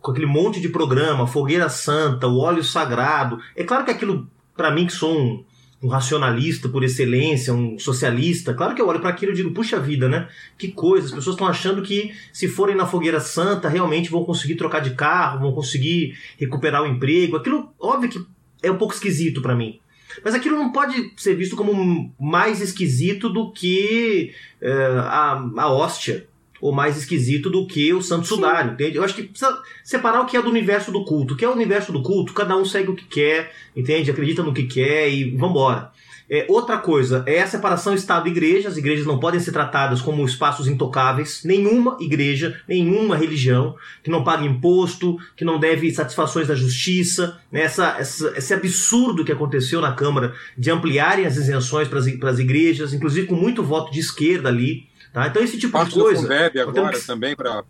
com 0.00 0.10
aquele 0.10 0.26
monte 0.26 0.60
de 0.60 0.68
programa, 0.68 1.26
Fogueira 1.26 1.68
Santa, 1.68 2.26
o 2.26 2.38
Óleo 2.38 2.64
Sagrado, 2.64 3.38
é 3.54 3.64
claro 3.64 3.84
que 3.84 3.90
aquilo, 3.90 4.30
para 4.56 4.70
mim 4.70 4.86
que 4.86 4.92
sou 4.92 5.18
um 5.18 5.44
um 5.82 5.88
racionalista 5.88 6.68
por 6.68 6.82
excelência, 6.82 7.52
um 7.52 7.78
socialista, 7.78 8.54
claro 8.54 8.74
que 8.74 8.80
eu 8.80 8.88
olho 8.88 9.00
para 9.00 9.10
aquilo 9.10 9.32
e 9.32 9.34
digo, 9.34 9.52
puxa 9.52 9.78
vida, 9.78 10.08
né? 10.08 10.28
Que 10.56 10.68
coisa, 10.68 11.06
as 11.06 11.12
pessoas 11.12 11.34
estão 11.34 11.46
achando 11.46 11.82
que 11.82 12.14
se 12.32 12.48
forem 12.48 12.74
na 12.74 12.86
fogueira 12.86 13.20
santa 13.20 13.68
realmente 13.68 14.10
vão 14.10 14.24
conseguir 14.24 14.56
trocar 14.56 14.80
de 14.80 14.90
carro, 14.90 15.40
vão 15.40 15.52
conseguir 15.52 16.16
recuperar 16.38 16.82
o 16.82 16.86
emprego. 16.86 17.36
Aquilo, 17.36 17.70
óbvio 17.78 18.08
que 18.08 18.24
é 18.62 18.70
um 18.70 18.78
pouco 18.78 18.94
esquisito 18.94 19.42
para 19.42 19.54
mim. 19.54 19.78
Mas 20.24 20.34
aquilo 20.34 20.56
não 20.56 20.72
pode 20.72 21.12
ser 21.16 21.34
visto 21.34 21.56
como 21.56 22.14
mais 22.18 22.60
esquisito 22.60 23.28
do 23.28 23.52
que 23.52 24.32
é, 24.60 24.72
a, 24.72 25.44
a 25.58 25.72
hóstia, 25.72 26.26
ou 26.60 26.72
mais 26.72 26.96
esquisito 26.96 27.50
do 27.50 27.66
que 27.66 27.92
o 27.92 28.02
santo 28.02 28.26
sudário, 28.26 28.72
entende? 28.72 28.96
Eu 28.96 29.04
acho 29.04 29.14
que 29.14 29.22
precisa 29.22 29.60
separar 29.84 30.20
o 30.20 30.26
que 30.26 30.36
é 30.36 30.42
do 30.42 30.50
universo 30.50 30.90
do 30.90 31.04
culto. 31.04 31.34
O 31.34 31.36
que 31.36 31.44
é 31.44 31.48
o 31.48 31.52
universo 31.52 31.92
do 31.92 32.02
culto, 32.02 32.32
cada 32.32 32.56
um 32.56 32.64
segue 32.64 32.90
o 32.90 32.96
que 32.96 33.04
quer, 33.04 33.52
entende? 33.74 34.10
Acredita 34.10 34.42
no 34.42 34.54
que 34.54 34.64
quer 34.64 35.08
e 35.08 35.30
vambora. 35.30 35.92
É, 36.28 36.44
outra 36.48 36.76
coisa 36.78 37.22
é 37.24 37.40
a 37.40 37.46
separação 37.46 37.94
Estado-Igreja. 37.94 38.68
As 38.68 38.76
igrejas 38.76 39.06
não 39.06 39.20
podem 39.20 39.38
ser 39.38 39.52
tratadas 39.52 40.00
como 40.00 40.24
espaços 40.24 40.66
intocáveis. 40.66 41.42
Nenhuma 41.44 41.96
igreja, 42.00 42.60
nenhuma 42.66 43.16
religião 43.16 43.76
que 44.02 44.10
não 44.10 44.24
pague 44.24 44.46
imposto, 44.46 45.18
que 45.36 45.44
não 45.44 45.58
deve 45.58 45.92
satisfações 45.92 46.48
da 46.48 46.54
justiça. 46.54 47.38
Né? 47.50 47.62
Essa, 47.62 47.96
essa, 47.98 48.36
esse 48.36 48.52
absurdo 48.52 49.24
que 49.24 49.32
aconteceu 49.32 49.80
na 49.80 49.92
Câmara 49.92 50.34
de 50.58 50.70
ampliarem 50.70 51.26
as 51.26 51.36
isenções 51.36 51.86
para 51.86 52.00
as 52.30 52.38
igrejas, 52.38 52.92
inclusive 52.92 53.28
com 53.28 53.36
muito 53.36 53.62
voto 53.62 53.92
de 53.92 54.00
esquerda 54.00 54.48
ali. 54.48 54.86
Tá? 55.16 55.28
Então 55.28 55.42
esse 55.42 55.58
tipo 55.58 55.72
Parte 55.72 55.94
de 55.94 55.98
coisa. 55.98 56.20
Do 56.20 56.28
Fundeb 56.28 56.60
agora 56.60 57.00
também 57.00 57.34
para 57.34 57.64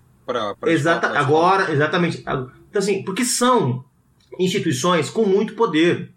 Exata, 0.67 1.17
agora, 1.17 1.71
exatamente. 1.71 2.19
Então, 2.19 2.51
assim, 2.75 3.05
porque 3.05 3.25
são 3.25 3.85
instituições 4.37 5.09
com 5.09 5.25
muito 5.25 5.55
poder. 5.55 6.11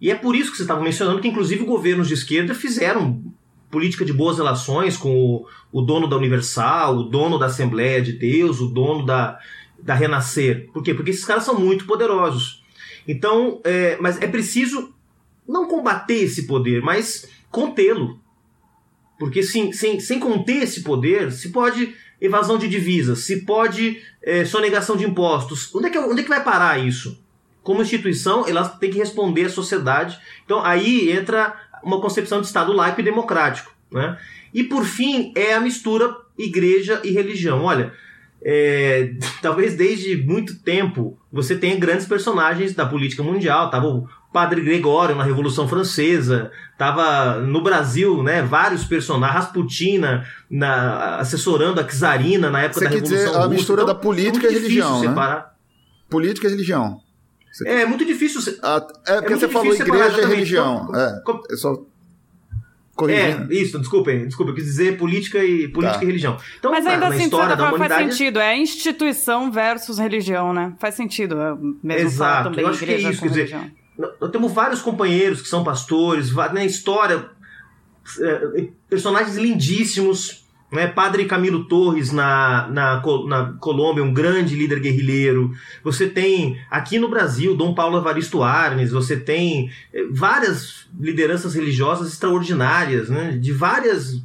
E 0.00 0.10
é 0.10 0.14
por 0.14 0.34
isso 0.34 0.50
que 0.50 0.56
você 0.56 0.62
estava 0.62 0.80
mencionando 0.80 1.20
que, 1.20 1.28
inclusive, 1.28 1.62
governos 1.62 2.08
de 2.08 2.14
esquerda 2.14 2.54
fizeram 2.54 3.22
política 3.70 4.02
de 4.02 4.14
boas 4.14 4.38
relações 4.38 4.96
com 4.96 5.14
o, 5.14 5.46
o 5.70 5.82
dono 5.82 6.08
da 6.08 6.16
Universal, 6.16 6.96
o 6.96 7.02
dono 7.02 7.38
da 7.38 7.44
Assembleia 7.44 8.00
de 8.00 8.14
Deus, 8.14 8.62
o 8.62 8.68
dono 8.68 9.04
da, 9.04 9.38
da 9.78 9.92
Renascer. 9.92 10.70
Por 10.72 10.82
quê? 10.82 10.94
Porque 10.94 11.10
esses 11.10 11.26
caras 11.26 11.44
são 11.44 11.60
muito 11.60 11.84
poderosos. 11.84 12.64
Então, 13.06 13.60
é, 13.62 13.98
mas 14.00 14.18
é 14.22 14.26
preciso 14.26 14.94
não 15.46 15.68
combater 15.68 16.22
esse 16.22 16.46
poder, 16.46 16.80
mas 16.80 17.28
contê-lo. 17.50 18.19
Porque 19.20 19.42
sem, 19.42 19.70
sem, 19.70 20.00
sem 20.00 20.18
conter 20.18 20.62
esse 20.62 20.80
poder, 20.82 21.30
se 21.30 21.50
pode 21.50 21.94
evasão 22.18 22.56
de 22.56 22.66
divisas, 22.66 23.18
se 23.18 23.42
pode 23.42 24.00
é, 24.22 24.46
sonegação 24.46 24.96
de 24.96 25.04
impostos. 25.04 25.72
Onde 25.74 25.88
é, 25.88 25.90
que, 25.90 25.98
onde 25.98 26.20
é 26.20 26.22
que 26.22 26.28
vai 26.30 26.42
parar 26.42 26.78
isso? 26.78 27.22
Como 27.62 27.82
instituição, 27.82 28.48
ela 28.48 28.66
tem 28.66 28.90
que 28.90 28.96
responder 28.96 29.44
à 29.44 29.50
sociedade. 29.50 30.18
Então 30.46 30.64
aí 30.64 31.12
entra 31.12 31.54
uma 31.84 32.00
concepção 32.00 32.40
de 32.40 32.46
Estado 32.46 32.72
laico 32.72 33.02
e 33.02 33.04
democrático. 33.04 33.70
Né? 33.92 34.18
E 34.54 34.64
por 34.64 34.86
fim, 34.86 35.34
é 35.36 35.52
a 35.52 35.60
mistura 35.60 36.16
igreja 36.38 37.02
e 37.04 37.10
religião. 37.10 37.62
Olha, 37.62 37.92
é, 38.42 39.12
talvez 39.42 39.74
desde 39.74 40.16
muito 40.16 40.60
tempo 40.60 41.18
você 41.30 41.54
tenha 41.54 41.76
grandes 41.76 42.06
personagens 42.06 42.72
da 42.74 42.86
política 42.86 43.22
mundial. 43.22 43.70
Tava 43.70 43.86
o 43.86 44.08
Padre 44.32 44.60
Gregório 44.60 45.16
na 45.16 45.24
Revolução 45.24 45.66
Francesa, 45.66 46.52
tava 46.78 47.40
no 47.40 47.62
Brasil, 47.62 48.22
né, 48.22 48.42
vários 48.42 48.84
personagens, 48.84 49.44
Rasputina 49.44 50.24
na, 50.48 51.16
assessorando 51.16 51.80
a 51.80 51.84
czarina 51.84 52.48
na 52.48 52.62
época 52.62 52.80
Você 52.80 52.84
da 52.84 52.90
Revolução 52.90 53.16
dizer, 53.18 53.28
Russa. 53.28 53.44
a 53.44 53.48
mistura 53.48 53.82
então, 53.82 53.94
da 53.94 54.00
política 54.00 54.46
é 54.46 54.50
e 54.50 54.54
religião, 54.54 55.00
né? 55.00 55.08
separar. 55.08 55.56
Política 56.08 56.46
e 56.46 56.50
religião. 56.50 57.00
Você... 57.52 57.68
É, 57.68 57.82
é 57.82 57.86
muito 57.86 58.04
difícil. 58.04 58.40
Ah, 58.62 58.86
é 59.06 59.20
porque 59.20 59.32
é 59.32 59.36
você 59.36 59.48
falou 59.48 59.74
igreja 59.74 60.22
e 60.22 60.26
religião. 60.26 60.86
Como, 60.86 60.96
é, 60.96 61.22
como... 61.24 61.42
é 61.50 61.56
só 61.56 61.82
É, 63.08 63.52
isso, 63.52 63.78
desculpem, 63.80 64.26
desculpa, 64.26 64.52
eu 64.52 64.54
quis 64.54 64.64
dizer 64.64 64.96
política 64.96 65.44
e 65.44 65.66
política 65.66 65.98
tá. 65.98 66.04
e 66.04 66.06
religião. 66.06 66.36
Então, 66.58 66.70
Mas 66.70 66.86
ainda 66.86 67.08
na, 67.08 67.14
assim, 67.14 67.24
história 67.24 67.56
da 67.56 67.68
humanidade... 67.68 68.04
faz 68.04 68.16
sentido, 68.16 68.38
é 68.38 68.56
instituição 68.56 69.50
versus 69.50 69.98
religião, 69.98 70.52
né? 70.52 70.72
Faz 70.78 70.94
sentido, 70.94 71.36
mesmo 71.82 72.06
Exato, 72.06 72.50
também 72.50 72.64
eu 72.64 72.70
acho 72.70 72.84
que 72.84 72.92
é 72.92 72.98
isso, 72.98 73.22
quer 73.22 73.28
dizer, 73.28 73.72
nós 74.20 74.30
temos 74.30 74.52
vários 74.52 74.80
companheiros 74.80 75.42
que 75.42 75.48
são 75.48 75.62
pastores, 75.62 76.32
na 76.32 76.64
história, 76.64 77.26
é, 78.20 78.68
personagens 78.88 79.36
lindíssimos. 79.36 80.40
Né? 80.72 80.86
Padre 80.86 81.24
Camilo 81.24 81.64
Torres 81.64 82.12
na, 82.12 82.68
na, 82.68 83.02
na 83.26 83.52
Colômbia, 83.58 84.04
um 84.04 84.14
grande 84.14 84.54
líder 84.54 84.78
guerrilheiro. 84.78 85.52
Você 85.82 86.06
tem 86.06 86.60
aqui 86.70 86.96
no 86.96 87.08
Brasil 87.08 87.56
Dom 87.56 87.74
Paulo 87.74 87.98
Evaristo 87.98 88.40
Arnes, 88.40 88.92
você 88.92 89.16
tem 89.16 89.68
é, 89.92 90.04
várias 90.12 90.86
lideranças 90.96 91.54
religiosas 91.54 92.12
extraordinárias, 92.12 93.10
né? 93.10 93.32
de 93.32 93.52
várias 93.52 94.22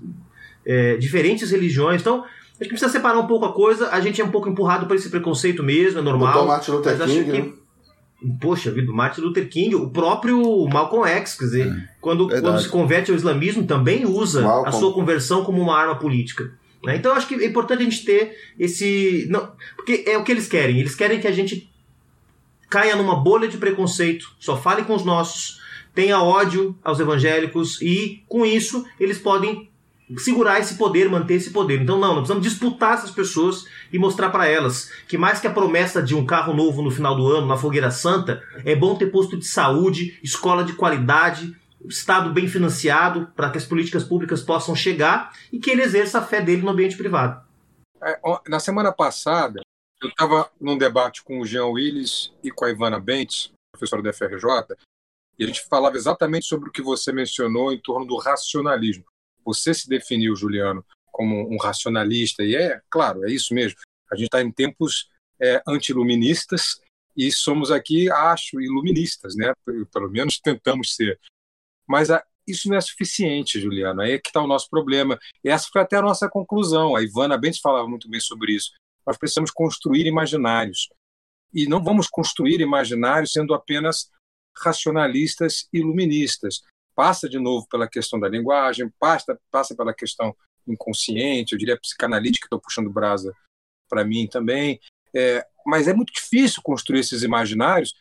é, 0.64 0.98
diferentes 0.98 1.50
religiões. 1.50 2.02
Então, 2.02 2.24
a 2.60 2.64
gente 2.64 2.70
precisa 2.70 2.92
separar 2.92 3.18
um 3.18 3.26
pouco 3.26 3.46
a 3.46 3.52
coisa. 3.54 3.90
A 3.90 4.00
gente 4.00 4.22
é 4.22 4.24
um 4.24 4.30
pouco 4.30 4.48
empurrado 4.48 4.86
por 4.86 4.96
esse 4.96 5.10
preconceito 5.10 5.64
mesmo, 5.64 5.98
é 5.98 6.02
normal. 6.04 6.46
Martin 6.46 6.72
Luther 6.72 6.98
King, 7.06 7.24
que... 7.24 7.42
né? 7.42 7.54
Poxa 8.40 8.72
vida, 8.72 8.92
Martin 8.92 9.22
Luther 9.22 9.48
King, 9.50 9.76
o 9.76 9.90
próprio 9.90 10.68
Malcolm 10.68 11.08
X, 11.08 11.38
quer 11.38 11.46
dizer, 11.46 11.68
é, 11.68 11.90
quando, 12.00 12.28
quando 12.28 12.60
se 12.62 12.70
converte 12.70 13.12
ao 13.12 13.18
islamismo, 13.18 13.68
também 13.68 14.06
usa 14.06 14.42
Malcolm. 14.42 14.70
a 14.70 14.72
sua 14.72 14.94
conversão 14.94 15.44
como 15.44 15.62
uma 15.62 15.78
arma 15.78 15.96
política. 15.96 16.52
Né? 16.84 16.96
Então 16.96 17.12
eu 17.12 17.18
acho 17.18 17.28
que 17.28 17.36
é 17.36 17.46
importante 17.46 17.82
a 17.82 17.84
gente 17.84 18.06
ter 18.06 18.36
esse. 18.58 19.28
Não, 19.30 19.52
porque 19.76 20.06
é 20.08 20.18
o 20.18 20.24
que 20.24 20.32
eles 20.32 20.48
querem. 20.48 20.80
Eles 20.80 20.96
querem 20.96 21.20
que 21.20 21.28
a 21.28 21.32
gente 21.32 21.70
caia 22.70 22.96
numa 22.96 23.16
bolha 23.16 23.48
de 23.48 23.58
preconceito, 23.58 24.34
só 24.40 24.58
fale 24.58 24.84
com 24.84 24.96
os 24.96 25.06
nossos, 25.06 25.62
tenha 25.94 26.22
ódio 26.22 26.78
aos 26.84 27.00
evangélicos 27.00 27.82
e, 27.82 28.24
com 28.28 28.46
isso, 28.46 28.86
eles 29.00 29.18
podem 29.18 29.70
segurar 30.18 30.60
esse 30.60 30.76
poder, 30.76 31.10
manter 31.10 31.36
esse 31.36 31.52
poder. 31.52 31.82
Então, 31.82 32.00
não, 32.00 32.10
nós 32.10 32.18
precisamos 32.20 32.44
disputar 32.44 32.94
essas 32.94 33.12
pessoas 33.12 33.66
e 33.92 33.98
mostrar 33.98 34.30
para 34.30 34.48
elas 34.48 34.92
que 35.08 35.18
mais 35.18 35.40
que 35.40 35.48
a 35.48 35.54
promessa 35.54 36.02
de 36.02 36.16
um 36.16 36.26
carro 36.26 36.54
novo 36.54 36.82
no 36.82 36.92
final 36.92 37.16
do 37.16 37.28
ano, 37.32 37.48
na 37.48 37.58
fogueira 37.58 37.92
santa, 37.92 38.44
é 38.64 38.76
bom 38.76 38.96
ter 38.96 39.08
posto 39.08 39.38
de 39.38 39.46
saúde, 39.46 40.20
escola 40.24 40.64
de 40.64 40.74
qualidade, 40.74 41.56
Estado 41.88 42.34
bem 42.34 42.48
financiado 42.48 43.28
para 43.36 43.50
que 43.52 43.58
as 43.58 43.66
políticas 43.66 44.04
públicas 44.04 44.42
possam 44.42 44.76
chegar 44.76 45.34
e 45.52 45.60
que 45.60 45.70
ele 45.70 45.84
exerça 45.84 46.20
a 46.20 46.22
fé 46.22 46.42
dele 46.42 46.62
no 46.62 46.72
ambiente 46.72 46.98
privado. 46.98 47.46
É, 48.02 48.20
na 48.48 48.60
semana 48.60 48.92
passada, 48.92 49.62
eu 50.02 50.10
estava 50.10 50.50
num 50.60 50.78
debate 50.78 51.24
com 51.24 51.40
o 51.40 51.46
Jean 51.46 51.68
Willis 51.68 52.32
e 52.44 52.52
com 52.52 52.66
a 52.66 52.70
Ivana 52.70 53.00
Bentes, 53.00 53.52
professora 53.72 54.02
da 54.02 54.14
FRJ, 54.14 54.76
e 55.38 55.44
a 55.44 55.48
gente 55.48 55.66
falava 55.68 55.96
exatamente 55.96 56.46
sobre 56.46 56.70
o 56.70 56.72
que 56.72 56.82
você 56.82 57.12
mencionou 57.12 57.72
em 57.72 57.80
torno 57.80 58.06
do 58.06 58.18
racionalismo. 58.18 59.04
Você 59.46 59.74
se 59.74 59.88
definiu, 59.88 60.36
Juliano, 60.36 60.84
como 61.12 61.48
um 61.54 61.58
racionalista, 61.58 62.44
e 62.44 62.56
é, 62.56 62.82
claro, 62.90 63.24
é 63.26 63.32
isso 63.32 63.54
mesmo. 63.54 63.78
A 64.12 64.16
gente 64.16 64.26
está 64.26 64.42
em 64.42 64.52
tempos 64.52 65.08
é, 65.42 65.62
antiluministas 65.68 66.80
e 67.16 67.32
somos 67.32 67.72
aqui, 67.72 68.12
acho, 68.12 68.60
iluministas, 68.60 69.36
né? 69.36 69.54
Pelo 69.92 70.10
menos 70.10 70.40
tentamos 70.40 70.96
ser. 70.96 71.20
Mas 71.88 72.12
a, 72.12 72.24
isso 72.48 72.70
não 72.70 72.78
é 72.78 72.82
suficiente, 72.82 73.60
Juliano. 73.60 74.02
Aí 74.02 74.14
é 74.14 74.20
que 74.20 74.30
está 74.30 74.42
o 74.42 74.48
nosso 74.48 74.70
problema. 74.70 75.18
E 75.44 75.50
essa 75.50 75.68
foi 75.72 75.82
até 75.82 75.98
a 75.98 76.02
nossa 76.02 76.30
conclusão. 76.30 76.96
A 76.96 77.02
Ivana 77.02 77.38
Bentes 77.38 77.60
falava 77.60 77.88
muito 77.88 78.10
bem 78.10 78.20
sobre 78.20 78.54
isso. 78.54 78.72
Nós 79.06 79.18
precisamos 79.18 79.52
construir 79.52 80.06
imaginários. 80.06 80.90
E 81.54 81.68
não 81.68 81.84
vamos 81.84 82.08
construir 82.08 82.60
imaginários 82.60 83.32
sendo 83.32 83.54
apenas 83.54 84.10
racionalistas 84.58 85.68
iluministas. 85.72 86.62
Passa 86.96 87.28
de 87.28 87.38
novo 87.38 87.68
pela 87.70 87.88
questão 87.88 88.20
da 88.20 88.30
linguagem, 88.30 88.90
passa, 89.00 89.40
passa 89.52 89.76
pela 89.76 89.94
questão 89.94 90.36
inconsciente, 90.68 91.54
eu 91.54 91.60
diria 91.60 91.80
psicanalítica, 91.80 92.46
estou 92.46 92.60
puxando 92.60 92.90
brasa 92.90 93.34
para 93.90 94.04
mim 94.04 94.28
também. 94.28 94.80
É, 95.14 95.46
mas 95.66 95.88
é 95.88 95.94
muito 95.94 96.14
difícil 96.14 96.62
construir 96.64 97.00
esses 97.00 97.24
imaginários 97.24 97.94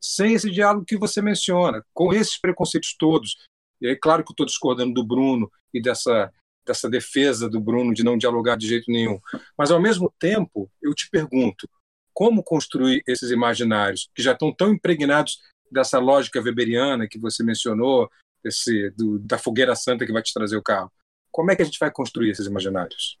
sem 0.00 0.34
esse 0.34 0.50
diálogo 0.50 0.84
que 0.84 0.96
você 0.96 1.20
menciona, 1.20 1.84
com 1.92 2.12
esses 2.12 2.38
preconceitos 2.38 2.94
todos. 2.96 3.36
E 3.80 3.88
aí, 3.88 3.96
claro 3.96 4.24
que 4.24 4.30
eu 4.30 4.34
estou 4.34 4.46
discordando 4.46 4.94
do 4.94 5.04
Bruno 5.04 5.50
e 5.72 5.80
dessa, 5.80 6.32
dessa 6.64 6.88
defesa 6.88 7.48
do 7.48 7.60
Bruno 7.60 7.92
de 7.92 8.04
não 8.04 8.16
dialogar 8.16 8.56
de 8.56 8.68
jeito 8.68 8.90
nenhum. 8.90 9.20
Mas, 9.56 9.70
ao 9.70 9.80
mesmo 9.80 10.12
tempo, 10.18 10.70
eu 10.80 10.94
te 10.94 11.08
pergunto, 11.10 11.68
como 12.12 12.42
construir 12.42 13.02
esses 13.06 13.30
imaginários 13.30 14.08
que 14.14 14.22
já 14.22 14.32
estão 14.32 14.52
tão 14.52 14.72
impregnados 14.72 15.38
dessa 15.70 15.98
lógica 15.98 16.40
weberiana 16.40 17.08
que 17.08 17.18
você 17.18 17.42
mencionou, 17.42 18.10
esse, 18.44 18.90
do, 18.96 19.18
da 19.18 19.38
fogueira 19.38 19.74
santa 19.74 20.06
que 20.06 20.12
vai 20.12 20.22
te 20.22 20.32
trazer 20.32 20.56
o 20.56 20.62
carro? 20.62 20.90
Como 21.30 21.50
é 21.50 21.56
que 21.56 21.62
a 21.62 21.64
gente 21.64 21.78
vai 21.78 21.90
construir 21.90 22.30
esses 22.30 22.46
imaginários? 22.46 23.18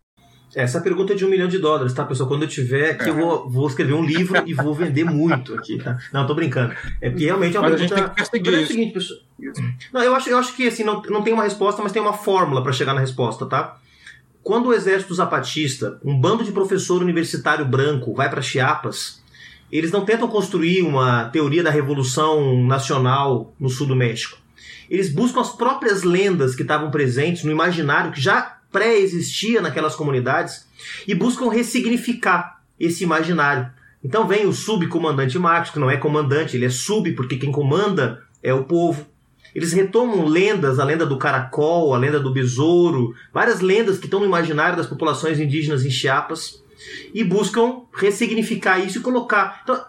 Essa 0.54 0.80
pergunta 0.80 1.12
é 1.12 1.16
de 1.16 1.26
um 1.26 1.28
milhão 1.28 1.46
de 1.46 1.58
dólares, 1.58 1.92
tá, 1.92 2.04
pessoal? 2.04 2.28
Quando 2.28 2.42
eu 2.42 2.48
tiver 2.48 2.92
aqui, 2.92 3.08
eu 3.08 3.14
vou, 3.14 3.50
vou 3.50 3.68
escrever 3.68 3.92
um 3.92 4.02
livro 4.02 4.42
e 4.46 4.54
vou 4.54 4.74
vender 4.74 5.04
muito 5.04 5.54
aqui, 5.54 5.78
tá? 5.78 5.98
Não, 6.12 6.26
tô 6.26 6.34
brincando. 6.34 6.74
É 7.02 7.10
porque 7.10 7.26
realmente 7.26 7.56
é 7.56 7.60
uma 7.60 7.68
mas 7.68 7.78
pergunta. 7.78 8.12
A 8.16 8.18
gente 8.18 8.30
tem 8.30 8.42
que 8.42 8.48
é 8.48 8.58
o 8.58 8.66
seguinte, 8.66 8.92
pessoal. 8.94 9.20
Não, 9.92 10.02
eu 10.02 10.14
acho, 10.14 10.30
eu 10.30 10.38
acho 10.38 10.56
que 10.56 10.66
assim, 10.66 10.84
não, 10.84 11.02
não 11.02 11.22
tem 11.22 11.34
uma 11.34 11.44
resposta, 11.44 11.82
mas 11.82 11.92
tem 11.92 12.00
uma 12.00 12.14
fórmula 12.14 12.62
para 12.62 12.72
chegar 12.72 12.94
na 12.94 13.00
resposta, 13.00 13.44
tá? 13.44 13.78
Quando 14.42 14.68
o 14.68 14.72
exército 14.72 15.14
zapatista, 15.14 16.00
um 16.02 16.18
bando 16.18 16.42
de 16.42 16.50
professor 16.50 17.02
universitário 17.02 17.66
branco, 17.66 18.14
vai 18.14 18.30
para 18.30 18.40
Chiapas, 18.40 19.22
eles 19.70 19.92
não 19.92 20.04
tentam 20.06 20.26
construir 20.26 20.80
uma 20.80 21.26
teoria 21.26 21.62
da 21.62 21.70
revolução 21.70 22.64
nacional 22.64 23.54
no 23.60 23.68
sul 23.68 23.86
do 23.86 23.94
México. 23.94 24.38
Eles 24.90 25.12
buscam 25.12 25.40
as 25.40 25.50
próprias 25.50 26.02
lendas 26.02 26.54
que 26.54 26.62
estavam 26.62 26.90
presentes 26.90 27.44
no 27.44 27.50
imaginário 27.50 28.12
que 28.12 28.20
já 28.20 28.58
pré-existia 28.70 29.60
naquelas 29.60 29.94
comunidades 29.94 30.66
e 31.06 31.14
buscam 31.14 31.50
ressignificar 31.50 32.60
esse 32.78 33.04
imaginário. 33.04 33.70
Então 34.02 34.26
vem 34.26 34.46
o 34.46 34.52
subcomandante 34.52 35.38
Marcos, 35.38 35.70
que 35.70 35.78
não 35.78 35.90
é 35.90 35.96
comandante, 35.96 36.56
ele 36.56 36.66
é 36.66 36.70
sub, 36.70 37.10
porque 37.12 37.36
quem 37.36 37.50
comanda 37.50 38.22
é 38.42 38.54
o 38.54 38.64
povo. 38.64 39.06
Eles 39.54 39.72
retomam 39.72 40.26
lendas, 40.26 40.78
a 40.78 40.84
lenda 40.84 41.06
do 41.06 41.18
caracol, 41.18 41.94
a 41.94 41.98
lenda 41.98 42.20
do 42.20 42.32
besouro, 42.32 43.14
várias 43.32 43.60
lendas 43.60 43.98
que 43.98 44.04
estão 44.04 44.20
no 44.20 44.26
imaginário 44.26 44.76
das 44.76 44.86
populações 44.86 45.40
indígenas 45.40 45.84
em 45.84 45.90
Chiapas 45.90 46.62
e 47.12 47.24
buscam 47.24 47.82
ressignificar 47.92 48.78
isso 48.78 48.98
e 48.98 49.02
colocar. 49.02 49.60
Então, 49.64 49.82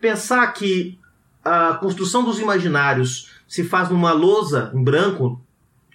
pensar 0.00 0.46
que 0.52 0.98
a 1.44 1.74
construção 1.74 2.22
dos 2.22 2.38
imaginários 2.38 3.30
se 3.48 3.64
faz 3.64 3.88
numa 3.88 4.12
lousa 4.12 4.70
em 4.74 4.84
branco 4.84 5.42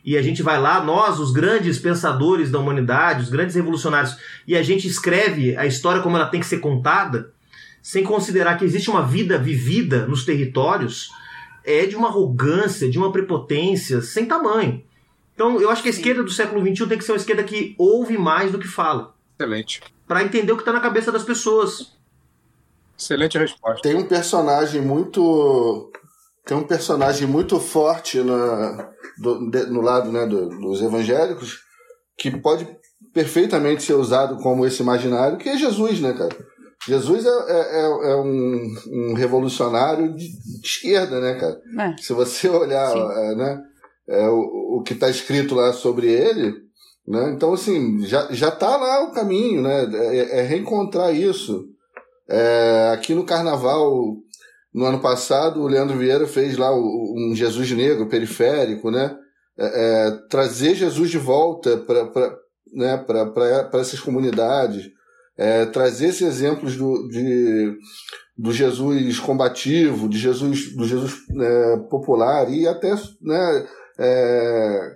e 0.03 0.17
a 0.17 0.21
gente 0.21 0.43
vai 0.43 0.59
lá, 0.59 0.83
nós, 0.83 1.19
os 1.19 1.31
grandes 1.31 1.79
pensadores 1.79 2.51
da 2.51 2.59
humanidade, 2.59 3.23
os 3.23 3.29
grandes 3.29 3.55
revolucionários, 3.55 4.17
e 4.45 4.57
a 4.57 4.61
gente 4.61 4.85
escreve 4.85 5.55
a 5.55 5.65
história 5.65 6.01
como 6.01 6.17
ela 6.17 6.25
tem 6.25 6.41
que 6.41 6.45
ser 6.45 6.59
contada, 6.59 7.31
sem 7.81 8.03
considerar 8.03 8.57
que 8.57 8.65
existe 8.65 8.89
uma 8.89 9.05
vida 9.05 9.37
vivida 9.37 10.05
nos 10.05 10.25
territórios, 10.25 11.09
é 11.63 11.85
de 11.85 11.95
uma 11.95 12.09
arrogância, 12.09 12.89
de 12.89 12.97
uma 12.97 13.13
prepotência 13.13 14.01
sem 14.01 14.25
tamanho. 14.25 14.83
Então, 15.33 15.59
eu 15.59 15.69
acho 15.69 15.81
que 15.81 15.87
a 15.87 15.91
esquerda 15.91 16.21
do 16.21 16.29
século 16.29 16.61
XXI 16.61 16.87
tem 16.87 16.97
que 16.97 17.03
ser 17.03 17.13
uma 17.13 17.17
esquerda 17.17 17.43
que 17.43 17.73
ouve 17.77 18.17
mais 18.17 18.51
do 18.51 18.59
que 18.59 18.67
fala. 18.67 19.13
Excelente. 19.39 19.81
Para 20.05 20.23
entender 20.23 20.51
o 20.51 20.55
que 20.55 20.61
está 20.61 20.73
na 20.73 20.81
cabeça 20.81 21.11
das 21.11 21.23
pessoas. 21.23 21.93
Excelente 22.97 23.37
resposta. 23.37 23.81
Tem 23.81 23.95
um 23.95 24.05
personagem 24.05 24.81
muito. 24.81 25.91
Tem 26.45 26.57
um 26.57 26.67
personagem 26.67 27.27
muito 27.27 27.59
forte 27.59 28.19
na, 28.21 28.89
do, 29.17 29.49
de, 29.49 29.65
no 29.67 29.81
lado 29.81 30.11
né, 30.11 30.25
do, 30.25 30.49
dos 30.49 30.81
evangélicos 30.81 31.59
que 32.17 32.29
pode 32.31 32.67
perfeitamente 33.13 33.83
ser 33.83 33.93
usado 33.93 34.37
como 34.37 34.65
esse 34.65 34.81
imaginário, 34.81 35.37
que 35.37 35.49
é 35.49 35.57
Jesus, 35.57 35.99
né, 35.99 36.13
cara? 36.13 36.35
Jesus 36.85 37.25
é, 37.25 37.29
é, 37.29 37.79
é, 37.79 38.11
é 38.11 38.15
um, 38.17 38.75
um, 38.91 39.13
revolucionário 39.13 40.13
de, 40.13 40.27
de, 40.27 40.67
esquerda, 40.67 41.19
né, 41.19 41.35
cara? 41.35 41.61
É. 41.79 42.01
Se 42.01 42.11
você 42.11 42.49
olhar 42.49 42.93
é, 42.93 43.35
né, 43.35 43.61
é, 44.09 44.27
o, 44.27 44.79
o 44.79 44.83
que 44.83 44.93
está 44.93 45.09
escrito 45.09 45.55
lá 45.55 45.71
sobre 45.71 46.07
ele, 46.07 46.53
né? 47.07 47.31
Então, 47.35 47.53
assim, 47.53 48.05
já, 48.05 48.27
já 48.31 48.51
tá 48.51 48.75
lá 48.75 49.03
o 49.03 49.11
caminho, 49.11 49.61
né? 49.61 49.89
É, 49.93 50.39
é 50.39 50.41
reencontrar 50.41 51.13
isso. 51.13 51.65
É, 52.27 52.91
aqui 52.93 53.13
no 53.13 53.25
Carnaval, 53.25 54.15
no 54.73 54.85
ano 54.85 54.99
passado, 54.99 55.61
o 55.61 55.67
Leandro 55.67 55.97
Vieira 55.97 56.27
fez 56.27 56.57
lá 56.57 56.73
um 56.75 57.33
Jesus 57.35 57.71
negro, 57.71 58.09
periférico, 58.09 58.89
né? 58.89 59.15
É, 59.57 59.65
é, 59.65 60.11
trazer 60.29 60.73
Jesus 60.73 61.11
de 61.11 61.19
volta 61.19 61.77
para 61.77 62.35
né, 62.73 63.05
essas 63.73 63.99
comunidades, 63.99 64.89
é, 65.37 65.67
trazer 65.67 66.07
esses 66.07 66.23
exemplos 66.23 66.75
do, 66.75 67.07
de, 67.07 67.77
do 68.35 68.51
Jesus 68.51 69.19
combativo, 69.19 70.09
de 70.09 70.17
Jesus, 70.17 70.75
do 70.75 70.85
Jesus 70.85 71.13
é, 71.39 71.77
popular 71.87 72.51
e 72.51 72.67
até 72.67 72.95
né, 73.21 73.67
é, 73.99 74.95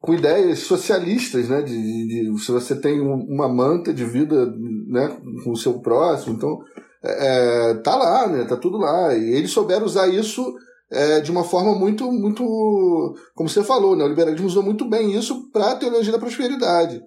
com 0.00 0.14
ideias 0.14 0.60
socialistas, 0.60 1.48
né? 1.48 1.62
De, 1.62 1.72
de, 1.74 2.42
se 2.42 2.50
você 2.50 2.74
tem 2.74 3.00
uma 3.00 3.48
manta 3.48 3.92
de 3.94 4.04
vida 4.04 4.46
né, 4.88 5.16
com 5.44 5.50
o 5.52 5.56
seu 5.56 5.78
próximo, 5.80 6.34
então 6.34 6.58
é, 7.04 7.74
tá 7.74 7.96
lá, 7.96 8.26
né? 8.26 8.44
Tá 8.44 8.56
tudo 8.56 8.78
lá. 8.78 9.14
E 9.14 9.34
eles 9.34 9.50
souberam 9.50 9.84
usar 9.84 10.08
isso 10.08 10.54
é, 10.90 11.20
de 11.20 11.30
uma 11.30 11.42
forma 11.42 11.74
muito, 11.74 12.10
muito, 12.12 13.16
como 13.34 13.48
você 13.48 13.64
falou, 13.64 13.96
né? 13.96 14.04
O 14.04 14.08
liberalismo 14.08 14.46
usou 14.46 14.62
muito 14.62 14.88
bem 14.88 15.16
isso 15.16 15.50
para 15.50 15.72
a 15.72 15.76
teologia 15.76 16.12
da 16.12 16.18
prosperidade. 16.18 17.02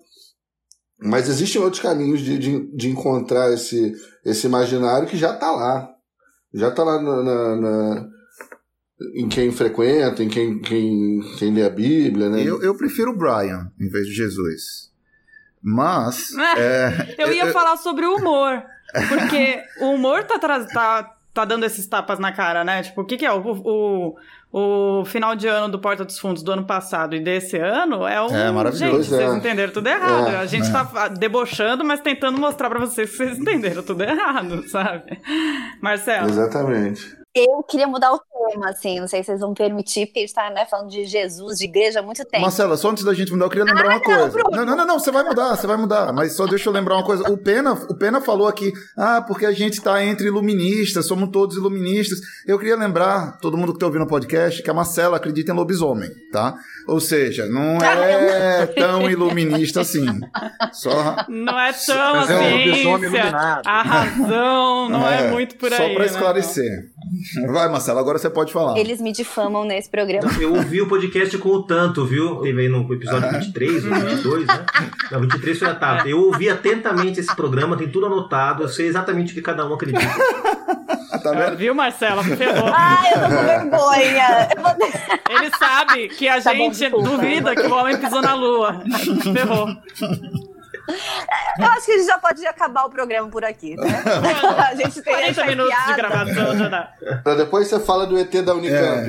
Mas 0.99 1.29
existem 1.29 1.61
outros 1.61 1.81
caminhos 1.81 2.21
de, 2.21 2.37
de, 2.37 2.75
de, 2.75 2.89
encontrar 2.89 3.53
esse, 3.53 3.93
esse 4.23 4.47
imaginário 4.47 5.07
que 5.07 5.17
já 5.17 5.33
está 5.33 5.51
lá. 5.51 5.89
Já 6.53 6.69
está 6.69 6.83
lá 6.83 7.01
na, 7.01 7.23
na, 7.23 7.55
na, 7.57 8.07
em 9.13 9.27
quem 9.27 9.51
frequenta, 9.51 10.23
em 10.23 10.29
quem, 10.29 10.59
quem, 10.59 11.19
quem 11.37 11.53
lê 11.53 11.63
a 11.63 11.69
Bíblia, 11.69 12.29
né? 12.29 12.41
Eu, 12.41 12.61
eu 12.61 12.75
prefiro 12.75 13.11
o 13.11 13.17
Brian 13.17 13.71
em 13.79 13.89
vez 13.89 14.07
de 14.07 14.13
Jesus. 14.13 14.89
Mas. 15.61 16.33
é, 16.57 17.15
eu 17.17 17.31
ia 17.31 17.45
eu, 17.45 17.53
falar 17.53 17.77
sobre 17.77 18.05
o 18.05 18.15
humor. 18.15 18.63
Porque 19.09 19.63
o 19.81 19.91
humor 19.91 20.23
tá, 20.23 20.39
tá, 20.39 21.15
tá 21.33 21.45
dando 21.45 21.65
esses 21.65 21.85
tapas 21.87 22.19
na 22.19 22.31
cara, 22.31 22.63
né? 22.63 22.83
Tipo, 22.83 23.01
o 23.01 23.05
que, 23.05 23.17
que 23.17 23.25
é? 23.25 23.31
O, 23.31 23.41
o, 23.41 24.15
o 24.51 25.05
final 25.05 25.35
de 25.35 25.47
ano 25.47 25.69
do 25.69 25.79
Porta 25.79 26.05
dos 26.05 26.17
Fundos 26.17 26.41
do 26.41 26.51
ano 26.51 26.63
passado 26.65 27.15
e 27.15 27.19
desse 27.19 27.57
ano 27.57 28.07
é 28.07 28.21
um. 28.21 28.35
É 28.35 28.51
maravilhoso. 28.51 29.03
Gente, 29.03 29.09
vocês 29.09 29.31
é. 29.31 29.35
entenderam 29.35 29.73
tudo 29.73 29.87
errado. 29.87 30.29
É, 30.29 30.37
a 30.37 30.45
gente 30.45 30.69
é. 30.69 30.71
tá 30.71 31.07
debochando, 31.09 31.83
mas 31.83 31.99
tentando 31.99 32.37
mostrar 32.39 32.69
para 32.69 32.79
vocês 32.79 33.09
que 33.09 33.17
vocês 33.17 33.37
entenderam 33.37 33.83
tudo 33.83 34.03
errado, 34.03 34.65
sabe? 34.69 35.19
Marcelo. 35.81 36.29
Exatamente. 36.29 37.24
Eu 37.37 37.61
queria 37.63 37.85
mudar 37.85 38.13
o 38.13 38.19
tema, 38.19 38.69
assim, 38.69 38.97
não 38.97 39.09
sei 39.09 39.21
se 39.21 39.25
vocês 39.25 39.41
vão 39.41 39.53
permitir, 39.53 40.05
porque 40.05 40.19
a 40.19 40.21
gente 40.21 40.33
tá 40.33 40.49
né, 40.49 40.65
falando 40.65 40.89
de 40.89 41.03
Jesus, 41.03 41.57
de 41.57 41.65
igreja 41.65 41.99
há 41.99 42.01
muito 42.01 42.23
tempo. 42.23 42.41
Marcela, 42.41 42.77
só 42.77 42.89
antes 42.89 43.03
da 43.03 43.13
gente 43.13 43.29
mudar, 43.33 43.43
eu 43.43 43.49
queria 43.49 43.65
lembrar 43.65 43.83
ah, 43.83 43.87
uma 43.87 43.95
não, 43.95 44.01
coisa. 44.01 44.39
Não, 44.51 44.65
não, 44.65 44.75
não, 44.77 44.87
não, 44.87 44.99
você 44.99 45.11
vai 45.11 45.21
mudar, 45.21 45.53
você 45.53 45.67
vai 45.67 45.75
mudar, 45.75 46.13
mas 46.13 46.31
só 46.33 46.47
deixa 46.47 46.69
eu 46.69 46.73
lembrar 46.73 46.95
uma 46.95 47.03
coisa. 47.03 47.29
O 47.29 47.37
Pena, 47.37 47.73
o 47.73 47.93
Pena 47.93 48.21
falou 48.21 48.47
aqui, 48.47 48.71
ah, 48.97 49.21
porque 49.21 49.45
a 49.45 49.51
gente 49.51 49.81
tá 49.81 50.01
entre 50.01 50.27
iluministas, 50.27 51.05
somos 51.05 51.29
todos 51.29 51.57
iluministas. 51.57 52.19
Eu 52.47 52.57
queria 52.57 52.77
lembrar, 52.77 53.37
todo 53.41 53.57
mundo 53.57 53.73
que 53.73 53.79
tá 53.79 53.85
ouvindo 53.85 54.05
o 54.05 54.07
podcast, 54.07 54.63
que 54.63 54.69
a 54.69 54.73
Marcela 54.73 55.17
acredita 55.17 55.51
em 55.51 55.55
lobisomem, 55.55 56.11
tá? 56.31 56.55
Ou 56.87 57.01
seja, 57.01 57.47
não 57.47 57.79
é 57.83 58.65
tão 58.67 59.11
iluminista 59.11 59.81
assim. 59.81 60.05
Só... 60.71 61.25
Não 61.27 61.59
é 61.59 61.73
tão 61.73 62.15
assim. 62.15 62.33
É 62.33 62.37
um 62.37 62.57
lobisomem 62.57 63.09
iluminado. 63.09 63.67
A 63.67 63.81
razão 63.81 64.87
não 64.89 65.05
é, 65.05 65.27
é 65.27 65.31
muito 65.31 65.57
por 65.57 65.73
aí. 65.73 65.77
Só 65.77 65.93
para 65.95 66.05
esclarecer. 66.05 66.71
Né? 66.71 66.95
Vai, 67.47 67.69
Marcelo, 67.69 67.99
agora 67.99 68.17
você 68.17 68.29
pode 68.29 68.51
falar. 68.51 68.77
Eles 68.77 69.01
me 69.01 69.11
difamam 69.11 69.63
nesse 69.65 69.89
programa. 69.89 70.31
Eu 70.39 70.53
ouvi 70.53 70.81
o 70.81 70.87
podcast 70.87 71.37
com 71.37 71.49
o 71.49 71.63
Tanto, 71.63 72.05
viu? 72.05 72.41
Teve 72.41 72.61
aí 72.61 72.69
no 72.69 72.91
episódio 72.93 73.31
23 73.31 73.85
ou 73.85 73.93
22, 73.93 74.47
né? 74.47 74.65
Não, 75.11 75.21
23 75.21 75.59
foi 75.59 75.67
a 75.67 75.75
Tata. 75.75 76.07
Eu 76.07 76.19
ouvi 76.19 76.49
atentamente 76.49 77.19
esse 77.19 77.35
programa, 77.35 77.77
tem 77.77 77.89
tudo 77.89 78.05
anotado, 78.05 78.63
eu 78.63 78.69
sei 78.69 78.87
exatamente 78.87 79.31
o 79.31 79.35
que 79.35 79.41
cada 79.41 79.67
um 79.67 79.73
acredita. 79.73 79.99
tá 81.23 81.31
vendo? 81.31 81.53
É, 81.53 81.55
viu, 81.55 81.73
Marcela? 81.73 82.23
Ferrou. 82.23 82.69
Ah, 82.75 83.03
eu 83.09 83.21
tô 83.21 83.27
com 83.27 83.45
vergonha. 83.45 84.49
Ele 85.29 85.51
sabe 85.57 86.09
que 86.09 86.27
a 86.27 86.41
tá 86.41 86.53
gente 86.53 86.89
bom, 86.89 87.03
duvida 87.03 87.55
que 87.55 87.61
o 87.61 87.73
homem 87.73 87.97
pisou 87.97 88.21
na 88.21 88.33
lua. 88.35 88.81
Ferrou. 89.33 89.67
Eu 91.57 91.65
acho 91.67 91.85
que 91.85 91.91
a 91.93 91.97
gente 91.97 92.07
já 92.07 92.17
pode 92.17 92.45
acabar 92.45 92.85
o 92.85 92.89
programa 92.89 93.29
por 93.29 93.43
aqui, 93.45 93.75
né? 93.75 94.03
A 94.69 94.75
gente 94.75 95.01
tem 95.01 95.13
40 95.13 95.45
minutos 95.45 95.73
piada. 95.73 95.91
de 95.91 95.97
gravação 95.97 96.57
já 96.57 96.67
dá. 96.69 96.91
Pra 97.23 97.35
depois 97.35 97.67
você 97.67 97.79
fala 97.79 98.05
do 98.05 98.17
ET 98.17 98.31
da 98.41 98.53
Unicamp. 98.53 99.07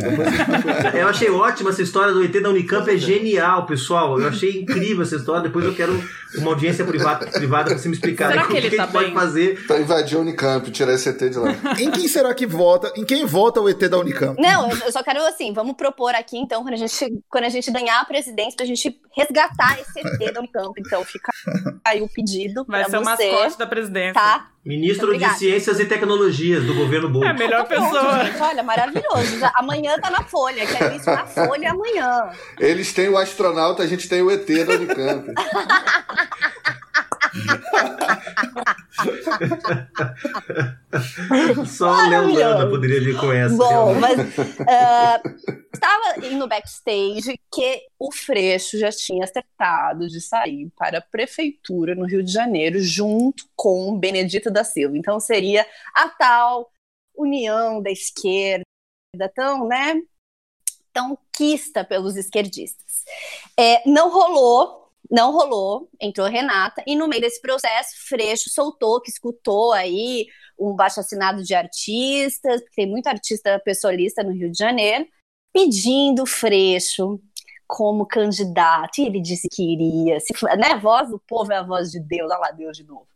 É. 0.95 1.03
Eu 1.03 1.09
achei 1.09 1.29
ótima 1.31 1.71
essa 1.71 1.83
história 1.83 2.13
do 2.13 2.23
ET 2.25 2.33
da 2.41 2.49
Unicamp, 2.49 2.89
é 2.89 2.97
genial, 2.97 3.67
pessoal. 3.67 4.21
Eu 4.21 4.29
achei 4.29 4.61
incrível 4.61 5.03
essa 5.03 5.17
história. 5.17 5.43
Depois 5.43 5.65
eu 5.65 5.75
quero 5.75 6.01
uma 6.39 6.51
audiência 6.51 6.85
privada, 6.85 7.27
privada 7.27 7.71
pra 7.71 7.79
você 7.79 7.89
me 7.89 7.95
explicar 7.95 8.31
será 8.31 8.47
que 8.47 8.57
ele 8.57 8.69
o 8.69 8.71
que 8.71 8.77
tá 8.77 8.83
a 8.85 8.87
gente 8.87 8.93
bem? 8.95 9.03
pode 9.13 9.15
fazer. 9.15 9.67
Pra 9.67 9.81
invadir 9.81 10.17
a 10.17 10.21
Unicamp, 10.21 10.71
tirar 10.71 10.93
esse 10.93 11.09
ET 11.09 11.19
de 11.19 11.39
lá. 11.39 11.51
em 11.79 11.91
quem 11.91 12.07
será 12.09 12.33
que 12.35 12.47
vota? 12.47 12.93
Em 12.97 13.05
quem 13.05 13.27
vota 13.27 13.61
o 13.61 13.69
ET 13.69 13.79
da 13.89 13.99
Unicamp? 13.99 14.41
Não, 14.41 14.71
eu 14.71 14.93
só 14.93 15.03
quero 15.03 15.25
assim, 15.27 15.53
vamos 15.53 15.75
propor 15.77 16.15
aqui, 16.15 16.39
então, 16.39 16.63
quando 16.63 16.75
a 16.75 16.79
gente, 16.79 17.23
quando 17.29 17.45
a 17.45 17.49
gente 17.49 17.71
ganhar 17.71 18.01
a 18.01 18.05
presidência, 18.05 18.57
pra 18.57 18.67
gente 18.67 19.01
resgatar 19.17 19.79
esse 19.81 19.99
ET 20.01 20.33
da 20.33 20.41
Unicamp. 20.41 20.73
Então, 20.79 21.05
fica 21.05 21.33
aí 21.85 22.03
o 22.03 22.09
pedido. 22.09 22.65
Vai 22.67 22.85
ser 22.85 22.91
você, 22.91 22.97
o 22.97 23.05
mascote 23.05 23.59
da 23.59 23.67
presidência. 23.67 24.15
Tá? 24.15 24.51
Ministro 24.65 25.17
de 25.17 25.29
Ciências 25.37 25.79
e 25.79 25.85
Tecnologias 25.85 26.65
do 26.65 26.75
governo 26.75 27.09
Bolsonaro. 27.09 27.41
É 27.41 27.45
a 27.45 27.49
melhor 27.49 27.69
pessoa. 27.69 28.25
Gente, 28.25 28.43
olha, 28.43 28.63
maravilhoso. 28.65 29.39
Já, 29.39 29.53
amanhã 29.55 29.97
tá 30.01 30.11
na 30.11 30.25
Folha. 30.25 30.67
Quero 30.67 30.97
isso 30.97 31.07
na 31.07 31.25
Folha 31.25 31.71
amanhã. 31.71 32.31
Eles 32.59 32.93
têm 32.93 33.09
o 33.09 33.17
astronauta, 33.17 33.85
a 33.85 33.87
gente 33.87 34.09
tem 34.09 34.23
o 34.23 34.31
ET 34.31 34.47
da 34.47 34.75
Unicamp. 34.75 35.33
Só 41.67 41.89
a 41.89 42.09
Leolanda 42.09 42.69
poderia 42.69 43.01
vir 43.01 43.17
com 43.19 43.33
essa. 43.33 43.57
Bom, 43.57 43.95
mas 43.95 44.19
uh, 44.19 45.23
estava 45.73 46.27
indo 46.27 46.49
backstage 46.49 47.39
que 47.53 47.83
o 47.99 48.13
Freixo 48.13 48.79
já 48.79 48.91
tinha 48.91 49.25
acertado 49.25 50.09
de 50.09 50.21
sair 50.21 50.71
para 50.77 50.99
a 50.99 51.03
prefeitura 51.03 51.95
no 51.95 52.07
Rio 52.07 52.23
de 52.23 52.33
Janeiro 52.33 52.81
junto 52.81 53.45
com 53.55 53.99
Benedito 53.99 54.51
da 54.51 54.65
Silva. 54.65 54.97
Então 54.97 55.21
seria 55.21 55.67
a 55.95 56.09
tal 56.09 56.71
união 57.17 57.83
da 57.83 57.91
esquerda, 57.91 58.65
tão, 59.35 59.67
né, 59.67 60.01
tão 60.93 61.19
quista 61.33 61.85
pelos 61.85 62.17
esquerdistas. 62.17 63.05
É, 63.59 63.89
não 63.89 64.11
rolou 64.11 64.86
não 65.11 65.33
rolou, 65.33 65.89
entrou 66.01 66.27
Renata, 66.27 66.83
e 66.87 66.97
no 66.97 67.09
meio 67.09 67.23
desse 67.23 67.41
processo, 67.41 67.91
Freixo 68.09 68.51
soltou, 68.51 69.01
que 69.01 69.11
escutou 69.11 69.73
aí 69.73 70.27
um 70.59 70.75
baixo 70.75 71.01
assinado 71.01 71.43
de 71.43 71.55
artistas, 71.55 72.61
porque 72.63 72.77
tem 72.77 72.87
muito 72.87 73.07
artista 73.07 73.61
pessoalista 73.65 74.23
no 74.23 74.33
Rio 74.33 74.51
de 74.51 74.59
Janeiro, 74.59 75.07
pedindo 75.53 76.27
Freixo 76.27 77.21
como 77.67 78.07
candidato, 78.07 79.01
e 79.01 79.07
ele 79.07 79.21
disse 79.21 79.49
que 79.51 79.63
iria, 79.63 80.21
se, 80.21 80.33
né, 80.57 80.73
a 80.73 80.79
voz 80.79 81.11
do 81.11 81.19
povo 81.19 81.53
é 81.53 81.57
a 81.57 81.63
voz 81.63 81.91
de 81.91 82.01
Deus, 82.01 82.31
olha 82.31 82.39
lá 82.39 82.51
Deus 82.51 82.77
de 82.77 82.85
novo. 82.85 83.09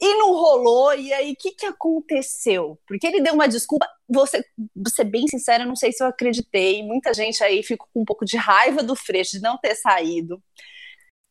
E 0.00 0.18
não 0.18 0.32
rolou, 0.32 0.94
e 0.94 1.12
aí 1.12 1.32
o 1.32 1.36
que, 1.36 1.52
que 1.52 1.66
aconteceu? 1.66 2.78
Porque 2.86 3.06
ele 3.06 3.20
deu 3.20 3.34
uma 3.34 3.46
desculpa, 3.46 3.86
vou 4.08 4.26
ser, 4.26 4.44
ser 4.88 5.04
bem 5.04 5.26
sincera, 5.28 5.64
não 5.64 5.76
sei 5.76 5.92
se 5.92 6.02
eu 6.02 6.08
acreditei, 6.08 6.82
muita 6.82 7.14
gente 7.14 7.42
aí 7.44 7.62
ficou 7.62 7.86
com 7.92 8.02
um 8.02 8.04
pouco 8.04 8.24
de 8.24 8.36
raiva 8.36 8.82
do 8.82 8.96
Freixo 8.96 9.32
de 9.32 9.42
não 9.42 9.56
ter 9.58 9.74
saído, 9.74 10.42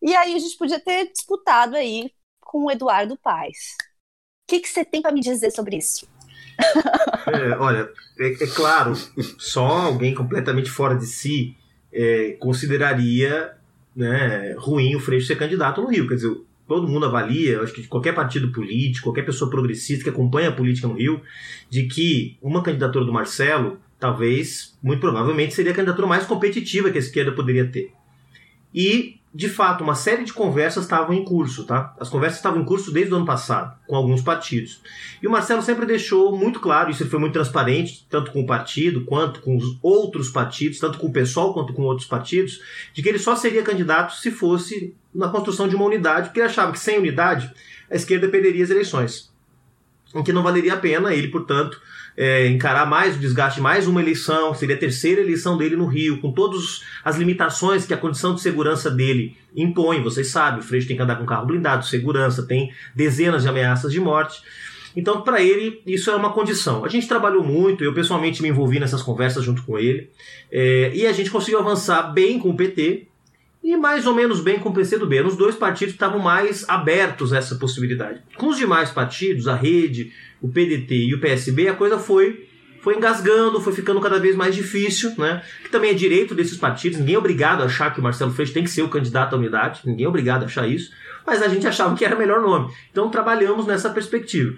e 0.03 0.13
aí 0.13 0.35
a 0.35 0.39
gente 0.39 0.57
podia 0.57 0.79
ter 0.81 1.09
disputado 1.11 1.77
aí 1.77 2.11
com 2.41 2.65
o 2.65 2.71
Eduardo 2.71 3.17
Paes. 3.17 3.77
O 4.43 4.47
que, 4.47 4.67
você 4.67 4.83
tem 4.83 5.01
para 5.01 5.13
me 5.13 5.21
dizer 5.21 5.49
sobre 5.51 5.77
isso? 5.77 6.07
É, 7.25 7.57
olha, 7.57 7.89
é, 8.19 8.33
é, 8.33 8.47
claro, 8.47 8.93
só 9.39 9.65
alguém 9.65 10.13
completamente 10.13 10.69
fora 10.69 10.95
de 10.95 11.05
si 11.05 11.55
é, 11.91 12.33
consideraria 12.33 13.53
né, 13.95 14.53
ruim 14.57 14.93
o 14.95 14.99
Freixo 14.99 15.27
ser 15.27 15.37
candidato 15.37 15.81
no 15.81 15.87
Rio. 15.87 16.07
Quer 16.07 16.15
dizer, 16.15 16.35
todo 16.67 16.87
mundo 16.87 17.05
avalia, 17.05 17.61
acho 17.61 17.73
que 17.73 17.87
qualquer 17.87 18.13
partido 18.13 18.51
político, 18.51 19.05
qualquer 19.05 19.25
pessoa 19.25 19.49
progressista 19.49 20.03
que 20.03 20.09
acompanha 20.09 20.49
a 20.49 20.55
política 20.55 20.87
no 20.87 20.95
Rio, 20.95 21.21
de 21.69 21.83
que 21.87 22.37
uma 22.41 22.61
candidatura 22.61 23.05
do 23.05 23.13
Marcelo, 23.13 23.79
talvez, 23.97 24.77
muito 24.83 24.99
provavelmente, 24.99 25.53
seria 25.53 25.71
a 25.71 25.75
candidatura 25.75 26.07
mais 26.07 26.25
competitiva 26.25 26.91
que 26.91 26.97
a 26.97 27.01
esquerda 27.01 27.31
poderia 27.31 27.65
ter. 27.65 27.91
E 28.73 29.21
de 29.33 29.49
fato, 29.49 29.83
uma 29.83 29.95
série 29.95 30.23
de 30.23 30.31
conversas 30.31 30.83
estavam 30.83 31.11
em 31.15 31.25
curso, 31.25 31.63
tá? 31.63 31.95
As 31.99 32.07
conversas 32.07 32.37
estavam 32.37 32.61
em 32.61 32.65
curso 32.65 32.91
desde 32.91 33.11
o 33.11 33.17
ano 33.17 33.25
passado, 33.25 33.75
com 33.87 33.95
alguns 33.95 34.21
partidos. 34.21 34.79
E 35.21 35.27
o 35.27 35.31
Marcelo 35.31 35.63
sempre 35.63 35.87
deixou 35.87 36.37
muito 36.37 36.59
claro, 36.59 36.91
isso 36.91 37.09
foi 37.09 37.19
muito 37.19 37.33
transparente, 37.33 38.05
tanto 38.07 38.31
com 38.31 38.41
o 38.41 38.45
partido, 38.45 39.05
quanto 39.05 39.41
com 39.41 39.57
os 39.57 39.79
outros 39.81 40.29
partidos, 40.29 40.77
tanto 40.77 40.99
com 40.99 41.07
o 41.07 41.11
pessoal 41.11 41.51
quanto 41.51 41.73
com 41.73 41.81
outros 41.81 42.07
partidos, 42.07 42.61
de 42.93 43.01
que 43.01 43.09
ele 43.09 43.17
só 43.17 43.35
seria 43.35 43.63
candidato 43.63 44.13
se 44.15 44.29
fosse 44.29 44.95
na 45.13 45.27
construção 45.29 45.67
de 45.67 45.75
uma 45.75 45.85
unidade, 45.85 46.27
porque 46.27 46.39
ele 46.39 46.47
achava 46.47 46.71
que 46.71 46.79
sem 46.79 46.99
unidade 46.99 47.51
a 47.89 47.95
esquerda 47.95 48.27
perderia 48.27 48.63
as 48.63 48.69
eleições. 48.69 49.33
Em 50.13 50.21
que 50.21 50.31
não 50.31 50.43
valeria 50.43 50.75
a 50.75 50.77
pena 50.77 51.11
ele, 51.11 51.29
portanto, 51.29 51.81
é, 52.15 52.47
encarar 52.47 52.85
mais 52.85 53.15
o 53.15 53.19
desgaste 53.19 53.57
de 53.57 53.61
mais 53.61 53.87
uma 53.87 54.01
eleição, 54.01 54.53
seria 54.53 54.75
a 54.75 54.79
terceira 54.79 55.21
eleição 55.21 55.57
dele 55.57 55.75
no 55.75 55.85
Rio, 55.85 56.19
com 56.19 56.31
todas 56.31 56.83
as 57.03 57.17
limitações 57.17 57.85
que 57.85 57.93
a 57.93 57.97
condição 57.97 58.35
de 58.35 58.41
segurança 58.41 58.89
dele 58.89 59.35
impõe. 59.55 60.01
Vocês 60.01 60.27
sabem, 60.27 60.59
o 60.59 60.63
Freixo 60.63 60.87
tem 60.87 60.95
que 60.95 61.03
andar 61.03 61.15
com 61.15 61.25
carro 61.25 61.45
blindado, 61.45 61.85
segurança, 61.85 62.43
tem 62.43 62.71
dezenas 62.95 63.43
de 63.43 63.49
ameaças 63.49 63.91
de 63.91 63.99
morte. 63.99 64.41
Então, 64.95 65.21
para 65.21 65.41
ele, 65.41 65.81
isso 65.87 66.11
é 66.11 66.15
uma 66.15 66.31
condição. 66.31 66.85
A 66.85 66.87
gente 66.87 67.07
trabalhou 67.07 67.43
muito, 67.43 67.83
eu 67.83 67.93
pessoalmente 67.93 68.41
me 68.41 68.49
envolvi 68.49 68.79
nessas 68.79 69.01
conversas 69.01 69.43
junto 69.43 69.63
com 69.63 69.77
ele, 69.77 70.09
é, 70.51 70.91
e 70.93 71.07
a 71.07 71.11
gente 71.11 71.31
conseguiu 71.31 71.59
avançar 71.59 72.13
bem 72.13 72.37
com 72.37 72.49
o 72.49 72.55
PT 72.55 73.07
e 73.63 73.77
mais 73.77 74.05
ou 74.05 74.13
menos 74.13 74.41
bem 74.41 74.59
com 74.59 74.69
o 74.69 74.73
PCdoB. 74.73 75.21
Os 75.21 75.37
dois 75.37 75.55
partidos 75.55 75.93
estavam 75.93 76.19
mais 76.19 76.67
abertos 76.67 77.31
a 77.31 77.37
essa 77.37 77.55
possibilidade. 77.55 78.21
Com 78.35 78.49
os 78.49 78.57
demais 78.57 78.91
partidos, 78.91 79.47
a 79.47 79.55
Rede, 79.55 80.11
o 80.43 80.49
PDT 80.49 80.93
e 80.93 81.15
o 81.15 81.21
PSB, 81.21 81.69
a 81.69 81.73
coisa 81.73 81.97
foi 81.97 82.49
foi 82.81 82.97
engasgando, 82.97 83.61
foi 83.61 83.71
ficando 83.71 84.01
cada 84.01 84.19
vez 84.19 84.35
mais 84.35 84.53
difícil, 84.53 85.13
né? 85.17 85.41
Que 85.63 85.69
também 85.69 85.91
é 85.91 85.93
direito 85.93 86.35
desses 86.35 86.57
partidos, 86.57 86.99
ninguém 86.99 87.15
é 87.15 87.17
obrigado 87.17 87.61
a 87.61 87.65
achar 87.65 87.93
que 87.93 88.01
o 88.01 88.03
Marcelo 88.03 88.33
Freixo 88.33 88.53
tem 88.53 88.65
que 88.65 88.69
ser 88.69 88.81
o 88.81 88.89
candidato 88.89 89.33
à 89.33 89.37
unidade, 89.37 89.79
ninguém 89.85 90.05
é 90.05 90.09
obrigado 90.09 90.43
a 90.43 90.47
achar 90.47 90.67
isso, 90.67 90.91
mas 91.25 91.41
a 91.41 91.47
gente 91.47 91.65
achava 91.65 91.95
que 91.95 92.03
era 92.03 92.13
o 92.13 92.19
melhor 92.19 92.41
nome. 92.41 92.73
Então 92.91 93.09
trabalhamos 93.09 93.65
nessa 93.65 93.89
perspectiva. 93.89 94.53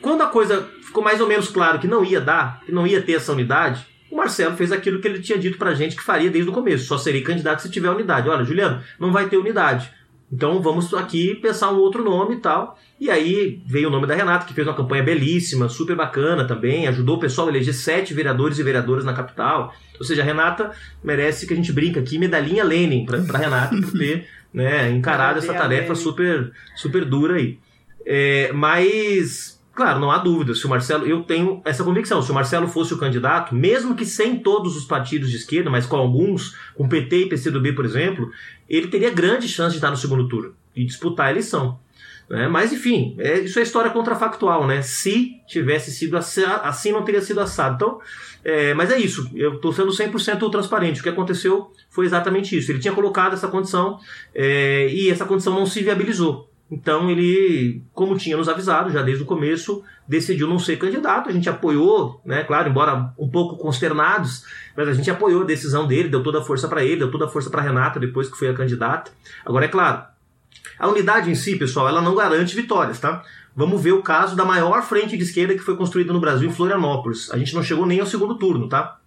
Quando 0.00 0.22
a 0.22 0.26
coisa 0.26 0.68
ficou 0.82 1.02
mais 1.02 1.20
ou 1.20 1.26
menos 1.26 1.48
claro 1.48 1.80
que 1.80 1.88
não 1.88 2.04
ia 2.04 2.20
dar, 2.20 2.60
que 2.64 2.70
não 2.70 2.86
ia 2.86 3.02
ter 3.02 3.14
essa 3.14 3.32
unidade, 3.32 3.84
o 4.08 4.16
Marcelo 4.16 4.56
fez 4.56 4.70
aquilo 4.70 5.00
que 5.00 5.08
ele 5.08 5.18
tinha 5.18 5.36
dito 5.36 5.58
pra 5.58 5.74
gente 5.74 5.96
que 5.96 6.02
faria 6.02 6.30
desde 6.30 6.48
o 6.48 6.52
começo, 6.52 6.86
só 6.86 6.96
seria 6.96 7.24
candidato 7.24 7.60
se 7.60 7.68
tiver 7.68 7.90
unidade. 7.90 8.28
Olha, 8.28 8.44
Juliano, 8.44 8.80
não 9.00 9.10
vai 9.10 9.28
ter 9.28 9.36
unidade. 9.36 9.90
Então 10.32 10.60
vamos 10.60 10.92
aqui 10.94 11.34
pensar 11.34 11.70
um 11.72 11.78
outro 11.78 12.02
nome 12.02 12.36
e 12.36 12.38
tal. 12.40 12.78
E 13.00 13.10
aí 13.10 13.62
veio 13.66 13.88
o 13.88 13.90
nome 13.90 14.06
da 14.06 14.14
Renata, 14.14 14.46
que 14.46 14.54
fez 14.54 14.66
uma 14.66 14.74
campanha 14.74 15.02
belíssima, 15.02 15.68
super 15.68 15.94
bacana 15.94 16.46
também, 16.46 16.86
ajudou 16.88 17.16
o 17.16 17.20
pessoal 17.20 17.48
a 17.48 17.50
eleger 17.50 17.74
sete 17.74 18.14
vereadores 18.14 18.58
e 18.58 18.62
vereadoras 18.62 19.04
na 19.04 19.12
capital. 19.12 19.74
Ou 19.98 20.04
seja, 20.04 20.22
a 20.22 20.24
Renata 20.24 20.72
merece 21.02 21.46
que 21.46 21.52
a 21.52 21.56
gente 21.56 21.72
brinca 21.72 22.00
aqui, 22.00 22.18
medalhinha 22.18 22.64
Lenin 22.64 23.04
para 23.04 23.38
Renata 23.38 23.76
por 23.76 23.92
ter 23.92 24.26
né, 24.52 24.90
encarado 24.90 25.38
essa 25.38 25.52
tarefa 25.52 25.94
super, 25.94 26.52
super 26.76 27.04
dura 27.04 27.36
aí. 27.36 27.58
É, 28.06 28.52
mas 28.52 29.60
Claro, 29.74 29.98
não 29.98 30.10
há 30.10 30.18
dúvida. 30.18 30.54
Se 30.54 30.64
o 30.66 30.68
Marcelo, 30.68 31.04
eu 31.06 31.22
tenho 31.22 31.60
essa 31.64 31.82
convicção. 31.82 32.22
Se 32.22 32.30
o 32.30 32.34
Marcelo 32.34 32.68
fosse 32.68 32.94
o 32.94 32.98
candidato, 32.98 33.54
mesmo 33.54 33.96
que 33.96 34.06
sem 34.06 34.38
todos 34.38 34.76
os 34.76 34.84
partidos 34.84 35.30
de 35.30 35.36
esquerda, 35.36 35.68
mas 35.68 35.84
com 35.84 35.96
alguns, 35.96 36.56
com 36.74 36.88
PT 36.88 37.16
e 37.16 37.28
PCdoB, 37.28 37.72
por 37.72 37.84
exemplo, 37.84 38.30
ele 38.68 38.86
teria 38.86 39.10
grande 39.10 39.48
chance 39.48 39.72
de 39.72 39.78
estar 39.78 39.90
no 39.90 39.96
segundo 39.96 40.28
turno 40.28 40.54
e 40.76 40.84
disputar 40.84 41.26
a 41.26 41.30
eleição. 41.30 41.78
Né? 42.28 42.46
Mas, 42.46 42.72
enfim, 42.72 43.16
é, 43.18 43.40
isso 43.40 43.58
é 43.58 43.62
história 43.62 43.90
contrafactual, 43.90 44.66
né? 44.66 44.80
Se 44.80 45.40
tivesse 45.46 45.90
sido 45.90 46.16
assim, 46.16 46.44
assim 46.62 46.92
não 46.92 47.02
teria 47.02 47.20
sido 47.20 47.40
assado. 47.40 47.74
Então, 47.74 48.00
é, 48.44 48.74
mas 48.74 48.90
é 48.90 48.98
isso, 48.98 49.28
eu 49.34 49.54
estou 49.54 49.72
sendo 49.72 49.90
100% 49.90 50.50
transparente. 50.50 51.00
O 51.00 51.02
que 51.02 51.08
aconteceu 51.08 51.72
foi 51.90 52.06
exatamente 52.06 52.56
isso. 52.56 52.70
Ele 52.70 52.78
tinha 52.78 52.94
colocado 52.94 53.34
essa 53.34 53.48
condição 53.48 53.98
é, 54.34 54.88
e 54.88 55.10
essa 55.10 55.24
condição 55.24 55.52
não 55.52 55.66
se 55.66 55.82
viabilizou. 55.82 56.48
Então 56.70 57.10
ele, 57.10 57.82
como 57.92 58.16
tinha 58.16 58.36
nos 58.36 58.48
avisado 58.48 58.90
já 58.90 59.02
desde 59.02 59.22
o 59.22 59.26
começo, 59.26 59.82
decidiu 60.08 60.48
não 60.48 60.58
ser 60.58 60.76
candidato. 60.76 61.28
A 61.28 61.32
gente 61.32 61.48
apoiou, 61.48 62.20
né? 62.24 62.42
Claro, 62.44 62.70
embora 62.70 63.12
um 63.18 63.28
pouco 63.28 63.56
consternados, 63.56 64.44
mas 64.76 64.88
a 64.88 64.92
gente 64.92 65.10
apoiou 65.10 65.42
a 65.42 65.46
decisão 65.46 65.86
dele, 65.86 66.08
deu 66.08 66.22
toda 66.22 66.38
a 66.40 66.42
força 66.42 66.66
para 66.66 66.82
ele, 66.82 66.96
deu 66.96 67.10
toda 67.10 67.26
a 67.26 67.28
força 67.28 67.50
para 67.50 67.62
Renata 67.62 68.00
depois 68.00 68.28
que 68.28 68.36
foi 68.36 68.48
a 68.48 68.54
candidata. 68.54 69.12
Agora 69.44 69.66
é 69.66 69.68
claro, 69.68 70.04
a 70.78 70.88
unidade 70.88 71.30
em 71.30 71.34
si, 71.34 71.56
pessoal, 71.56 71.88
ela 71.88 72.00
não 72.00 72.14
garante 72.14 72.56
vitórias, 72.56 72.98
tá? 72.98 73.22
Vamos 73.54 73.80
ver 73.80 73.92
o 73.92 74.02
caso 74.02 74.34
da 74.34 74.44
maior 74.44 74.82
frente 74.82 75.16
de 75.16 75.22
esquerda 75.22 75.54
que 75.54 75.60
foi 75.60 75.76
construída 75.76 76.12
no 76.12 76.20
Brasil, 76.20 76.48
em 76.48 76.52
Florianópolis. 76.52 77.30
A 77.30 77.38
gente 77.38 77.54
não 77.54 77.62
chegou 77.62 77.86
nem 77.86 78.00
ao 78.00 78.06
segundo 78.06 78.36
turno, 78.36 78.68
tá? 78.68 78.98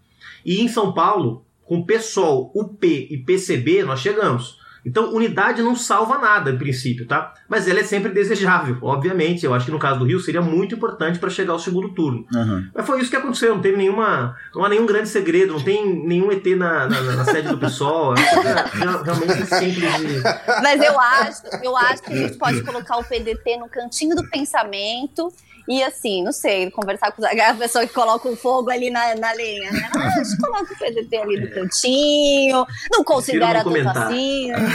E 0.46 0.62
em 0.62 0.70
São 0.70 0.94
Paulo, 0.94 1.46
com 1.66 1.84
PSOL, 1.84 2.52
UP 2.56 2.86
e 2.86 3.18
PCB, 3.18 3.84
nós 3.84 4.00
chegamos. 4.00 4.60
Então, 4.88 5.14
unidade 5.14 5.62
não 5.62 5.76
salva 5.76 6.18
nada, 6.18 6.50
em 6.50 6.58
princípio, 6.58 7.06
tá? 7.06 7.34
Mas 7.48 7.68
ela 7.68 7.82
é 7.82 7.84
sempre 7.84 8.10
desejável, 8.12 8.78
obviamente. 8.82 9.46
Eu 9.46 9.54
acho 9.54 9.66
que 9.66 9.72
no 9.72 9.78
caso 9.78 10.00
do 10.00 10.06
Rio 10.06 10.20
seria 10.20 10.42
muito 10.42 10.76
importante 10.76 11.20
para 11.20 11.30
chegar 11.30 11.52
ao 11.52 11.60
segundo 11.60 11.90
turno. 11.90 12.26
Uhum. 12.34 12.70
Mas 12.74 12.86
foi 12.86 13.02
isso 13.02 13.10
que 13.10 13.18
aconteceu, 13.18 13.54
não 13.54 13.62
teve 13.62 13.76
nenhuma. 13.76 14.36
Não 14.56 14.64
há 14.64 14.70
nenhum 14.70 14.86
grande 14.86 15.10
segredo, 15.10 15.54
não 15.54 15.62
tem 15.62 16.06
nenhum 16.06 16.32
ET 16.32 16.46
na, 16.56 16.88
na, 16.88 17.02
na 17.02 17.26
sede 17.26 17.50
do 17.50 17.58
PSOL. 17.58 18.14
É 18.16 19.04
realmente 19.04 19.46
simples 19.46 19.98
de... 19.98 20.24
Mas 20.64 20.82
eu 20.82 21.00
acho, 21.00 21.42
eu 21.62 21.76
acho 21.76 22.04
que 22.04 22.14
a 22.14 22.16
gente 22.16 22.38
pode 22.38 22.64
colocar 22.64 22.98
o 22.98 23.04
PDT 23.04 23.58
no 23.58 23.68
cantinho 23.68 24.16
do 24.16 24.28
pensamento 24.30 25.34
e 25.68 25.84
assim, 25.84 26.24
não 26.24 26.32
sei, 26.32 26.72
conversar 26.72 27.12
com 27.12 27.24
a 27.26 27.54
pessoa 27.56 27.86
que 27.86 27.94
coloca 27.94 28.28
o 28.30 28.36
fogo 28.36 28.70
ali 28.70 28.90
na, 28.90 29.16
na 29.16 29.32
lenha, 29.34 29.72
né? 29.72 29.90
Ah, 29.96 30.14
coloca 30.42 30.74
o 30.74 30.78
PDT 30.78 31.18
ali 31.18 31.40
no 31.40 31.52
cantinho, 31.52 32.66
não 32.92 33.04
considera 33.04 33.64
tanto 33.64 33.90
assim. 33.90 34.52
Né? 34.52 34.60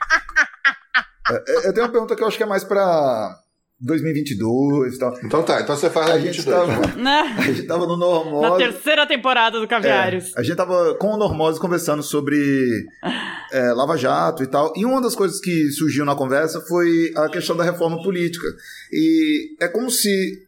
É, 1.32 1.68
eu 1.68 1.74
tenho 1.74 1.86
uma 1.86 1.92
pergunta 1.92 2.16
que 2.16 2.24
eu 2.24 2.28
acho 2.28 2.36
que 2.36 2.44
é 2.44 2.48
mais 2.48 2.64
para 2.64 3.40
2022 3.82 4.96
e 4.96 5.00
tal. 5.00 5.20
Então 5.24 5.44
tá, 5.44 5.62
então 5.62 5.76
você 5.76 5.90
faz 5.90 6.12
a, 6.12 6.14
a 6.14 6.18
22. 6.18 6.36
Gente 6.36 6.46
tava, 6.46 6.88
né? 7.02 7.36
a 7.38 7.42
gente 7.42 7.64
tava 7.64 7.88
no 7.88 7.98
Normose. 7.98 8.50
Na 8.50 8.56
terceira 8.58 9.08
temporada 9.08 9.60
do 9.60 9.68
Caviários. 9.68 10.36
É, 10.36 10.40
a 10.40 10.44
gente 10.44 10.56
tava 10.56 10.96
com 10.96 11.14
o 11.14 11.18
Normose 11.18 11.60
conversando 11.60 12.04
sobre 12.04 12.38
é, 13.52 13.74
Lava 13.74 13.98
Jato 13.98 14.44
e 14.44 14.48
tal. 14.48 14.72
E 14.76 14.86
uma 14.86 15.02
das 15.02 15.16
coisas 15.16 15.40
que 15.40 15.72
surgiu 15.72 16.06
na 16.06 16.16
conversa 16.16 16.62
foi 16.62 17.12
a 17.16 17.28
questão 17.30 17.58
da 17.58 17.64
reforma 17.64 18.02
política. 18.04 18.48
E 18.92 19.56
é 19.60 19.68
como 19.68 19.90
se 19.90 20.48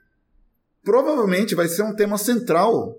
provavelmente 0.84 1.56
vai 1.56 1.68
ser 1.68 1.82
um 1.82 1.96
tema 1.96 2.18
central 2.18 2.96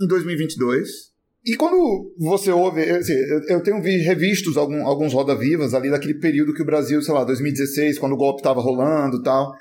em 0.00 0.06
2022. 0.06 1.07
E 1.48 1.56
quando 1.56 2.12
você 2.18 2.52
ouve, 2.52 2.82
assim, 2.82 3.14
eu 3.48 3.62
tenho 3.62 3.80
revistos 3.80 4.58
alguns, 4.58 5.14
roda-vivas 5.14 5.72
ali 5.72 5.88
daquele 5.90 6.12
período 6.12 6.52
que 6.52 6.60
o 6.60 6.66
Brasil, 6.66 7.00
sei 7.00 7.14
lá, 7.14 7.24
2016, 7.24 7.98
quando 7.98 8.12
o 8.12 8.18
golpe 8.18 8.40
estava 8.40 8.60
rolando 8.60 9.16
e 9.16 9.22
tal. 9.22 9.54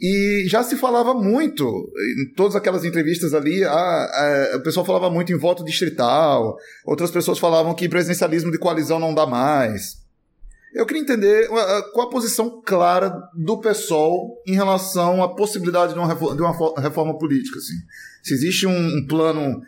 E 0.00 0.44
já 0.48 0.62
se 0.62 0.74
falava 0.74 1.12
muito, 1.12 1.92
em 2.18 2.32
todas 2.34 2.56
aquelas 2.56 2.82
entrevistas 2.82 3.34
ali, 3.34 3.62
a, 3.62 3.74
a, 3.74 4.56
o 4.56 4.62
pessoal 4.62 4.86
falava 4.86 5.10
muito 5.10 5.34
em 5.34 5.38
voto 5.38 5.62
distrital, 5.62 6.56
outras 6.86 7.10
pessoas 7.10 7.38
falavam 7.38 7.74
que 7.74 7.90
presidencialismo 7.90 8.50
de 8.50 8.58
coalizão 8.58 8.98
não 8.98 9.14
dá 9.14 9.26
mais. 9.26 10.02
Eu 10.74 10.86
queria 10.86 11.02
entender 11.02 11.46
qual 11.92 12.08
a 12.08 12.10
posição 12.10 12.62
clara 12.64 13.14
do 13.36 13.60
PSOL 13.60 14.42
em 14.46 14.54
relação 14.54 15.22
à 15.22 15.34
possibilidade 15.34 15.92
de 15.92 15.98
uma 15.98 16.08
reforma, 16.08 16.36
de 16.36 16.42
uma 16.42 16.80
reforma 16.80 17.18
política. 17.18 17.58
Assim. 17.58 17.74
Se 18.22 18.32
existe 18.32 18.66
um, 18.66 18.96
um 18.96 19.06
plano 19.06 19.60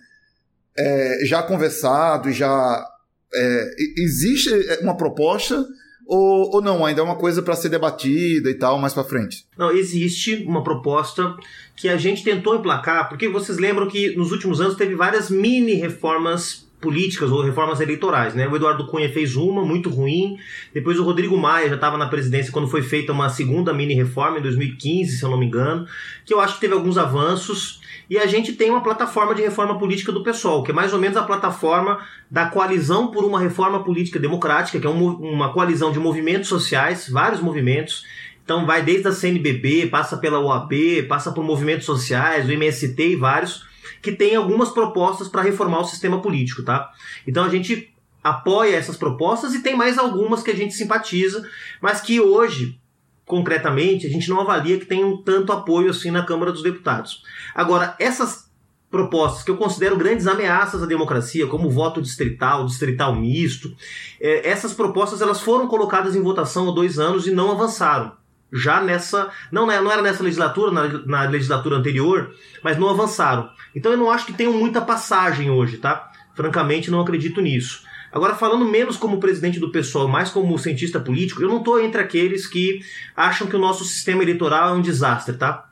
é, 0.79 1.21
já 1.25 1.43
conversado, 1.43 2.31
já 2.33 2.87
é, 3.35 3.75
existe 3.99 4.51
uma 4.81 4.97
proposta 4.97 5.67
ou, 6.07 6.55
ou 6.55 6.63
não? 6.63 6.85
Ainda 6.85 7.01
é 7.01 7.05
uma 7.05 7.17
coisa 7.17 7.43
para 7.43 7.57
ser 7.57 7.69
debatida 7.69 8.51
e 8.51 8.55
tal 8.55 8.79
mais 8.79 8.95
para 8.95 9.05
frente? 9.05 9.47
Não, 9.59 9.71
existe 9.71 10.45
uma 10.47 10.63
proposta 10.63 11.35
que 11.75 11.89
a 11.89 11.97
gente 11.97 12.23
tentou 12.23 12.57
emplacar, 12.57 13.09
porque 13.09 13.29
vocês 13.29 13.59
lembram 13.59 13.89
que 13.89 14.17
nos 14.17 14.33
últimos 14.33 14.61
anos 14.61 14.77
teve 14.77 14.95
várias 14.95 15.29
mini 15.29 15.75
reformas 15.75 16.66
políticas 16.81 17.31
ou 17.33 17.43
reformas 17.43 17.81
eleitorais, 17.81 18.35
né? 18.35 18.47
O 18.47 18.55
Eduardo 18.55 18.87
Cunha 18.87 19.11
fez 19.11 19.35
uma 19.35 19.65
muito 19.65 19.89
ruim, 19.89 20.37
depois 20.75 20.99
o 20.99 21.05
Rodrigo 21.05 21.37
Maia 21.37 21.69
já 21.69 21.75
estava 21.75 21.97
na 21.97 22.07
presidência 22.07 22.53
quando 22.53 22.69
foi 22.69 22.83
feita 22.83 23.13
uma 23.13 23.29
segunda 23.29 23.73
mini 23.73 23.95
reforma 23.95 24.39
em 24.39 24.43
2015, 24.43 25.17
se 25.17 25.25
eu 25.25 25.31
não 25.31 25.39
me 25.39 25.47
engano, 25.47 25.87
que 26.25 26.35
eu 26.35 26.41
acho 26.41 26.55
que 26.55 26.61
teve 26.61 26.75
alguns 26.75 26.99
avanços. 26.99 27.81
E 28.09 28.19
a 28.19 28.27
gente 28.27 28.53
tem 28.53 28.71
uma 28.71 28.83
plataforma 28.83 29.35
de 29.35 29.43
reforma 29.43 29.79
política 29.79 30.13
do 30.13 30.23
PSOL, 30.23 30.63
que 30.63 30.71
é 30.71 30.75
mais 30.75 30.93
ou 30.93 30.99
menos 30.99 31.17
a 31.17 31.23
plataforma 31.23 31.99
da 32.31 32.47
coalizão 32.47 33.09
por 33.09 33.25
uma 33.25 33.41
reforma 33.41 33.83
política 33.83 34.19
democrática, 34.19 34.79
que 34.79 34.87
é 34.87 34.91
um, 34.91 35.15
uma 35.15 35.53
coalizão 35.53 35.91
de 35.91 35.99
movimentos 35.99 36.49
sociais, 36.49 37.09
vários 37.09 37.41
movimentos. 37.41 38.05
Então 38.45 38.65
vai 38.65 38.81
desde 38.81 39.09
a 39.09 39.13
CNBB, 39.13 39.87
passa 39.87 40.17
pela 40.17 40.39
OAB, 40.39 40.73
passa 41.09 41.33
por 41.33 41.43
movimentos 41.43 41.85
sociais, 41.85 42.49
o 42.49 42.53
MST 42.53 43.09
e 43.09 43.17
vários, 43.17 43.67
que 44.03 44.13
tem 44.13 44.37
algumas 44.37 44.71
propostas 44.71 45.29
para 45.29 45.43
reformar 45.43 45.81
o 45.81 45.85
sistema 45.85 46.21
político, 46.21 46.63
tá? 46.63 46.91
Então 47.27 47.45
a 47.45 47.49
gente 47.49 47.93
apoia 48.23 48.77
essas 48.77 48.97
propostas 48.97 49.55
e 49.55 49.63
tem 49.63 49.77
mais 49.77 49.99
algumas 49.99 50.43
que 50.43 50.51
a 50.51 50.57
gente 50.57 50.75
simpatiza, 50.75 51.49
mas 51.81 52.01
que 52.01 52.21
hoje 52.21 52.79
concretamente, 53.27 54.07
a 54.07 54.11
gente 54.11 54.31
não 54.31 54.41
avalia 54.41 54.79
que 54.79 54.87
tenham 54.87 55.17
tanto 55.17 55.53
apoio 55.53 55.91
assim 55.91 56.13
na 56.13 56.25
Câmara 56.25 56.53
dos 56.53 56.63
Deputados. 56.63 57.25
Agora, 57.53 57.97
essas 57.99 58.49
propostas 58.89 59.43
que 59.43 59.51
eu 59.51 59.57
considero 59.57 59.97
grandes 59.97 60.29
ameaças 60.29 60.81
à 60.83 60.87
democracia, 60.87 61.47
como 61.49 61.67
o 61.67 61.71
voto 61.71 62.01
distrital, 62.01 62.65
distrital 62.65 63.15
misto, 63.15 63.75
é, 64.21 64.49
essas 64.49 64.73
propostas 64.73 65.21
elas 65.21 65.41
foram 65.41 65.67
colocadas 65.67 66.15
em 66.15 66.23
votação 66.23 66.69
há 66.69 66.73
dois 66.73 66.99
anos 66.99 67.27
e 67.27 67.33
não 67.33 67.51
avançaram. 67.51 68.13
Já 68.57 68.81
nessa. 68.81 69.31
Não, 69.51 69.67
não 69.67 69.91
era 69.91 70.03
nessa 70.03 70.23
legislatura, 70.23 70.71
na, 70.71 70.89
na 71.05 71.31
legislatura 71.31 71.77
anterior, 71.77 72.35
mas 72.63 72.79
não 72.79 72.89
avançaram. 72.89 73.49
Então 73.75 73.93
eu 73.93 73.99
não 73.99 74.11
acho 74.11 74.27
que 74.27 74.33
tenham 74.33 74.53
muita 74.53 74.81
passagem 74.81 75.51
hoje, 75.51 75.77
tá? 75.77 76.11
Francamente, 76.35 76.91
não 76.91 77.01
acredito 77.01 77.41
nisso. 77.41 77.85
Agora, 78.13 78.35
falando 78.35 78.65
menos 78.65 78.97
como 78.97 79.21
presidente 79.21 79.61
do 79.61 79.71
pessoal, 79.71 80.09
mais 80.09 80.31
como 80.31 80.59
cientista 80.59 80.99
político, 80.99 81.43
eu 81.43 81.49
não 81.49 81.59
estou 81.59 81.81
entre 81.81 82.01
aqueles 82.01 82.47
que 82.47 82.81
acham 83.15 83.47
que 83.47 83.57
o 83.57 83.59
nosso 83.59 83.85
sistema 83.85 84.23
eleitoral 84.23 84.71
é 84.71 84.79
um 84.79 84.81
desastre, 84.81 85.37
tá? 85.37 85.69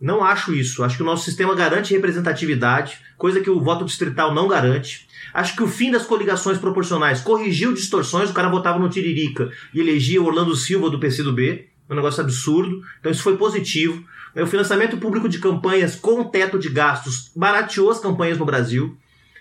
Não 0.00 0.22
acho 0.22 0.54
isso. 0.54 0.84
Acho 0.84 0.96
que 0.96 1.02
o 1.02 1.06
nosso 1.06 1.24
sistema 1.24 1.54
garante 1.54 1.94
representatividade, 1.94 3.00
coisa 3.16 3.40
que 3.40 3.50
o 3.50 3.60
voto 3.60 3.84
distrital 3.84 4.34
não 4.34 4.46
garante. 4.46 5.08
Acho 5.34 5.56
que 5.56 5.62
o 5.62 5.68
fim 5.68 5.90
das 5.90 6.06
coligações 6.06 6.58
proporcionais 6.58 7.20
corrigiu 7.20 7.72
distorções. 7.72 8.30
O 8.30 8.34
cara 8.34 8.48
votava 8.48 8.78
no 8.78 8.88
Tiririca 8.88 9.50
e 9.74 9.80
elegia 9.80 10.22
Orlando 10.22 10.54
Silva 10.54 10.88
do 10.90 11.00
PCdoB. 11.00 11.68
Um 11.88 11.94
negócio 11.94 12.22
absurdo. 12.22 12.82
Então 13.00 13.10
isso 13.10 13.22
foi 13.22 13.36
positivo. 13.36 14.04
O 14.34 14.46
financiamento 14.46 14.96
público 14.98 15.28
de 15.28 15.38
campanhas 15.38 15.96
com 15.96 16.24
teto 16.24 16.58
de 16.58 16.68
gastos 16.68 17.30
barateou 17.34 17.90
as 17.90 17.98
campanhas 17.98 18.38
no 18.38 18.44
Brasil. 18.44 18.96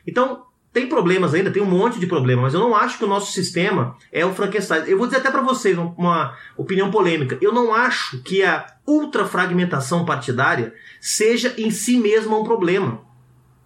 Então, 0.05 0.47
tem 0.77 0.87
problemas 0.87 1.33
ainda, 1.33 1.49
tem 1.49 1.61
um 1.61 1.65
monte 1.65 1.99
de 1.99 2.05
problemas, 2.05 2.43
mas 2.43 2.53
eu 2.53 2.59
não 2.59 2.75
acho 2.75 2.97
que 2.97 3.03
o 3.03 3.07
nosso 3.07 3.31
sistema 3.31 3.97
é 4.11 4.25
o 4.25 4.33
Frankenstein. 4.33 4.83
Eu 4.85 4.97
vou 4.97 5.07
dizer 5.07 5.19
até 5.19 5.31
para 5.31 5.41
vocês 5.41 5.77
uma 5.77 6.35
opinião 6.55 6.91
polêmica. 6.91 7.37
Eu 7.41 7.51
não 7.51 7.73
acho 7.73 8.21
que 8.21 8.43
a 8.43 8.65
ultrafragmentação 8.85 10.05
partidária 10.05 10.73
seja 11.01 11.53
em 11.57 11.71
si 11.71 11.97
mesma 11.97 12.37
um 12.37 12.43
problema. 12.43 13.01